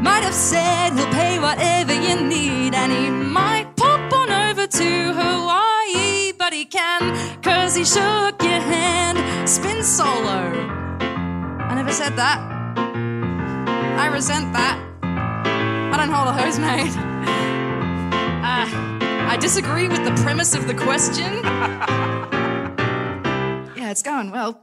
[0.00, 5.12] Might have said he'll pay whatever you need, and he might pop on over to
[5.12, 9.18] Hawaii, but he can, cause he shook your hand.
[9.46, 10.87] Spin solo.
[11.78, 12.40] Never said that.
[12.76, 14.82] I resent that.
[15.00, 16.90] I don't hold a hose, mate.
[18.42, 18.66] Uh,
[19.30, 21.34] I disagree with the premise of the question.
[23.76, 24.60] yeah, it's going well.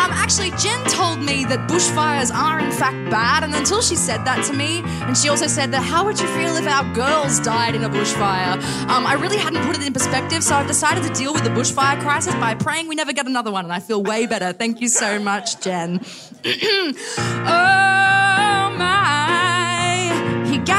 [0.00, 4.24] Um, actually, Jen told me that bushfires are in fact bad, and until she said
[4.24, 7.38] that to me, and she also said that how would you feel if our girls
[7.40, 8.54] died in a bushfire?
[8.88, 11.50] Um, I really hadn't put it in perspective, so I've decided to deal with the
[11.50, 14.54] bushfire crisis by praying we never get another one, and I feel way better.
[14.54, 16.00] Thank you so much, Jen.
[16.42, 16.94] he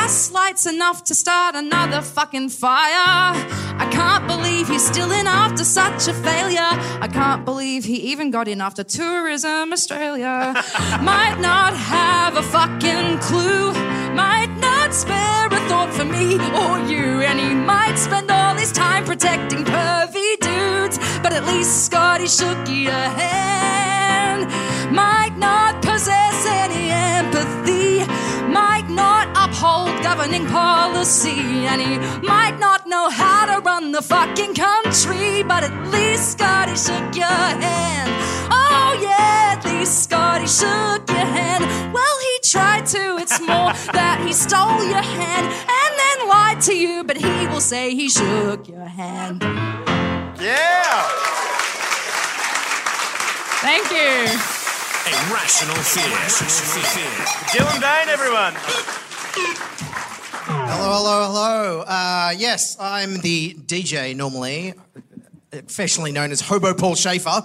[0.01, 3.33] gaslights enough to start another fucking fire.
[3.83, 6.71] I can't believe he's still in after such a failure.
[7.05, 10.53] I can't believe he even got in after Tourism Australia.
[11.13, 13.73] Might not have a fucking clue.
[14.15, 16.27] Might not spare a thought for me
[16.63, 17.21] or you.
[17.29, 20.97] And he might spend all his time protecting pervy dudes.
[21.21, 24.41] But at least Scotty shook your hand.
[24.91, 27.99] Might not possess any empathy.
[28.51, 29.30] Might not
[29.61, 31.67] uphold governing policy.
[31.69, 36.75] And he might not know how to run the fucking country, but at least Scotty
[36.75, 38.09] shook your hand.
[38.49, 41.93] Oh, yeah, at least Scotty shook your hand.
[41.93, 45.45] Well, he tried to, it's more that he stole your hand
[45.79, 49.43] and then lied to you, but he will say he shook your hand.
[50.41, 51.05] Yeah.
[53.61, 54.25] Thank you.
[55.05, 56.17] A rational fear.
[57.53, 59.10] Dylan Dane, everyone.
[59.33, 61.83] Hello, hello, hello.
[61.87, 64.73] Uh, yes, I'm the DJ normally,
[65.53, 67.43] affectionately known as Hobo Paul Shaffer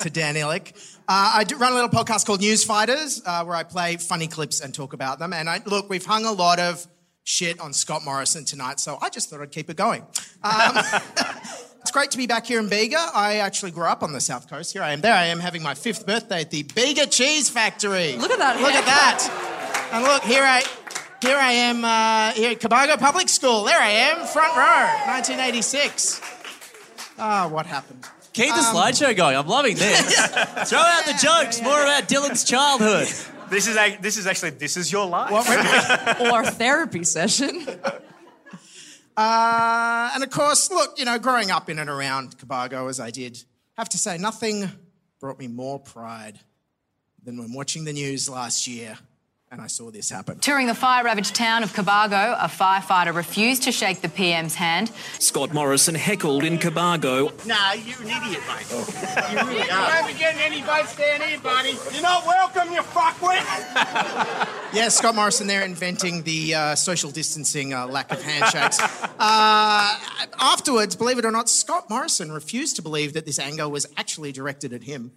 [0.00, 0.72] to Dan Ilic.
[1.08, 4.26] Uh, I do run a little podcast called News Fighters uh, where I play funny
[4.26, 5.32] clips and talk about them.
[5.32, 6.84] And I, look, we've hung a lot of
[7.22, 10.02] shit on Scott Morrison tonight, so I just thought I'd keep it going.
[10.42, 10.78] Um,
[11.80, 13.10] it's great to be back here in Bega.
[13.14, 14.72] I actually grew up on the south coast.
[14.72, 15.00] Here I am.
[15.00, 18.16] There I am having my fifth birthday at the Bega Cheese Factory.
[18.16, 19.90] Look at that Look at that.
[19.92, 20.62] And look, here I,
[21.22, 23.64] here I am uh, here at Cobargo Public School.
[23.64, 26.20] There I am, front row, 1986.
[27.18, 28.06] Ah, what happened?
[28.32, 29.36] Keep the Um, slideshow going.
[29.36, 30.00] I'm loving this.
[30.68, 31.60] Throw out the jokes.
[31.60, 33.08] More about Dylan's childhood.
[33.50, 35.32] This is a, this is actually this is your life.
[36.20, 37.66] or therapy session.
[39.16, 43.10] Uh, and of course, look, you know, growing up in and around Cobargo as I
[43.10, 43.42] did,
[43.76, 44.70] have to say, nothing
[45.18, 46.38] brought me more pride
[47.22, 48.96] than when watching the news last year
[49.52, 50.38] and I saw this happen.
[50.38, 54.92] Touring the fire ravaged town of Cobargo, a firefighter refused to shake the PM's hand.
[55.18, 57.30] Scott Morrison heckled in Cobargo.
[57.46, 58.70] Nah, you're an idiot, mate.
[58.70, 61.76] You really You won't be getting any votes down here, buddy.
[61.92, 63.42] You're not welcome, you fuckwit.
[64.72, 68.78] yeah, Scott Morrison there inventing the uh, social distancing uh, lack of handshakes.
[69.18, 69.98] uh,
[70.38, 74.30] afterwards, believe it or not, Scott Morrison refused to believe that this anger was actually
[74.30, 75.10] directed at him.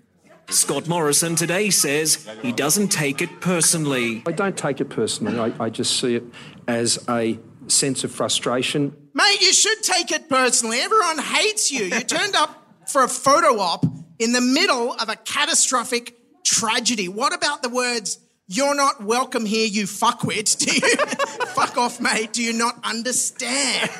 [0.49, 4.23] Scott Morrison today says he doesn't take it personally.
[4.25, 5.39] I don't take it personally.
[5.39, 6.23] I, I just see it
[6.67, 8.95] as a sense of frustration.
[9.13, 10.79] Mate, you should take it personally.
[10.79, 11.85] Everyone hates you.
[11.85, 13.85] You turned up for a photo op
[14.19, 17.07] in the middle of a catastrophic tragedy.
[17.07, 20.57] What about the words, you're not welcome here, you fuckwit?
[20.65, 20.95] Do you,
[21.47, 23.91] fuck off, mate, do you not understand?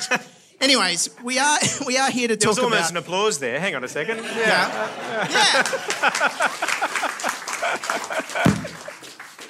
[0.64, 2.90] Anyways, we are, we are here to There was talk almost about...
[2.92, 3.60] an applause there.
[3.60, 4.24] Hang on a second.
[4.24, 4.88] yeah
[5.30, 5.64] yeah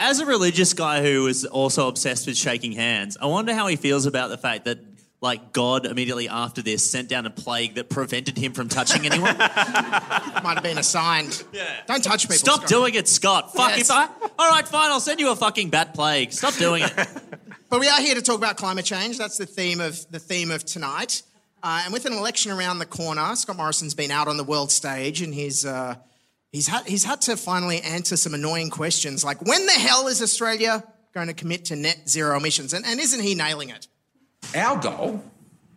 [0.00, 3.76] As a religious guy who is also obsessed with shaking hands, I wonder how he
[3.76, 4.78] feels about the fact that,
[5.24, 9.36] like, God immediately after this sent down a plague that prevented him from touching anyone.
[9.38, 11.42] Might have been assigned.
[11.52, 11.64] Yeah.
[11.88, 12.36] Don't touch people.
[12.36, 12.68] Stop Scott.
[12.68, 13.52] doing it, Scott.
[13.54, 13.88] Fuck Yes.
[13.88, 14.06] if I.
[14.38, 14.90] All right, fine.
[14.90, 16.32] I'll send you a fucking bat plague.
[16.32, 16.92] Stop doing it.
[17.70, 19.18] But we are here to talk about climate change.
[19.18, 21.22] That's the theme of the theme of tonight.
[21.60, 24.70] Uh, and with an election around the corner, Scott Morrison's been out on the world
[24.70, 25.96] stage, and he's uh,
[26.52, 30.22] he's had he's had to finally answer some annoying questions like when the hell is
[30.22, 30.84] Australia
[31.14, 32.74] going to commit to net zero emissions?
[32.74, 33.88] And, and isn't he nailing it?
[34.54, 35.24] Our goal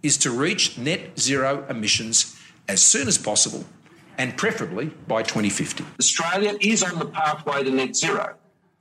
[0.03, 2.35] is to reach net zero emissions
[2.67, 3.65] as soon as possible
[4.17, 5.85] and preferably by 2050.
[5.99, 8.35] Australia is on the pathway to net zero.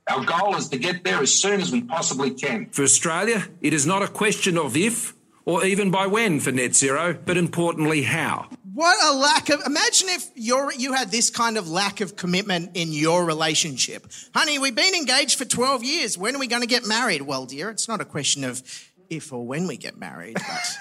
[0.09, 2.67] Our goal is to get there as soon as we possibly can.
[2.71, 5.13] For Australia, it is not a question of if
[5.45, 8.49] or even by when for net zero, but importantly, how.
[8.73, 9.61] What a lack of!
[9.65, 14.05] Imagine if you're, you had this kind of lack of commitment in your relationship,
[14.35, 14.59] honey.
[14.59, 16.15] We've been engaged for twelve years.
[16.15, 17.23] When are we going to get married?
[17.23, 18.61] Well, dear, it's not a question of
[19.09, 20.77] if or when we get married, but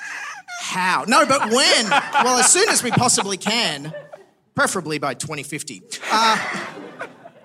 [0.61, 1.05] how.
[1.07, 1.91] No, but when?
[1.91, 3.95] Well, as soon as we possibly can,
[4.55, 5.83] preferably by 2050.
[6.11, 6.67] Uh,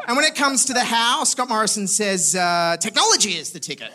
[0.08, 3.92] and when it comes to the how, Scott Morrison says uh, technology is the ticket.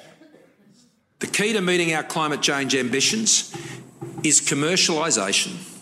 [1.19, 3.55] The key to meeting our climate change ambitions
[4.23, 5.73] is commercialisation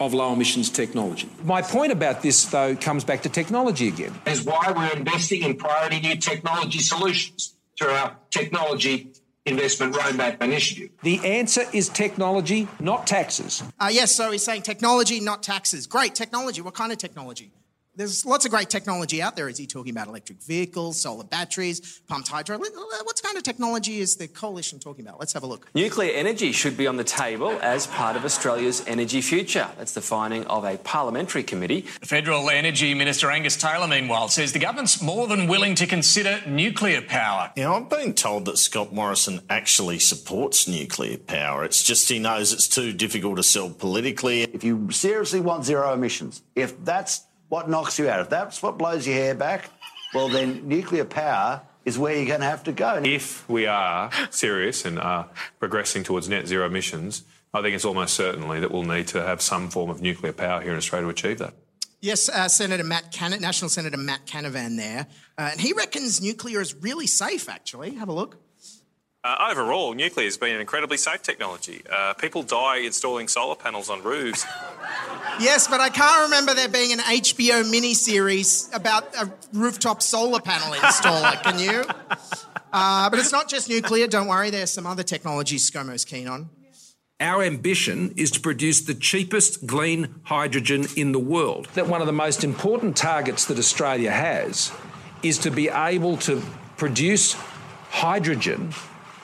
[0.00, 1.28] of low emissions technology.
[1.44, 4.14] My point about this, though, comes back to technology again.
[4.26, 9.12] Is why we're investing in priority new technology solutions through our technology
[9.48, 10.90] investment roadmap initiative.
[11.02, 13.62] The answer is technology, not taxes.
[13.80, 15.86] Uh, yes, so he's saying technology, not taxes.
[15.86, 16.60] Great technology.
[16.60, 17.50] What kind of technology?
[17.98, 19.48] There's lots of great technology out there.
[19.48, 22.56] Is he talking about electric vehicles, solar batteries, pumped hydro?
[22.56, 25.18] What kind of technology is the coalition talking about?
[25.18, 25.68] Let's have a look.
[25.74, 29.66] Nuclear energy should be on the table as part of Australia's energy future.
[29.76, 31.86] That's the finding of a parliamentary committee.
[31.98, 36.40] The Federal Energy Minister Angus Taylor, meanwhile, says the government's more than willing to consider
[36.46, 37.50] nuclear power.
[37.56, 41.64] Now, I've been told that Scott Morrison actually supports nuclear power.
[41.64, 44.42] It's just he knows it's too difficult to sell politically.
[44.42, 48.78] If you seriously want zero emissions, if that's what knocks you out, if that's what
[48.78, 49.70] blows your hair back,
[50.14, 53.00] well, then nuclear power is where you're going to have to go.
[53.04, 57.22] If we are serious and are progressing towards net zero emissions,
[57.52, 60.60] I think it's almost certainly that we'll need to have some form of nuclear power
[60.60, 61.54] here in Australia to achieve that.
[62.00, 65.06] Yes, uh, Senator Matt Can- National Senator Matt Canavan there,
[65.36, 67.48] uh, and he reckons nuclear is really safe.
[67.48, 68.36] Actually, have a look.
[69.24, 71.82] Uh, overall, nuclear has been an incredibly safe technology.
[71.92, 74.44] Uh, people die installing solar panels on roofs.
[75.40, 80.72] Yes, but I can't remember there being an HBO miniseries about a rooftop solar panel
[80.74, 81.40] installer.
[81.44, 81.84] Can you?
[82.72, 84.08] Uh, but it's not just nuclear.
[84.08, 84.50] Don't worry.
[84.50, 86.50] There's some other technologies ScoMo's keen on.
[87.20, 91.68] Our ambition is to produce the cheapest green hydrogen in the world.
[91.74, 94.72] That one of the most important targets that Australia has
[95.22, 96.42] is to be able to
[96.76, 97.36] produce
[97.90, 98.72] hydrogen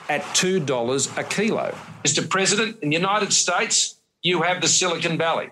[0.09, 1.75] at $2 a kilo.
[2.03, 2.27] Mr.
[2.29, 5.49] President, in the United States, you have the Silicon Valley.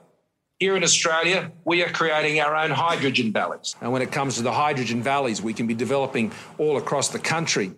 [0.59, 3.75] Here in Australia, we are creating our own hydrogen valleys.
[3.81, 7.19] And when it comes to the hydrogen valleys, we can be developing all across the
[7.19, 7.73] country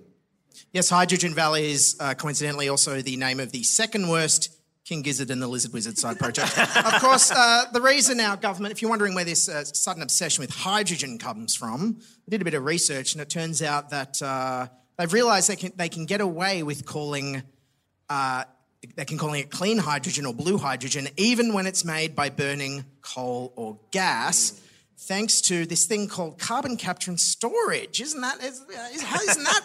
[0.75, 4.51] Yes, Hydrogen Valley is uh, coincidentally also the name of the second worst
[4.83, 6.57] King Gizzard and the Lizard Wizard side project.
[6.77, 10.41] of course, uh, the reason our government, if you're wondering where this uh, sudden obsession
[10.41, 14.21] with hydrogen comes from, I did a bit of research and it turns out that
[14.21, 17.43] uh, they've realised they can, they can get away with calling.
[18.09, 18.43] Uh,
[18.95, 22.85] they can calling it clean hydrogen or blue hydrogen, even when it's made by burning
[23.01, 24.61] coal or gas,
[24.97, 27.99] thanks to this thing called carbon capture and storage.
[27.99, 28.43] Isn't that?
[28.43, 28.61] Is,
[28.93, 29.63] is, isn't that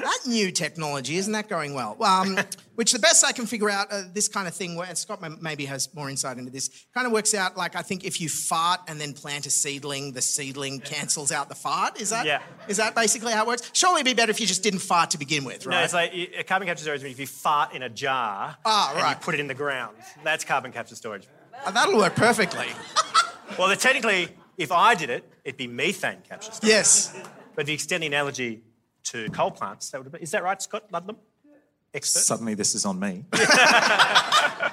[0.00, 2.02] that new technology isn't that going well?
[2.02, 2.38] Um,
[2.74, 5.64] which the best I can figure out, uh, this kind of thing, and Scott maybe
[5.66, 8.80] has more insight into this, kind of works out like I think if you fart
[8.88, 12.00] and then plant a seedling, the seedling cancels out the fart.
[12.00, 12.26] Is that?
[12.26, 12.42] Yeah.
[12.66, 13.70] Is that basically how it works?
[13.72, 15.76] Surely it'd be better if you just didn't fart to begin with, right?
[15.78, 17.04] No, it's like a carbon capture storage.
[17.04, 19.20] If you fart in a jar Ah, and you right.
[19.20, 21.28] put it in the ground, that's carbon capture storage.
[21.64, 22.66] Uh, that'll work perfectly.
[23.58, 26.70] Well, technically, if I did it, it'd be methane capture storage.
[26.72, 27.14] Yes.
[27.54, 28.62] But the you extend analogy
[29.04, 31.16] to coal plants, that would be, is that right, Scott Ludlam?
[31.92, 32.20] Expert.
[32.20, 33.24] Suddenly, this is on me.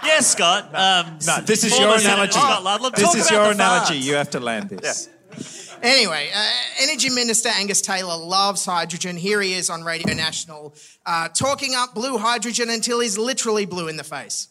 [0.04, 0.74] Yes, Scott.
[0.74, 2.32] Um, No, this is your Senator analogy.
[2.34, 2.92] Scott Ludlam.
[2.96, 4.00] This Talk is your analogy.
[4.00, 4.04] farts.
[4.04, 5.10] You have to land this.
[5.84, 6.50] Anyway, uh,
[6.82, 9.16] Energy Minister Angus Taylor loves hydrogen.
[9.18, 10.74] Here he is on Radio National
[11.06, 14.48] uh, talking up blue hydrogen until he's literally blue in the face.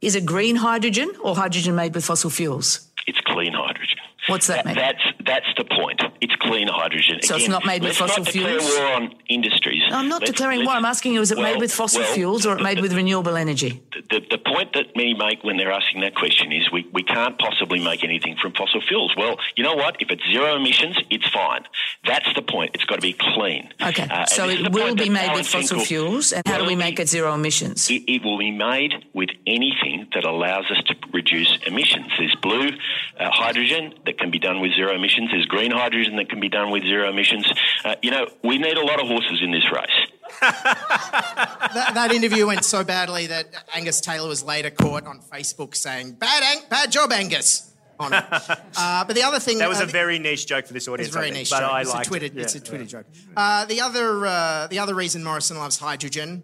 [0.00, 2.90] Is it green hydrogen or hydrogen made with fossil fuels?
[3.06, 3.98] It's clean hydrogen.
[4.28, 4.74] What's that mean?
[4.74, 6.02] That's that's the point.
[6.20, 7.20] It's clean hydrogen.
[7.22, 8.64] So it's not made with fossil fuels?
[8.76, 9.82] war on industries.
[9.90, 10.66] No, I'm not Let's- declaring war.
[10.66, 12.80] let's- I'm asking you, is it well, made with fossil well, fuels or it made
[12.80, 13.82] with renewable energy?
[14.10, 17.38] The, the point that many make when they're asking that question is we, we can't
[17.38, 19.14] possibly make anything from fossil fuels.
[19.16, 19.96] Well, you know what?
[20.00, 21.64] If it's zero emissions, it's fine.
[22.06, 22.70] That's the point.
[22.74, 23.68] It's got to be clean.
[23.82, 26.64] Okay, Uh, so it will be made Alan with fossil Finkel- fuels, and how do
[26.64, 27.90] we make it zero emissions?
[27.90, 32.06] It, it will be made with anything that allows us to reduce emissions.
[32.18, 32.70] There's blue
[33.18, 35.30] uh, hydrogen that can be done with zero emissions.
[35.30, 37.50] There's green hydrogen that can be done with zero emissions.
[37.84, 40.10] Uh, you know, we need a lot of horses in this race.
[40.40, 46.12] that, that interview went so badly that Angus Taylor was later caught on Facebook saying,
[46.12, 48.24] "Bad, Ang- bad job, Angus." On it.
[48.78, 51.08] Uh, but the other thing That was uh, a very niche joke for this audience.
[51.08, 51.72] It's a very think, niche but joke.
[51.72, 52.36] I it's, a Twitter, it.
[52.36, 52.88] it's a Twitter yeah.
[52.88, 53.06] joke.
[53.34, 56.42] Uh, the other uh, the other reason Morrison loves hydrogen,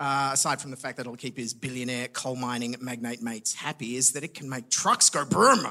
[0.00, 3.96] uh, aside from the fact that it'll keep his billionaire coal mining magnate mates happy,
[3.96, 5.66] is that it can make trucks go broom.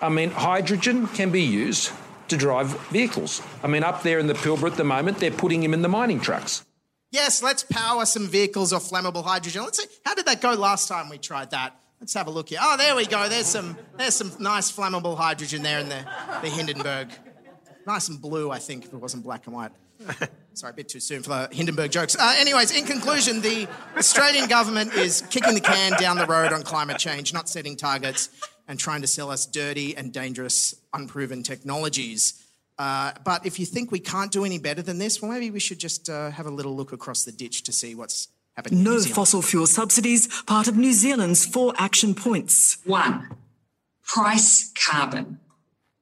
[0.00, 1.92] I mean, hydrogen can be used
[2.28, 3.42] to drive vehicles.
[3.62, 5.88] I mean, up there in the Pilbara at the moment, they're putting him in the
[5.88, 6.64] mining trucks.
[7.10, 9.62] Yes, let's power some vehicles off flammable hydrogen.
[9.62, 11.74] Let's see how did that go last time we tried that.
[12.00, 12.58] Let's have a look here.
[12.62, 13.28] Oh, there we go.
[13.28, 16.04] There's some there's some nice flammable hydrogen there in the,
[16.42, 17.08] the Hindenburg.
[17.86, 19.72] Nice and blue, I think, if it wasn't black and white.
[20.54, 22.16] Sorry, a bit too soon for the Hindenburg jokes.
[22.16, 26.62] Uh, anyways, in conclusion, the Australian government is kicking the can down the road on
[26.62, 28.28] climate change, not setting targets,
[28.68, 32.44] and trying to sell us dirty and dangerous, unproven technologies.
[32.78, 35.58] Uh, but if you think we can't do any better than this, well, maybe we
[35.58, 38.78] should just uh, have a little look across the ditch to see what's happening.
[38.78, 42.78] in No New fossil fuel subsidies, part of New Zealand's four action points.
[42.84, 43.30] One,
[44.04, 45.40] price carbon.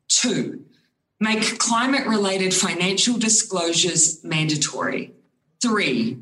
[0.09, 0.65] Two,
[1.19, 5.15] make climate related financial disclosures mandatory.
[5.63, 6.19] Three,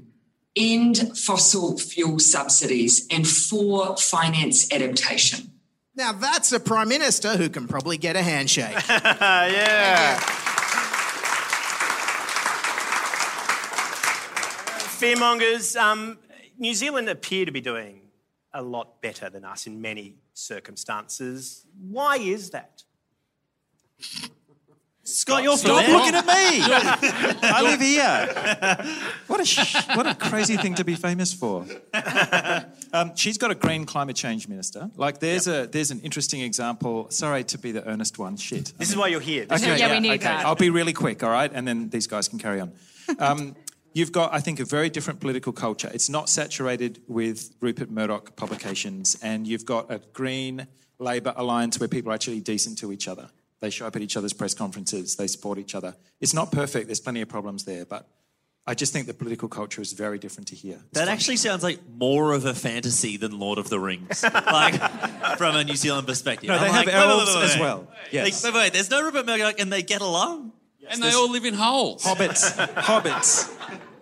[0.55, 3.09] end fossil fuel subsidies.
[3.11, 5.51] And four, finance adaptation.
[5.97, 8.77] Now that's a prime minister who can probably get a handshake.
[8.89, 10.19] yeah.
[14.99, 16.19] Fearmongers, um,
[16.59, 18.01] New Zealand appear to be doing
[18.53, 21.67] a lot better than us in many circumstances.
[21.79, 22.83] Why is that?
[25.15, 26.33] Scott, you're Stop Stop looking at me.
[27.43, 29.07] I live here.
[29.29, 31.65] What a sh- what a crazy thing to be famous for.
[32.93, 34.91] um, she's got a green climate change minister.
[34.97, 37.11] Like there's a there's an interesting example.
[37.11, 38.37] Sorry to be the earnest one.
[38.37, 38.73] Shit.
[38.77, 39.47] This is why you're here.
[39.47, 40.25] This Okay, is- yeah, we need okay.
[40.25, 40.47] that.
[40.47, 42.73] I'll be really quick, all right, and then these guys can carry on.
[43.21, 43.55] Um,
[43.93, 45.91] you've got, I think, a very different political culture.
[45.95, 50.67] It's not saturated with Rupert Murdoch publications, and you've got a Green
[50.99, 53.31] Labor alliance where people are actually decent to each other.
[53.65, 55.17] They show up at each other's press conferences.
[55.17, 55.97] They support each other.
[56.21, 56.87] It's not perfect.
[56.87, 58.07] There's plenty of problems there, but
[58.67, 60.81] I just think the political culture is very different to here.
[60.93, 64.75] That actually sounds like more of a fantasy than Lord of the Rings, like
[65.39, 66.49] from a New Zealand perspective.
[66.51, 67.89] No, they I'm have like, wait, wait, elves wait, wait, as well.
[68.11, 68.45] Yes.
[68.45, 70.53] Like, wait, wait, there's no Rupert Murdoch, and they get along.
[70.91, 72.05] and they all live in holes.
[72.05, 72.55] Hobbits.
[72.75, 73.51] hobbits.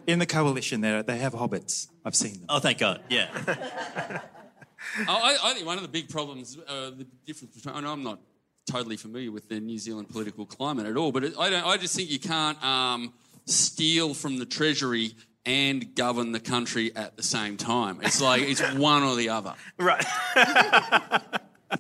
[0.09, 1.87] In the coalition, there they have hobbits.
[2.05, 2.47] I've seen them.
[2.49, 3.01] Oh, thank God.
[3.09, 3.29] Yeah.
[5.09, 8.19] I, I think one of the big problems, uh, the difference between, and I'm not
[8.67, 11.77] totally familiar with the New Zealand political climate at all, but it, I, don't, I
[11.77, 13.13] just think you can't um,
[13.47, 15.15] steal from the Treasury
[15.45, 18.01] and govern the country at the same time.
[18.03, 19.55] It's like it's one or the other.
[19.79, 20.05] Right.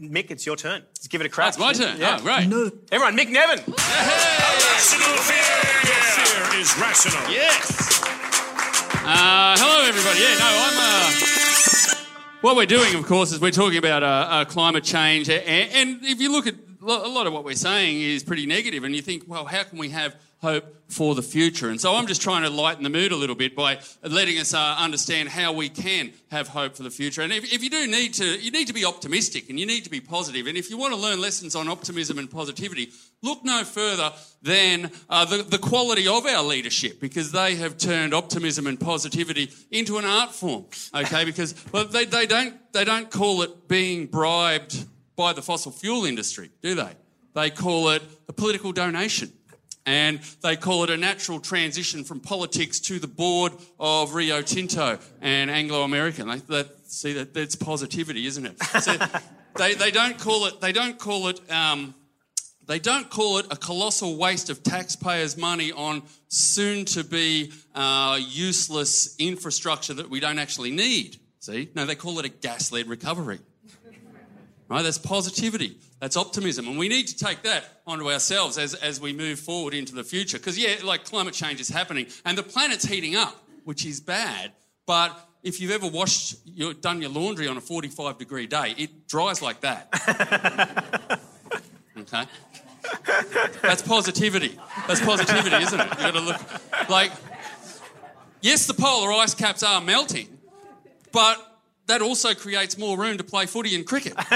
[0.00, 0.82] Mick, it's your turn.
[0.82, 1.48] Let's give it a crack.
[1.50, 1.98] it's my turn.
[2.02, 2.48] Oh, right.
[2.48, 2.70] No.
[2.90, 3.58] Everyone, Mick Neven.
[3.68, 5.62] Rational fear.
[5.84, 7.30] Your fear is rational.
[7.30, 8.02] Yes.
[9.04, 10.20] Uh, hello, everybody.
[10.20, 10.76] Yeah, no, I'm.
[10.78, 11.98] Uh,
[12.40, 16.04] what we're doing, of course, is we're talking about uh, uh, climate change, and, and
[16.04, 18.94] if you look at lo- a lot of what we're saying is pretty negative, and
[18.94, 21.70] you think, well, how can we have hope for the future?
[21.70, 24.52] And so I'm just trying to lighten the mood a little bit by letting us
[24.52, 27.22] uh, understand how we can have hope for the future.
[27.22, 29.84] And if, if you do need to, you need to be optimistic and you need
[29.84, 30.48] to be positive.
[30.48, 32.90] And if you want to learn lessons on optimism and positivity,
[33.22, 38.12] look no further than uh, the, the quality of our leadership because they have turned
[38.12, 40.64] optimism and positivity into an art form.
[40.92, 44.86] Okay, because well, they, they don't they don't call it being bribed
[45.16, 46.92] by the fossil fuel industry, do they?
[47.34, 49.32] They call it a political donation.
[49.84, 54.98] And they call it a natural transition from politics to the board of Rio Tinto
[55.20, 56.28] and Anglo American.
[56.28, 58.62] They, that, see, that, that's positivity, isn't it?
[58.80, 58.96] So
[59.56, 60.60] they, they don't call it.
[60.60, 61.40] They don't call it.
[61.50, 61.96] Um,
[62.66, 68.20] they don't call it a colossal waste of taxpayers' money on soon to be uh,
[68.22, 71.16] useless infrastructure that we don't actually need.
[71.40, 71.70] See?
[71.74, 73.40] No, they call it a gas led recovery.
[74.68, 74.82] Right?
[74.82, 75.76] That's positivity.
[76.00, 76.66] That's optimism.
[76.66, 80.04] And we need to take that onto ourselves as, as we move forward into the
[80.04, 80.38] future.
[80.38, 84.52] Because, yeah, like climate change is happening and the planet's heating up, which is bad.
[84.86, 89.08] But if you've ever washed, your, done your laundry on a 45 degree day, it
[89.08, 91.20] dries like that.
[91.98, 92.24] okay?
[93.62, 94.58] That's positivity.
[94.86, 95.86] That's positivity, isn't it?
[95.86, 97.12] You've got to look like,
[98.40, 100.38] yes, the polar ice caps are melting,
[101.12, 101.51] but
[101.92, 104.14] that also creates more room to play footy and cricket.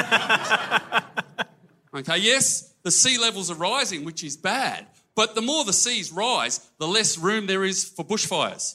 [1.94, 6.12] okay, yes, the sea levels are rising, which is bad, but the more the seas
[6.12, 8.74] rise, the less room there is for bushfires.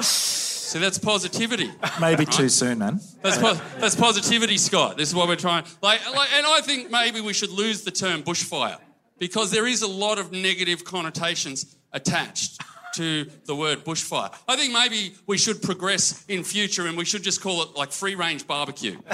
[0.02, 1.70] so that's positivity.
[2.00, 2.98] Maybe too soon, man.
[3.20, 4.96] That's, po- that's positivity, Scott.
[4.96, 5.64] This is what we're trying.
[5.82, 8.78] Like, like, and I think maybe we should lose the term bushfire
[9.18, 12.62] because there is a lot of negative connotations attached
[12.94, 14.34] to the word bushfire.
[14.46, 17.92] I think maybe we should progress in future and we should just call it like
[17.92, 18.96] free range barbecue.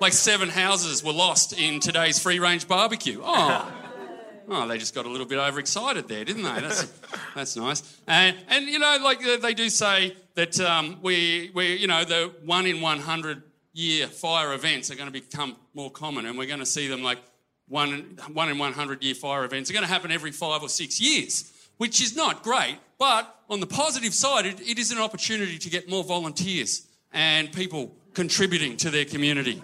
[0.00, 3.20] like seven houses were lost in today's free range barbecue.
[3.22, 3.74] Oh.
[4.50, 6.60] Oh, they just got a little bit overexcited there, didn't they?
[6.60, 6.90] That's,
[7.34, 8.00] that's nice.
[8.06, 12.02] And, and, you know, like uh, they do say that um, we, we, you know,
[12.04, 13.42] the one in 100
[13.74, 17.02] year fire events are going to become more common and we're going to see them
[17.02, 17.18] like
[17.68, 21.00] one, one in 100 year fire events are going to happen every five or six
[21.00, 22.78] years, which is not great.
[22.98, 27.52] But on the positive side, it, it is an opportunity to get more volunteers and
[27.52, 29.62] people contributing to their community.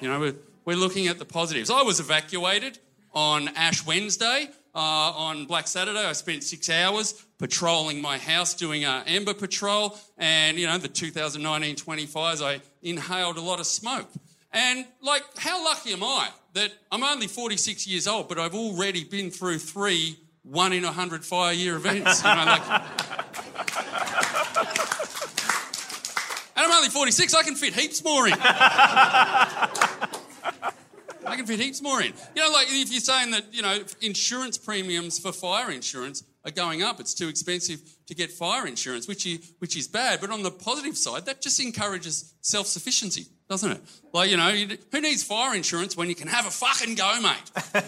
[0.00, 0.34] You know, we're,
[0.66, 1.70] we're looking at the positives.
[1.70, 2.78] I was evacuated
[3.14, 4.48] on Ash Wednesday.
[4.72, 9.98] Uh, on Black Saturday, I spent six hours patrolling my house, doing an Ember patrol,
[10.16, 12.40] and you know the 2019-20 fires.
[12.40, 14.08] I inhaled a lot of smoke,
[14.52, 19.04] and like, how lucky am I that I'm only 46 years old, but I've already
[19.04, 22.22] been through three one in a hundred fire year events.
[22.24, 22.62] You know, like,
[26.56, 27.34] and I'm only 46.
[27.34, 28.34] I can fit heaps more in.
[31.26, 32.12] I can fit heaps more in.
[32.34, 36.50] You know, like if you're saying that, you know, insurance premiums for fire insurance are
[36.50, 40.20] going up, it's too expensive to get fire insurance, which is, which is bad.
[40.20, 43.80] But on the positive side, that just encourages self sufficiency, doesn't it?
[44.12, 47.20] Like, you know, you, who needs fire insurance when you can have a fucking go,
[47.20, 47.74] mate?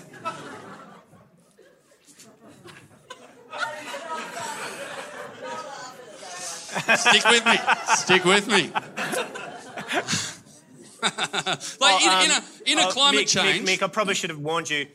[6.97, 7.56] Stick with me.
[7.94, 8.70] Stick with me.
[11.80, 13.66] like in, in a, in a Oh, climate Mick, change.
[13.66, 14.86] Mick, Mick, I probably should have warned you.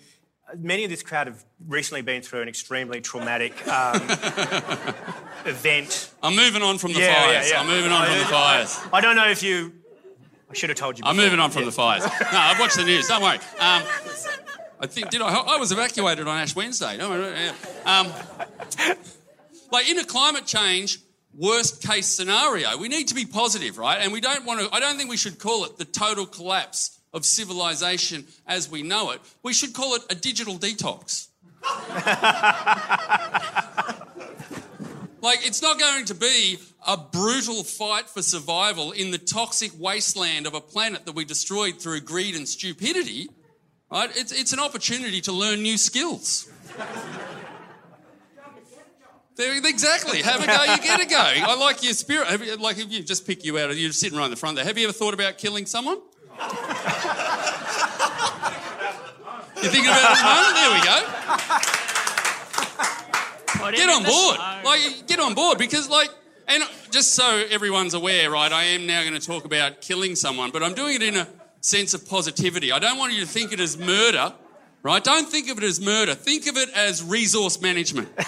[0.58, 3.96] Many of this crowd have recently been through an extremely traumatic um,
[5.46, 6.12] event.
[6.24, 7.50] I'm moving on from the Yeah, fires.
[7.50, 7.60] yeah, yeah.
[7.62, 8.80] I'm moving on from the fires.
[8.94, 9.74] I don't know if you.
[10.50, 11.04] I should have told you.
[11.06, 11.68] I'm moving on from Yeah.
[11.68, 12.04] the fires.
[12.04, 13.08] No, I've watched the news.
[13.08, 13.38] Don't worry.
[13.60, 13.60] Um,
[14.80, 15.28] I think did I?
[15.34, 16.98] I was evacuated on Ash Wednesday.
[16.98, 17.54] No, yeah.
[17.86, 18.08] um,
[19.72, 21.00] like in a climate change
[21.34, 24.00] worst case scenario, we need to be positive, right?
[24.02, 24.70] And we don't want to.
[24.74, 29.12] I don't think we should call it the total collapse of civilization as we know
[29.12, 29.20] it.
[29.44, 31.28] We should call it a digital detox.
[35.22, 40.48] like, it's not going to be a brutal fight for survival in the toxic wasteland
[40.48, 43.30] of a planet that we destroyed through greed and stupidity.
[43.92, 44.10] Right?
[44.16, 46.50] It's, it's an opportunity to learn new skills.
[49.40, 50.22] Exactly.
[50.24, 51.18] Have a go, you get a go.
[51.18, 52.28] I like your spirit.
[52.44, 54.66] You, like if you just pick you out, you're sitting right in the front there.
[54.66, 56.00] Have you ever thought about killing someone?
[59.62, 60.56] You're thinking about it?
[60.56, 61.87] There we go.
[63.56, 64.38] Get on board.
[64.66, 66.10] Like, get on board because, like,
[66.48, 68.52] and just so everyone's aware, right?
[68.52, 71.28] I am now going to talk about killing someone, but I'm doing it in a
[71.62, 72.72] sense of positivity.
[72.72, 74.34] I don't want you to think it as murder,
[74.82, 75.04] right?
[75.04, 76.16] Don't think of it as murder.
[76.16, 78.10] Think of it as resource management.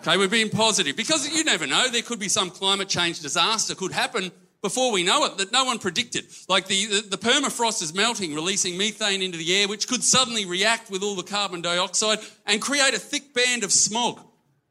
[0.00, 1.88] okay, we're being positive because you never know.
[1.88, 4.30] There could be some climate change disaster could happen
[4.64, 6.24] before we know it that no one predicted.
[6.48, 10.46] Like the, the, the, permafrost is melting, releasing methane into the air, which could suddenly
[10.46, 14.22] react with all the carbon dioxide and create a thick band of smog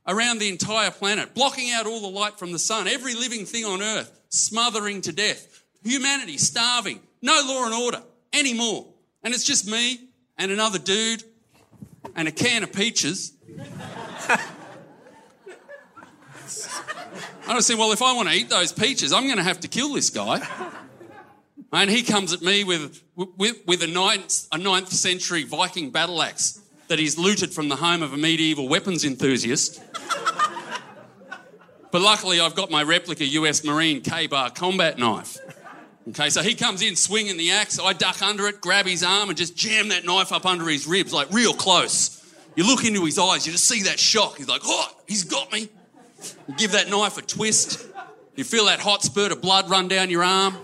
[0.07, 3.65] around the entire planet, blocking out all the light from the sun, every living thing
[3.65, 8.02] on earth smothering to death, humanity starving, no law and order
[8.34, 8.88] anymore.
[9.22, 9.99] And it's just me
[10.40, 11.24] and another dude
[12.15, 13.34] and a can of peaches.
[17.45, 19.68] I saying, well, if I want to eat those peaches, I'm going to have to
[19.68, 20.45] kill this guy.
[21.72, 26.22] And he comes at me with, with, with a, ninth, a ninth century Viking battle
[26.22, 29.82] axe that he's looted from the home of a medieval weapons enthusiast.
[31.91, 35.38] but luckily, I've got my replica US Marine K bar combat knife.
[36.10, 37.80] Okay, so he comes in swinging the axe.
[37.80, 40.86] I duck under it, grab his arm, and just jam that knife up under his
[40.86, 42.20] ribs, like real close.
[42.56, 44.38] You look into his eyes, you just see that shock.
[44.38, 45.70] He's like, oh, he's got me.
[46.48, 47.86] You give that knife a twist.
[48.36, 50.58] You feel that hot spurt of blood run down your arm.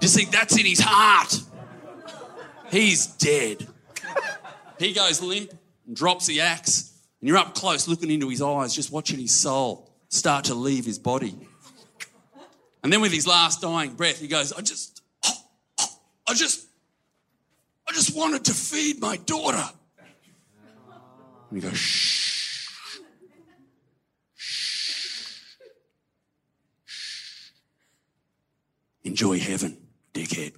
[0.00, 1.40] Just think that's in his heart.
[2.70, 3.66] He's dead.
[4.78, 5.52] He goes limp
[5.86, 9.34] and drops the axe, and you're up close looking into his eyes, just watching his
[9.34, 11.36] soul start to leave his body.
[12.82, 15.02] And then with his last dying breath, he goes, I just,
[16.28, 16.66] I just,
[17.88, 19.64] I just wanted to feed my daughter.
[21.50, 22.33] And he goes, shh.
[29.04, 29.76] Enjoy heaven,
[30.14, 30.54] dickhead.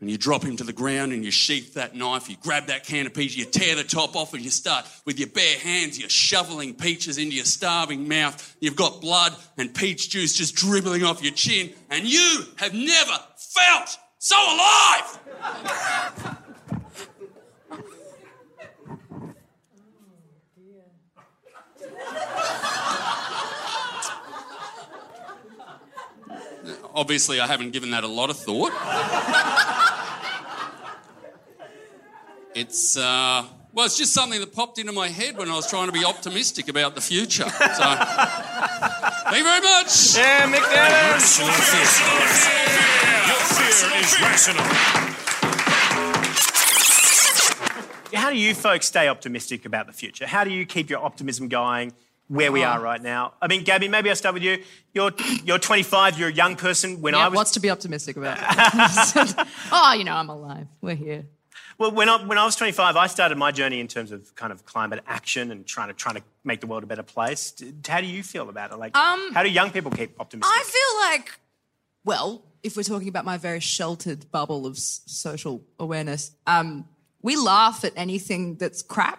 [0.00, 2.86] And you drop him to the ground and you sheath that knife, you grab that
[2.86, 5.98] can of peaches, you tear the top off, and you start with your bare hands,
[5.98, 8.56] you're shoveling peaches into your starving mouth.
[8.60, 13.18] You've got blood and peach juice just dribbling off your chin, and you have never
[13.36, 15.18] felt so alive!
[22.42, 23.19] Oh,
[26.94, 28.72] Obviously, I haven't given that a lot of thought.
[32.54, 35.86] It's, uh, well, it's just something that popped into my head when I was trying
[35.86, 37.48] to be optimistic about the future.
[37.48, 40.16] So, thank you very much.
[40.16, 41.38] Yeah, Mick Adams.
[41.38, 41.52] Your
[43.46, 44.64] fear is rational.
[48.12, 50.26] How do you folks stay optimistic about the future?
[50.26, 51.92] How do you keep your optimism going
[52.30, 52.68] where we Oh.
[52.68, 53.34] are right now?
[53.42, 54.62] I mean, Gabbi, maybe I'll start with you.
[54.94, 55.10] You're,
[55.44, 57.00] you're 25, you're a young person.
[57.00, 58.38] When yeah, I was what's to be optimistic about?
[59.72, 60.66] oh, you know, I'm alive.
[60.80, 61.24] We're here.
[61.76, 64.52] Well, when I, when I was 25, I started my journey in terms of kind
[64.52, 67.54] of climate action and trying to trying to make the world a better place.
[67.88, 68.78] How do you feel about it?
[68.78, 70.52] Like, Um, how do young people keep optimistic?
[70.54, 71.40] I feel like,
[72.04, 76.86] well, if we're talking about my very sheltered bubble of s- social awareness, um,
[77.22, 79.18] we laugh at anything that's crap,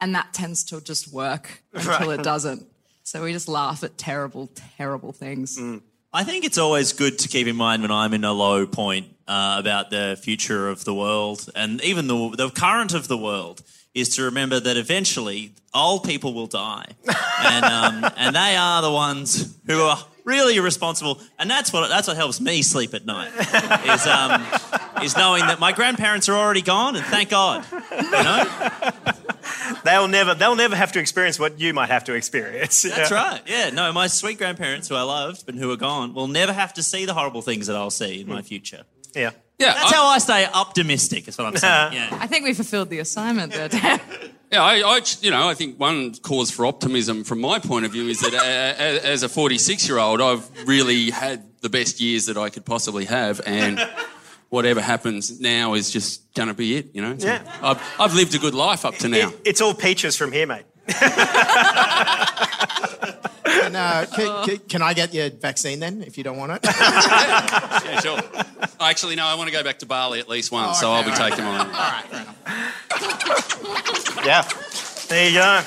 [0.00, 2.20] and that tends to just work until Right.
[2.20, 2.66] it doesn't.
[3.02, 5.58] So we just laugh at terrible, terrible things.
[6.12, 9.06] I think it's always good to keep in mind when I'm in a low point
[9.26, 13.62] uh, about the future of the world and even the, the current of the world
[13.94, 16.84] is to remember that eventually old people will die.
[17.44, 19.98] and, um, and they are the ones who are
[20.28, 21.20] really irresponsible.
[21.38, 23.32] And that's what, that's what helps me sleep at night
[23.88, 24.44] is, um,
[25.02, 27.64] is knowing that my grandparents are already gone and thank God.
[27.90, 28.44] You know?
[29.84, 32.82] they'll never they'll never have to experience what you might have to experience.
[32.82, 33.16] That's Yeah.
[33.16, 33.40] right.
[33.46, 36.74] Yeah, no, my sweet grandparents who I loved but who are gone will never have
[36.74, 38.82] to see the horrible things that I'll see in my future.
[39.14, 39.30] Yeah.
[39.58, 41.92] Yeah, That's I- how I stay optimistic, is what I'm saying.
[41.98, 42.16] Yeah.
[42.20, 44.00] I think we fulfilled the assignment there, Dan.
[44.50, 47.92] Yeah, I, I, you know, I think one cause for optimism from my point of
[47.92, 48.38] view is that uh,
[48.82, 52.64] as, as a 46 year old, I've really had the best years that I could
[52.64, 53.78] possibly have, and
[54.48, 56.94] whatever happens now is just going to be it.
[56.94, 57.42] You know, So Yeah.
[57.62, 59.28] I've, I've lived a good life up to now.
[59.28, 60.64] It- it's all peaches from here, mate.
[63.48, 66.60] can, uh, can, can, can I get your vaccine then if you don't want it?
[66.64, 68.20] yeah, sure.
[68.80, 71.10] Actually, no, I want to go back to Bali at least once, so I'll be
[71.12, 71.60] taking mine.
[71.66, 72.36] All right, fair enough.
[74.24, 74.48] Yeah.
[75.08, 75.62] There you go.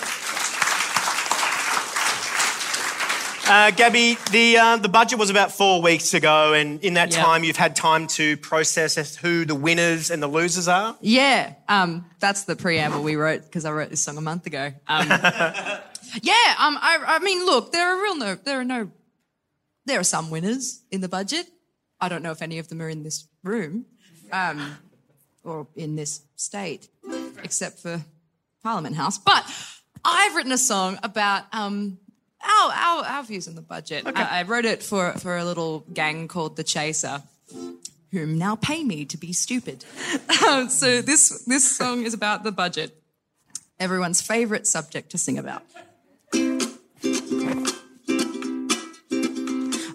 [3.43, 7.23] Uh, Gabbi, the uh, the budget was about four weeks ago, and in that Yeah.
[7.23, 10.95] time, you've had time to process who the winners and the losers are.
[11.01, 14.71] Yeah, um, that's the preamble we wrote because I wrote this song a month ago.
[14.87, 15.09] Um,
[16.21, 18.91] yeah, um, I, I mean, look, there are real no, there are no,
[19.85, 21.47] there are some winners in the budget.
[21.99, 23.85] I don't know if any of them are in this room,
[24.31, 24.77] um,
[25.43, 26.87] or in this state,
[27.43, 28.01] except for
[28.63, 29.17] Parliament House.
[29.17, 29.45] But
[30.03, 31.99] I've written a song about um,
[32.43, 34.03] our, our our views on the budget.
[34.07, 37.21] I, I wrote it for for a little gang called the Chaser
[38.11, 39.85] whom now pay me to be stupid.
[40.47, 42.95] Um, so this this song is about the budget,
[43.79, 45.63] everyone's favorite subject to sing about.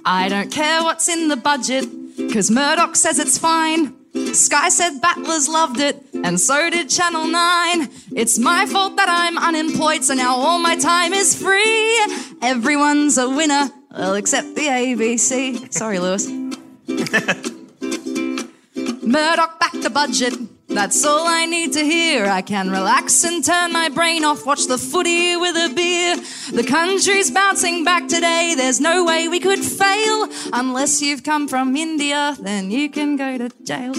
[0.08, 1.84] I don't care what's in the budget,
[2.32, 3.92] cause Murdoch says it's fine.
[4.34, 7.88] Sky said Battlers loved it, and so did Channel 9.
[8.14, 11.98] It's my fault that I'm unemployed, so now all my time is free.
[12.40, 15.74] Everyone's a winner, well, except the ABC.
[15.74, 16.28] Sorry, Lewis.
[19.02, 20.34] Murdoch back the budget.
[20.68, 22.26] That's all I need to hear.
[22.26, 26.16] I can relax and turn my brain off, watch the footy with a beer.
[26.52, 28.54] The country's bouncing back today.
[28.56, 30.28] There's no way we could fail.
[30.52, 33.94] Unless you've come from India, then you can go to jail.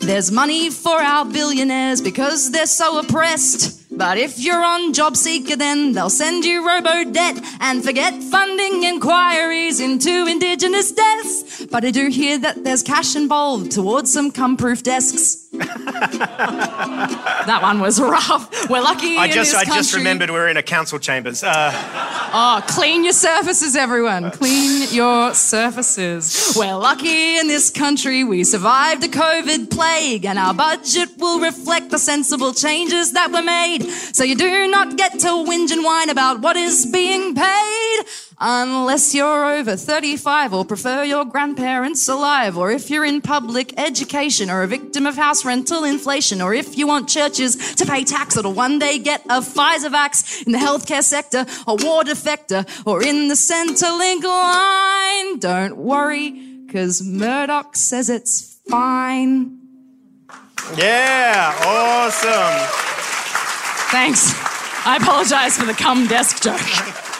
[0.00, 3.81] There's money for our billionaires because they're so oppressed.
[3.94, 8.84] But if you're on job seeker, then they'll send you robo debt and forget funding
[8.84, 11.66] inquiries into Indigenous deaths.
[11.66, 15.41] But I do hear that there's cash involved towards some cum proof desks.
[17.46, 18.68] that one was rough.
[18.68, 21.42] We're lucky I in just I just remembered we're in a council chambers.
[21.42, 21.70] Uh,
[22.34, 24.30] Oh, clean your surfaces, everyone.
[24.30, 26.54] Clean your surfaces.
[26.56, 31.90] We're lucky in this country we survived the COVID plague, and our budget will reflect
[31.90, 33.82] the sensible changes that were made.
[34.14, 37.98] So you do not get to whinge and whine about what is being paid.
[38.44, 44.50] Unless you're over 35 or prefer your grandparents alive, or if you're in public education
[44.50, 48.36] or a victim of house rental inflation, or if you want churches to pay tax
[48.36, 52.66] or will one day get a Pfizer vax in the healthcare sector, a war defector,
[52.84, 55.38] or in the Centrelink line.
[55.38, 56.32] Don't worry,
[56.66, 59.56] because Murdoch says it's fine.
[60.76, 62.68] yeah, awesome.
[63.92, 64.34] Thanks.
[64.84, 66.58] I apologize for the cum desk joke.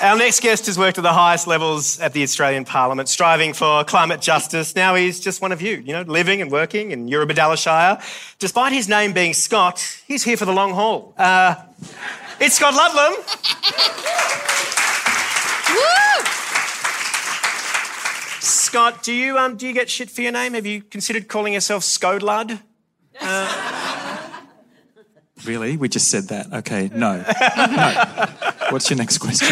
[0.00, 3.82] Our next guest has worked at the highest levels at the Australian Parliament, striving for
[3.82, 4.76] climate justice.
[4.76, 8.00] Now he's just one of you, you know, living and working in Eurobodalla Shire.
[8.38, 11.14] Despite his name being Scott, he's here for the long haul.
[11.18, 11.56] Uh,
[12.38, 13.24] it's Scott Ludlam.
[18.40, 20.54] Scott, do you um, do you get shit for your name?
[20.54, 22.60] Have you considered calling yourself Skodlud?
[25.44, 25.76] Really?
[25.76, 26.52] We just said that.
[26.52, 27.18] Okay, no.
[27.18, 28.70] no.
[28.70, 29.48] What's your next question?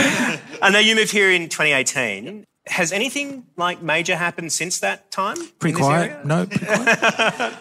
[0.62, 2.44] I know you moved here in 2018.
[2.66, 5.36] Has anything like major happened since that time?
[5.58, 6.24] Pretty quiet?
[6.24, 7.54] No, pretty quiet.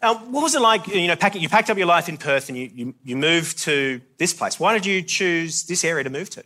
[0.00, 0.86] Uh, what was it like?
[0.86, 3.58] You know, packing, you packed up your life in Perth and you, you, you moved
[3.60, 4.60] to this place.
[4.60, 6.44] Why did you choose this area to move to?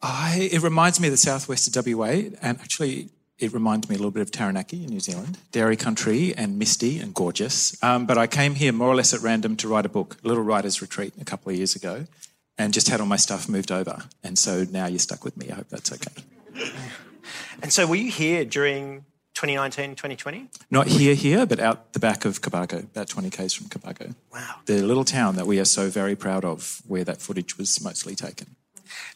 [0.00, 3.08] I, it reminds me of the southwest of WA, and actually,
[3.38, 6.98] it reminds me a little bit of Taranaki in New Zealand, dairy country and misty
[6.98, 7.80] and gorgeous.
[7.82, 10.28] Um, but I came here more or less at random to write a book, a
[10.28, 12.06] little writer's retreat a couple of years ago,
[12.56, 14.04] and just had all my stuff moved over.
[14.24, 15.50] And so now you're stuck with me.
[15.50, 16.22] I hope that's okay.
[17.60, 19.04] And so, were you here during
[19.34, 20.48] 2019, 2020?
[20.70, 24.14] Not here, here, but out the back of Cobargo, about 20 k's from Cobargo.
[24.32, 24.56] Wow.
[24.66, 28.14] The little town that we are so very proud of, where that footage was mostly
[28.14, 28.56] taken.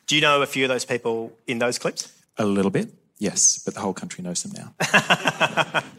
[0.07, 2.13] Do you know a few of those people in those clips?
[2.37, 5.83] A little bit, yes, but the whole country knows them now.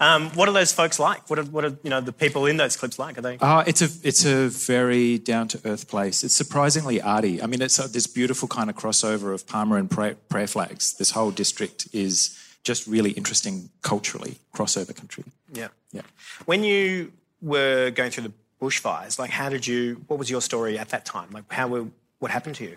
[0.00, 1.30] Um, what are those folks like?
[1.30, 3.18] What are, what are you know the people in those clips like?
[3.18, 3.38] Are they?
[3.38, 6.24] Uh, it's a it's a very down to earth place.
[6.24, 7.40] It's surprisingly arty.
[7.40, 10.94] I mean, it's a, this beautiful kind of crossover of Palmer and prayer, prayer flags.
[10.94, 15.24] This whole district is just really interesting culturally, crossover country.
[15.52, 15.68] Yeah.
[15.92, 16.02] Yeah.
[16.46, 20.02] When you were going through the bushfires, like how did you?
[20.06, 21.30] What was your story at that time?
[21.30, 21.86] Like how were,
[22.18, 22.76] what happened to you?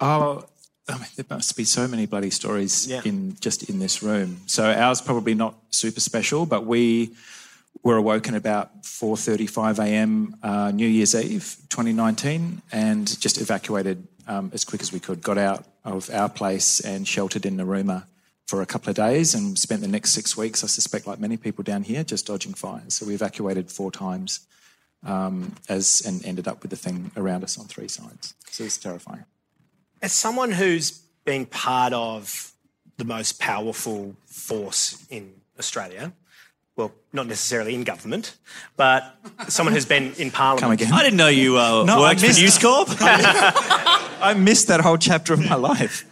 [0.00, 0.44] Oh,
[0.88, 3.02] I mean, there must be so many bloody stories Yeah.
[3.04, 4.40] in just in this room.
[4.46, 7.14] So ours probably not super special, but we
[7.82, 10.36] were awoken about 4:35 a.m.
[10.42, 15.22] Uh, New Year's Eve, 2019, and just evacuated um, as quick as we could.
[15.22, 18.04] Got out of our place and sheltered in Narooma
[18.46, 21.36] for a couple of days, and spent the next six weeks, I suspect, like many
[21.36, 22.94] people down here, just dodging fires.
[22.94, 24.40] So we evacuated four times
[25.04, 28.34] um, as and ended up with the thing around us on three sides.
[28.50, 29.24] So it's terrifying.
[30.02, 30.90] As someone who's
[31.24, 32.52] been part of
[32.96, 36.12] the most powerful force in Australia,
[36.74, 38.36] well, not necessarily in government,
[38.76, 39.14] but
[39.48, 40.60] someone who's been in Parliament.
[40.60, 40.92] Come again?
[40.92, 42.88] I didn't know you uh, No, I worked for missed- News Corp.
[43.00, 46.04] I missed that whole chapter of my life.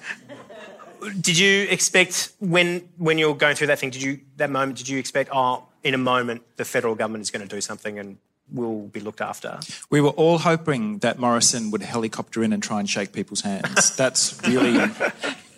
[1.20, 3.90] Did you expect when when you're going through that thing?
[3.90, 4.76] Did you that moment?
[4.78, 5.30] Did you expect?
[5.32, 8.18] Oh, in a moment, the federal government is going to do something and
[8.52, 9.60] will be looked after.
[9.90, 13.96] We were all hoping that Morrison would helicopter in and try and shake people's hands.
[13.96, 14.90] That's really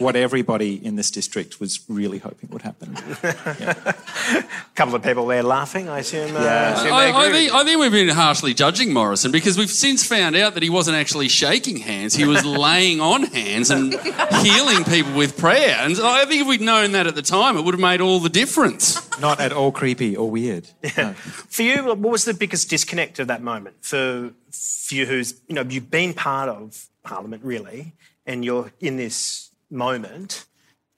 [0.03, 2.97] what everybody in this district was really hoping would happen.
[3.23, 5.89] A couple of people there laughing.
[5.89, 6.37] I assume.
[6.37, 6.75] Uh, Yeah.
[6.75, 10.37] assume I, I, think, I think we've been harshly judging Morrison because we've since found
[10.37, 12.15] out that he wasn't actually shaking hands.
[12.15, 13.95] He was laying on hands and
[14.43, 15.77] healing people with prayer.
[15.79, 18.19] And I think if we'd known that at the time, it would have made all
[18.21, 18.99] the difference.
[19.21, 20.69] Not at all creepy or weird.
[20.97, 21.15] No.
[21.15, 23.77] For you, what was the biggest disconnect of that moment?
[23.81, 27.95] For, for you, who's you know you've been part of Parliament really,
[28.27, 30.45] and you're in this moment.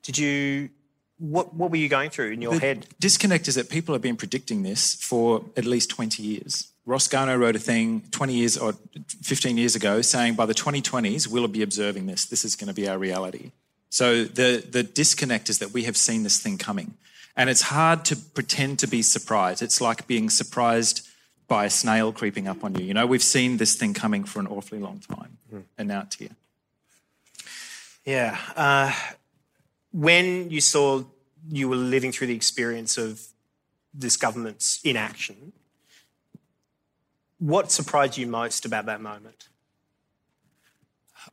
[0.03, 0.71] Did you?
[1.19, 2.87] What What were you going through in your The head?
[2.99, 6.73] disconnect is that people have been predicting this for at least 20 years.
[6.87, 8.75] Ross Garnaut wrote a thing 20 years or
[9.23, 12.27] 15 years ago saying by the 2020s, we'll be observing this.
[12.27, 13.53] This is going to be our reality.
[13.89, 16.95] So the, the disconnect is that we have seen this thing coming.
[17.37, 19.63] And it's hard to pretend to be surprised.
[19.63, 21.09] It's like being surprised
[21.49, 22.85] by a snail creeping up on you.
[22.85, 25.39] You know, we've seen this thing coming for an awfully long time.
[25.51, 25.61] Hmm.
[25.79, 26.37] And now it's here.
[28.05, 28.39] Yeah.
[28.55, 28.93] Uh,
[29.93, 31.05] when you saw
[31.49, 33.21] you were living through the experience of
[33.93, 35.53] this government's inaction,
[37.39, 39.49] what surprised you most about that moment?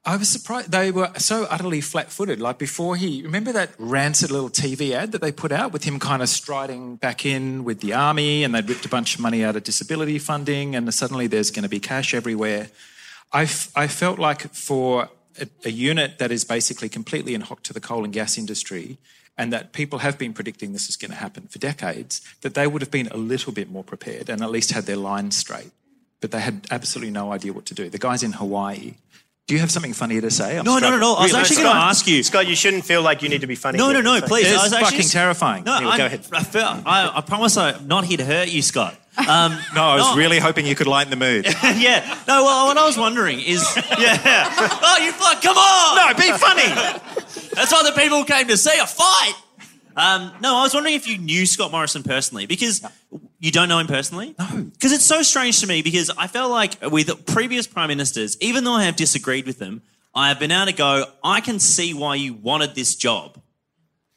[0.06, 0.72] I was surprised.
[0.72, 2.39] They were so utterly flat footed.
[2.39, 5.99] Like before he, remember that rancid little TV ad that they put out with him
[5.99, 9.43] kind of striding back in with the army and they'd ripped a bunch of money
[9.43, 12.69] out of disability funding and suddenly there's going to be cash everywhere.
[13.31, 15.10] I, f- I felt like for
[15.40, 18.98] a, a unit that is basically completely in hock to the coal and gas industry
[19.38, 22.68] and that people have been predicting this is going to happen for decades, that they
[22.68, 25.72] would have been a little bit more prepared and at least had their lines straight.
[26.20, 27.90] But they had absolutely no idea what to do.
[27.90, 28.95] The guy's in Hawaii.
[29.48, 30.60] Do you have something funnier to say?
[30.60, 31.16] I'm No, no, no, no.
[31.16, 32.22] I was struck- actually going to ask you.
[32.24, 33.78] Scott, you shouldn't feel like you need to be funny.
[33.80, 34.02] No, here.
[34.03, 34.48] no, no, So- please.
[34.48, 35.64] It's I was actually fucking terrifying.
[35.64, 36.28] No, Anyway, go ahead.
[36.32, 38.95] I, feel, I, I promise I'm not here to hurt you, Scott.
[39.17, 40.15] Um, No, I was no.
[40.15, 41.45] really hoping you could lighten the mood.
[41.63, 42.17] yeah.
[42.27, 43.61] No, well, what I was wondering is,
[43.99, 44.49] yeah.
[44.83, 45.41] Oh, you fuck!
[45.41, 45.95] Come on!
[45.95, 46.67] No, be funny.
[47.53, 49.33] That's why the people came to see a fight.
[49.95, 52.81] Um, no, I was wondering if you knew Scott Morrison personally because
[53.39, 54.33] you don't know him personally.
[54.39, 58.38] No, because it's so strange to me because I felt like with previous prime ministers,
[58.39, 59.81] even though I have disagreed with them,
[60.15, 61.05] I have been able to go.
[61.23, 63.41] I can see why you wanted this job.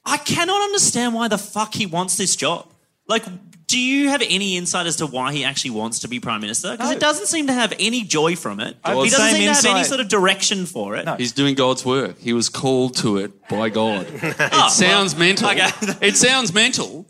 [0.05, 2.71] I cannot understand why the fuck he wants this job.
[3.09, 3.25] Like,
[3.67, 6.73] do you have any insight as to why he actually wants to be prime minister?
[6.73, 6.97] Because No.
[6.97, 8.77] it doesn't seem to have any joy from it.
[8.85, 11.09] Well, he doesn't same seem to have any sort of direction for it.
[11.19, 12.21] He's doing God's work.
[12.21, 14.07] He was called to it by God.
[14.13, 15.49] it Oh, sounds well, mental.
[15.51, 15.71] okay.
[16.01, 17.07] it sounds mental,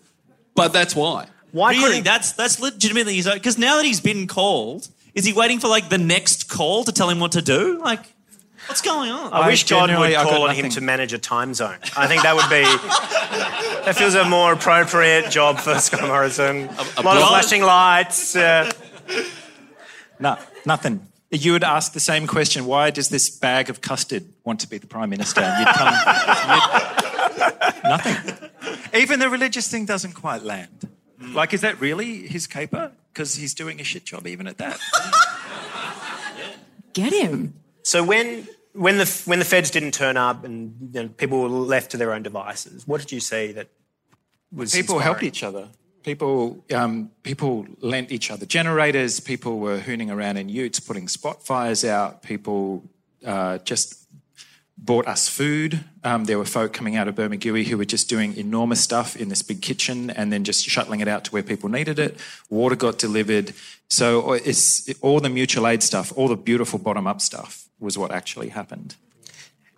[0.54, 1.26] but that's why.
[1.52, 1.84] Why really?
[1.88, 5.88] couldn't- That's that's legitimately because now that he's been called, is he waiting for like
[5.88, 7.80] the next call to tell him what to do?
[7.80, 8.13] Like,
[8.66, 9.32] what's going on?
[9.32, 11.76] I, wish God would genuinely- I've got call on him to manage a time zone.
[11.96, 12.62] I think that would be.
[13.84, 16.68] that feels a more appropriate job for Scott Morrison.
[16.96, 18.36] A, lot of flashing lights.
[18.36, 18.70] Uh,
[20.20, 21.06] No, nothing.
[21.30, 24.78] You would ask the same question why does this bag of custard want to be
[24.78, 25.40] the Prime Minister?
[25.40, 25.94] And you'd come.
[26.54, 28.50] you'd- nothing.
[28.94, 30.88] Even the religious thing doesn't quite land.
[31.20, 32.92] Like, is that really his caper?
[33.12, 34.78] Because he's doing a shit job even at that.
[36.92, 37.54] Get him.
[37.84, 41.48] So when when the when the feds didn't turn up and you know, people were
[41.48, 43.68] left to their own devices, what did you see that
[44.52, 45.02] was People inspiring?
[45.04, 45.68] helped each other.
[46.02, 49.20] People, um, people lent each other generators.
[49.20, 52.22] People were hooning around in utes, putting spot fires out.
[52.22, 52.84] People
[53.24, 54.06] uh, just
[54.76, 55.82] bought us food.
[56.02, 59.30] Um, there were folk coming out of Bermagui who were just doing enormous stuff in
[59.30, 62.18] this big kitchen and then just shuttling it out to where people needed it.
[62.50, 63.54] Water got delivered.
[63.88, 67.96] So uh, it's all the mutual aid stuff, all the beautiful bottom up stuff was
[67.96, 68.96] what actually happened.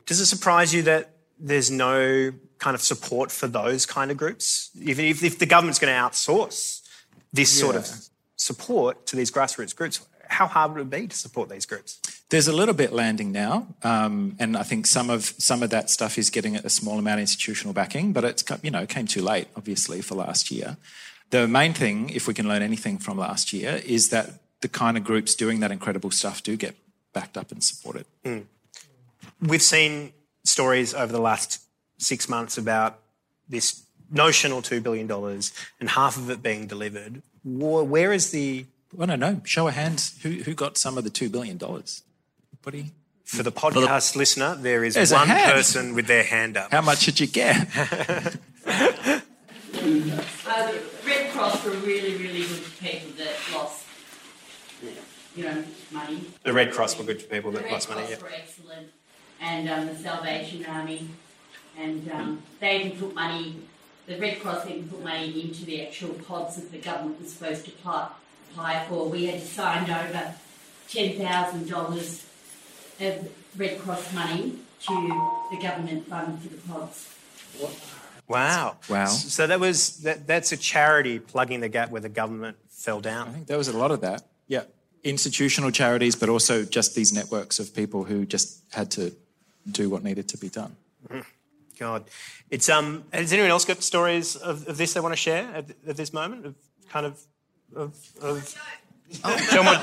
[0.07, 4.71] Does it surprise you that there's no kind of support for those kind of groups?
[4.81, 6.83] Even if, if the government's going to outsource
[7.33, 7.87] this sort of
[8.37, 12.01] support to these grassroots groups, how hard would it be to support these groups?
[12.29, 15.91] There's a little bit landing now, um, and I think some of some of that
[15.91, 19.07] stuff is getting a small amount of institutional backing, but it's you know it came
[19.07, 20.77] too late, obviously, for last year.
[21.31, 24.97] The main thing, if we can learn anything from last year, is that the kind
[24.97, 26.75] of groups doing that incredible stuff do get
[27.17, 28.07] backed up and supported.
[29.41, 30.13] We've seen
[30.45, 31.63] stories over the last
[31.99, 32.99] six months about
[33.49, 33.67] this
[34.11, 35.11] notional $2 billion
[35.81, 37.23] and half of it being delivered.
[37.43, 38.67] Where is the
[39.01, 39.41] I don't know.
[39.45, 40.19] Show of hands.
[40.23, 42.03] Who who got some of the two billion dollars?
[42.53, 42.93] Anybody?
[43.25, 46.71] For the podcast listener, there is There's one person with their hand up.
[46.71, 47.57] How much did you get?
[49.79, 50.73] Uh,
[51.07, 53.86] Red Cross were really, really good people that lost,
[55.37, 56.21] you know, money.
[56.43, 58.03] The Red Cross were good to people The that Red lost money.
[58.07, 58.23] Cross Yeah.
[58.25, 58.89] were excellent,
[59.41, 61.09] and um, the Salvation Army,
[61.79, 63.57] and um, they even put money.
[64.07, 67.65] The Red Cross even put money into the actual pods that the government was supposed
[67.67, 68.11] to apply,
[68.53, 69.09] apply for.
[69.09, 70.35] We had signed over
[70.89, 72.25] ten thousand dollars
[73.01, 74.95] of Red Cross money to
[75.51, 77.13] the government fund for the pods.
[78.29, 78.77] Wow.
[78.89, 79.07] Wow.
[79.07, 83.29] So that was that, that's a charity plugging the gap where the government fell down.
[83.29, 84.23] I think there was a lot of that.
[85.07, 85.11] Yeah.
[85.13, 89.13] Institutional charities, but also just these networks of people who just had to
[89.71, 90.77] do what needed to be done.
[91.79, 92.05] God,
[92.51, 93.05] it's um.
[93.13, 96.13] Has anyone else got stories of, of this they want to share at, at this
[96.13, 96.47] moment?
[96.47, 96.55] Of
[96.91, 97.21] kind of
[97.75, 97.95] of.
[98.23, 98.55] of
[99.23, 99.31] Tell
[99.61, 99.83] 'em what-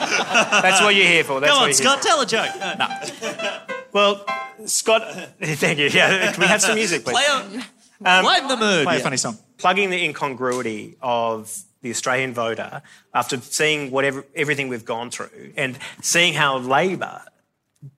[0.62, 1.40] that's what you're here for.
[1.40, 2.52] That's Come on, Scott, here tell a joke.
[2.78, 3.60] No.
[3.94, 4.26] Well,
[4.66, 5.02] Scott,
[5.42, 5.86] thank you.
[5.88, 7.14] Yeah, can we have some music, please?
[7.14, 7.26] Play
[8.06, 8.84] a- lighten the mood.
[8.86, 9.04] play a Yeah.
[9.04, 9.38] funny song.
[9.58, 12.82] Plugging the incongruity of the Australian voter
[13.14, 17.22] after seeing whatever everything we've gone through and seeing how Labor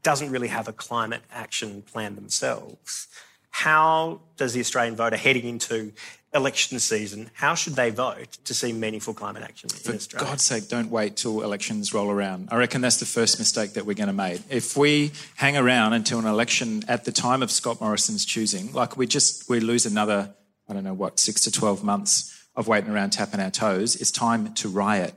[0.03, 3.07] doesn't really have a climate action plan themselves.
[3.51, 5.93] How does the Australian voter heading into
[6.33, 10.67] election season, how should they vote to see meaningful climate action in For God's sake,
[10.67, 12.49] don't wait till elections roll around.
[12.51, 14.41] I reckon that's the first mistake that we're going to make.
[14.49, 18.97] If we hang around until an election at the time of Scott Morrison's choosing, like
[18.97, 20.33] we just we lose another,
[20.67, 23.95] I don't know what, six to twelve months of waiting around tapping our toes.
[23.95, 25.13] It's time to riot.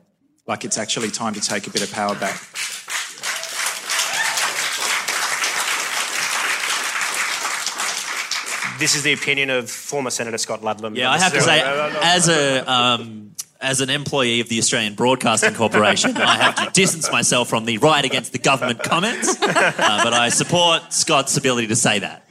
[0.47, 2.41] Like it's actually time to take a bit of power back.
[8.79, 10.95] This is the opinion of former Senator Scott Ludlam.
[10.95, 11.61] Yeah, I have to say,
[12.01, 17.11] as a um, as an employee of the Australian Broadcasting Corporation, I have to distance
[17.11, 19.37] myself from the right against the government comments.
[19.43, 22.23] Uh, but I support Scott's ability to say that.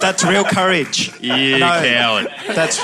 [0.00, 1.12] That's real courage.
[1.20, 2.28] You No, coward.
[2.48, 2.80] That's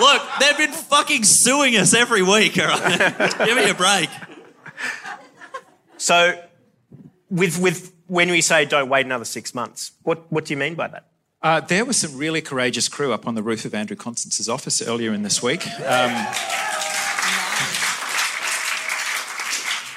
[0.00, 2.58] Look, they've been fucking suing us every week.
[2.58, 4.08] All right, give me a break.
[5.96, 6.40] So,
[7.30, 10.74] with with when we say don't wait another six months, what what do you mean
[10.74, 11.08] by that?
[11.42, 14.82] Uh, there was some really courageous crew up on the roof of Andrew Constance's office
[14.82, 15.66] earlier in this week.
[15.66, 16.26] Um,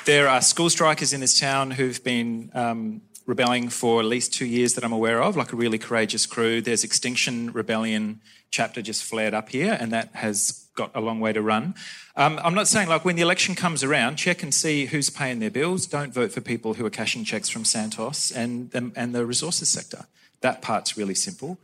[0.05, 3.01] there are school strikers in this town who've been um,
[3.31, 6.59] rebelling for at least two years that I'm aware of, like a really courageous crew.
[6.59, 11.31] There's Extinction Rebellion chapter just flared up here, and that has got a long way
[11.31, 11.73] to run.
[12.17, 15.39] Um, I'm not saying like when the election comes around, check and see who's paying
[15.39, 15.87] their bills.
[15.87, 19.69] Don't vote for people who are cashing checks from Santos and and, and the resources
[19.69, 20.01] sector.
[20.41, 21.57] That part's really simple,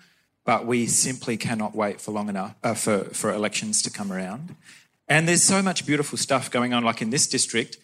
[0.45, 4.56] but we simply cannot wait for long enough uh, for for elections to come around.
[5.10, 7.77] And there's so much beautiful stuff going on, like in this district.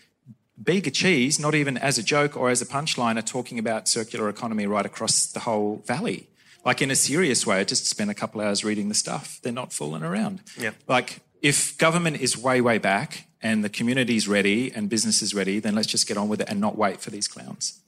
[0.61, 4.29] Bega Cheese, not even as a joke or as a punchline, are talking about circular
[4.29, 6.27] economy right across the whole valley.
[6.65, 9.39] Like in a serious way, I just spent a couple hours reading the stuff.
[9.41, 10.41] They're not fooling around.
[10.57, 10.71] Yeah.
[10.87, 15.59] Like if government is way, way back and the community's ready and business is ready,
[15.59, 17.81] then let's just get on with it and not wait for these clowns.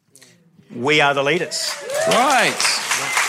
[0.76, 1.74] We are the leaders.
[2.08, 3.22] Right.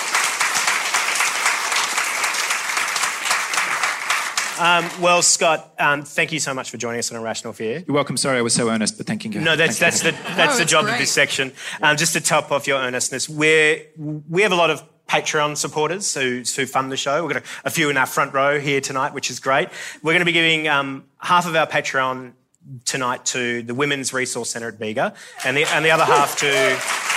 [4.59, 7.85] Um, well, Scott, um, thank you so much for joining us on A Rational Fear.
[7.87, 8.17] You're welcome.
[8.17, 9.31] Sorry I was so earnest, but thank you.
[9.41, 10.35] No, that's that's the thank you.
[10.37, 11.53] that's the it's job of this section.
[11.83, 16.15] Um, just to top off your earnestness, we we have a lot of Patreon supporters
[16.15, 17.25] who who fund the show.
[17.25, 19.69] We've got a, a few in our front row here tonight, which is great.
[20.03, 22.33] We're going to be giving um, half of our Patreon
[22.85, 25.15] tonight to the Women's Resource Centre at Bega,
[25.45, 27.16] and the and the other half to.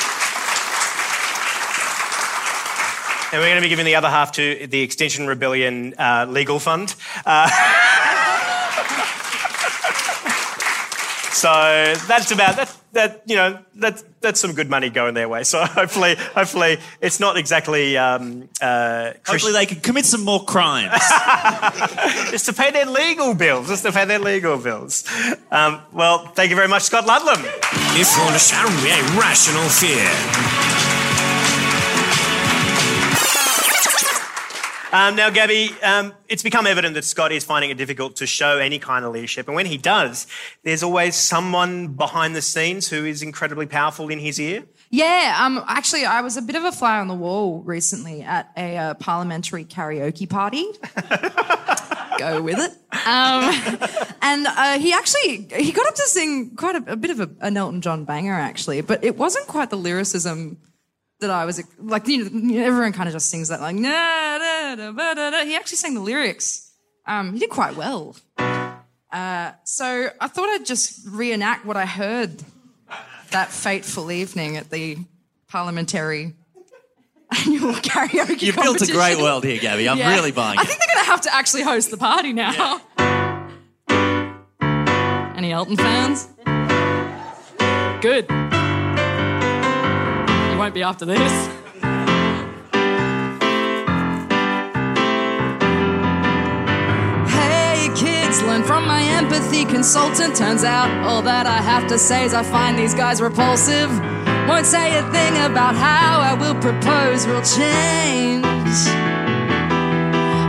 [3.32, 6.58] And we're going to be giving the other half to the Extinction Rebellion uh, Legal
[6.58, 6.96] Fund.
[7.28, 7.48] Uh,
[11.32, 12.76] so that's about that.
[12.94, 15.44] That you know that that's some good money going their way.
[15.44, 17.96] So hopefully, hopefully it's not exactly.
[17.96, 20.92] Um, uh, Hopefully, they can commit some more crimes.
[22.32, 23.68] just to pay their legal bills.
[23.68, 25.04] Just to pay their legal bills.
[25.52, 27.46] Um, well, thank you very much, Scott Ludlam.
[27.46, 28.66] If you want to shout
[29.16, 30.69] rational fear.
[34.92, 38.58] Um, now, Gabbi, um, it's become evident that Scott is finding it difficult to show
[38.58, 39.48] any kind of leadership.
[39.48, 40.26] And when he does,
[40.64, 44.64] there's always someone behind the scenes who is incredibly powerful in his ear.
[44.90, 48.52] Yeah, um, actually, I was a bit of a fly on the wall recently at
[48.58, 50.66] a uh, parliamentary karaoke party.
[52.18, 52.72] Go with it.
[53.06, 57.20] Um, and uh, he actually he got up to sing quite a, a bit of
[57.20, 60.58] a, an Elton John banger, actually, but it wasn't quite the lyricism
[61.20, 62.08] that I was like.
[62.08, 63.76] You know, everyone kind of just sings that like.
[63.76, 65.44] Nah, da, da, da, da.
[65.46, 66.72] He actually sang the lyrics.
[67.06, 68.16] Um, he did quite well.
[68.38, 72.44] Uh, so I thought I'd just reenact what I heard
[73.32, 74.98] that fateful evening at the
[75.48, 76.34] parliamentary
[77.46, 79.90] annual karaoke You've built a great world here, Gabbi.
[79.90, 80.14] I'm Yeah.
[80.14, 80.62] really buying it.
[80.62, 82.82] I think they're going to have to actually host the party now.
[85.36, 86.28] Any Elton fans?
[88.02, 88.28] Good.
[90.60, 91.48] Won't be after this.
[97.32, 100.36] Hey kids, learn from my empathy consultant.
[100.36, 103.90] Turns out all that I have to say is I find these guys repulsive.
[104.50, 108.44] Won't say a thing about how I will propose real change.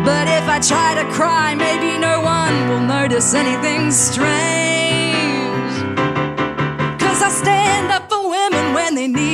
[0.05, 4.25] But if I try to cry, maybe no one will notice anything strange.
[6.99, 9.30] Cause I stand up for women when they need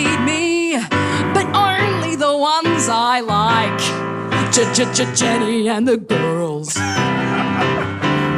[4.57, 6.78] Jenny and the girls.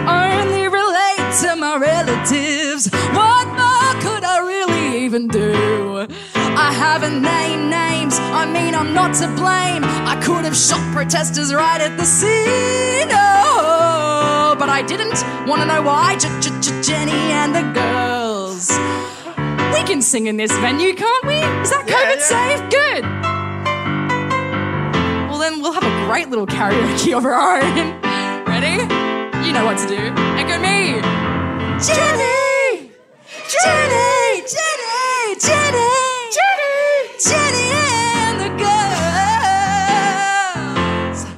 [0.08, 2.88] Only relate to my relatives.
[3.14, 6.08] What more could I really even do?
[6.34, 9.84] I haven't named names, I mean, I'm not to blame.
[9.84, 13.08] I could have shot protesters right at the scene.
[13.12, 16.16] Oh, but I didn't want to know why.
[16.18, 18.70] Jenny and the girls.
[19.72, 21.36] We can sing in this venue, can't we?
[21.62, 22.60] Is that COVID safe?
[22.70, 23.37] Good.
[25.48, 28.02] Well, then we'll have a great little karaoke of our own.
[28.44, 28.84] Ready?
[29.46, 30.12] You know what to do.
[30.36, 31.00] Echo me.
[31.80, 32.92] Jenny!
[33.48, 34.44] Jenny!
[34.44, 35.40] Jenny!
[35.40, 35.88] Jenny!
[36.36, 37.16] Jenny!
[37.24, 38.76] Jenny and the girls.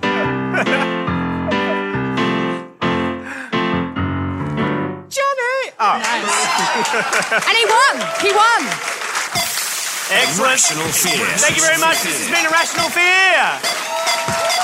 [5.15, 5.71] Jenny!
[5.79, 6.03] Oh.
[7.47, 7.95] and he won!
[8.21, 8.67] He won!
[10.11, 10.59] Excellent.
[10.59, 11.27] Rational Fear.
[11.39, 12.03] Thank you very much.
[12.03, 13.39] This has been A Rational Fear.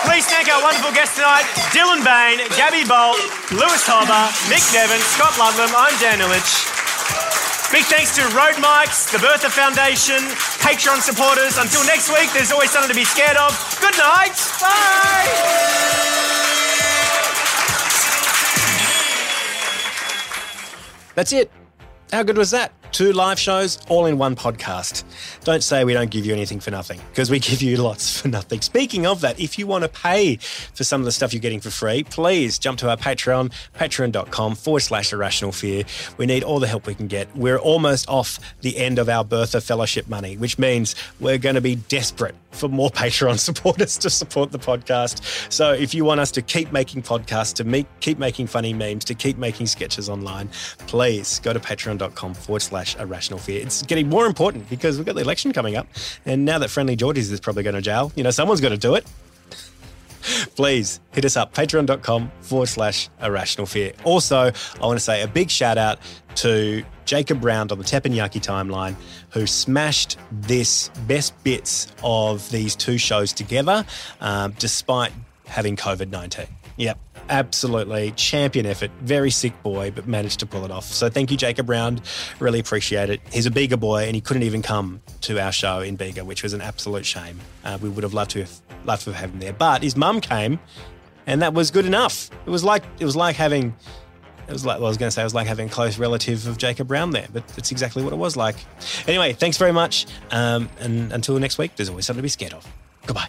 [0.03, 3.19] Please thank our wonderful guests tonight Dylan Behan, Gabbi Bolt,
[3.55, 5.71] Lewis Hobba, Mick Neven, Scott Ludlam.
[5.75, 6.43] I'm Dan Ilic.
[7.71, 10.19] Big thanks to Rode Mics, the Bertha Foundation,
[10.63, 11.59] Patreon supporters.
[11.59, 13.51] Until next week, there's always something to be scared of.
[13.81, 14.35] Good night.
[14.63, 15.97] Bye.
[21.15, 21.51] That's it.
[22.13, 22.73] How good was that?
[22.97, 25.05] Two live shows, all in one podcast.
[25.45, 28.29] Don't say we don't give you anything for nothing, because we give you lots for
[28.29, 28.63] nothing.
[28.63, 31.61] Speaking of that, if you want to pay for some of the stuff you're getting
[31.61, 35.85] for free, please jump to our Patreon, patreon.com forward slash a rational fear.
[36.17, 37.29] We need all the help we can get.
[37.37, 41.61] We're almost off the end of our Bertha Fellowship money, which means we're going to
[41.61, 45.53] be desperate for more Patreon supporters to support the podcast.
[45.53, 49.15] So if you want us to keep making podcasts, to keep making funny memes, to
[49.15, 50.49] keep making sketches online,
[50.87, 53.63] please go to patreon.com forward slash a rational fear.
[53.63, 55.87] It's getting more important because we've got the election coming up.
[56.25, 58.95] And now that Friendlyjordies is probably going to jail, you know, someone's got to do
[58.95, 59.05] it.
[60.57, 63.93] Please hit us up, patreon.com forward slash a rational fear.
[64.05, 65.99] Also, I want to say a big shout out
[66.37, 68.97] to Jacob Brown on the Teppanyaki timeline,
[69.31, 73.85] who smashed this best bits of these two shows together
[74.21, 75.13] um, despite
[75.47, 76.47] having COVID 19.
[76.77, 76.99] Yep,
[77.29, 78.13] absolutely.
[78.13, 78.91] Champion effort.
[79.01, 80.85] Very sick boy, but managed to pull it off.
[80.85, 82.01] So thank you, Jacob Brown.
[82.39, 83.21] Really appreciate it.
[83.33, 86.43] He's a Bega boy and he couldn't even come to our show in Bega, which
[86.43, 87.41] was an absolute shame.
[87.65, 89.53] Uh, we would have loved to have, loved to have him there.
[89.53, 90.59] But his mum came
[91.27, 92.31] and that was good enough.
[92.47, 93.75] It was like it was like having
[94.49, 95.99] it was like well, I was going to say it was like having a close
[95.99, 98.57] relative of Jacob Brown there, but that's exactly what it was like.
[99.07, 102.55] Anyway, thanks very much, um, and until next week, there's always something to be scared
[102.55, 102.67] of.
[103.07, 103.29] Goodbye.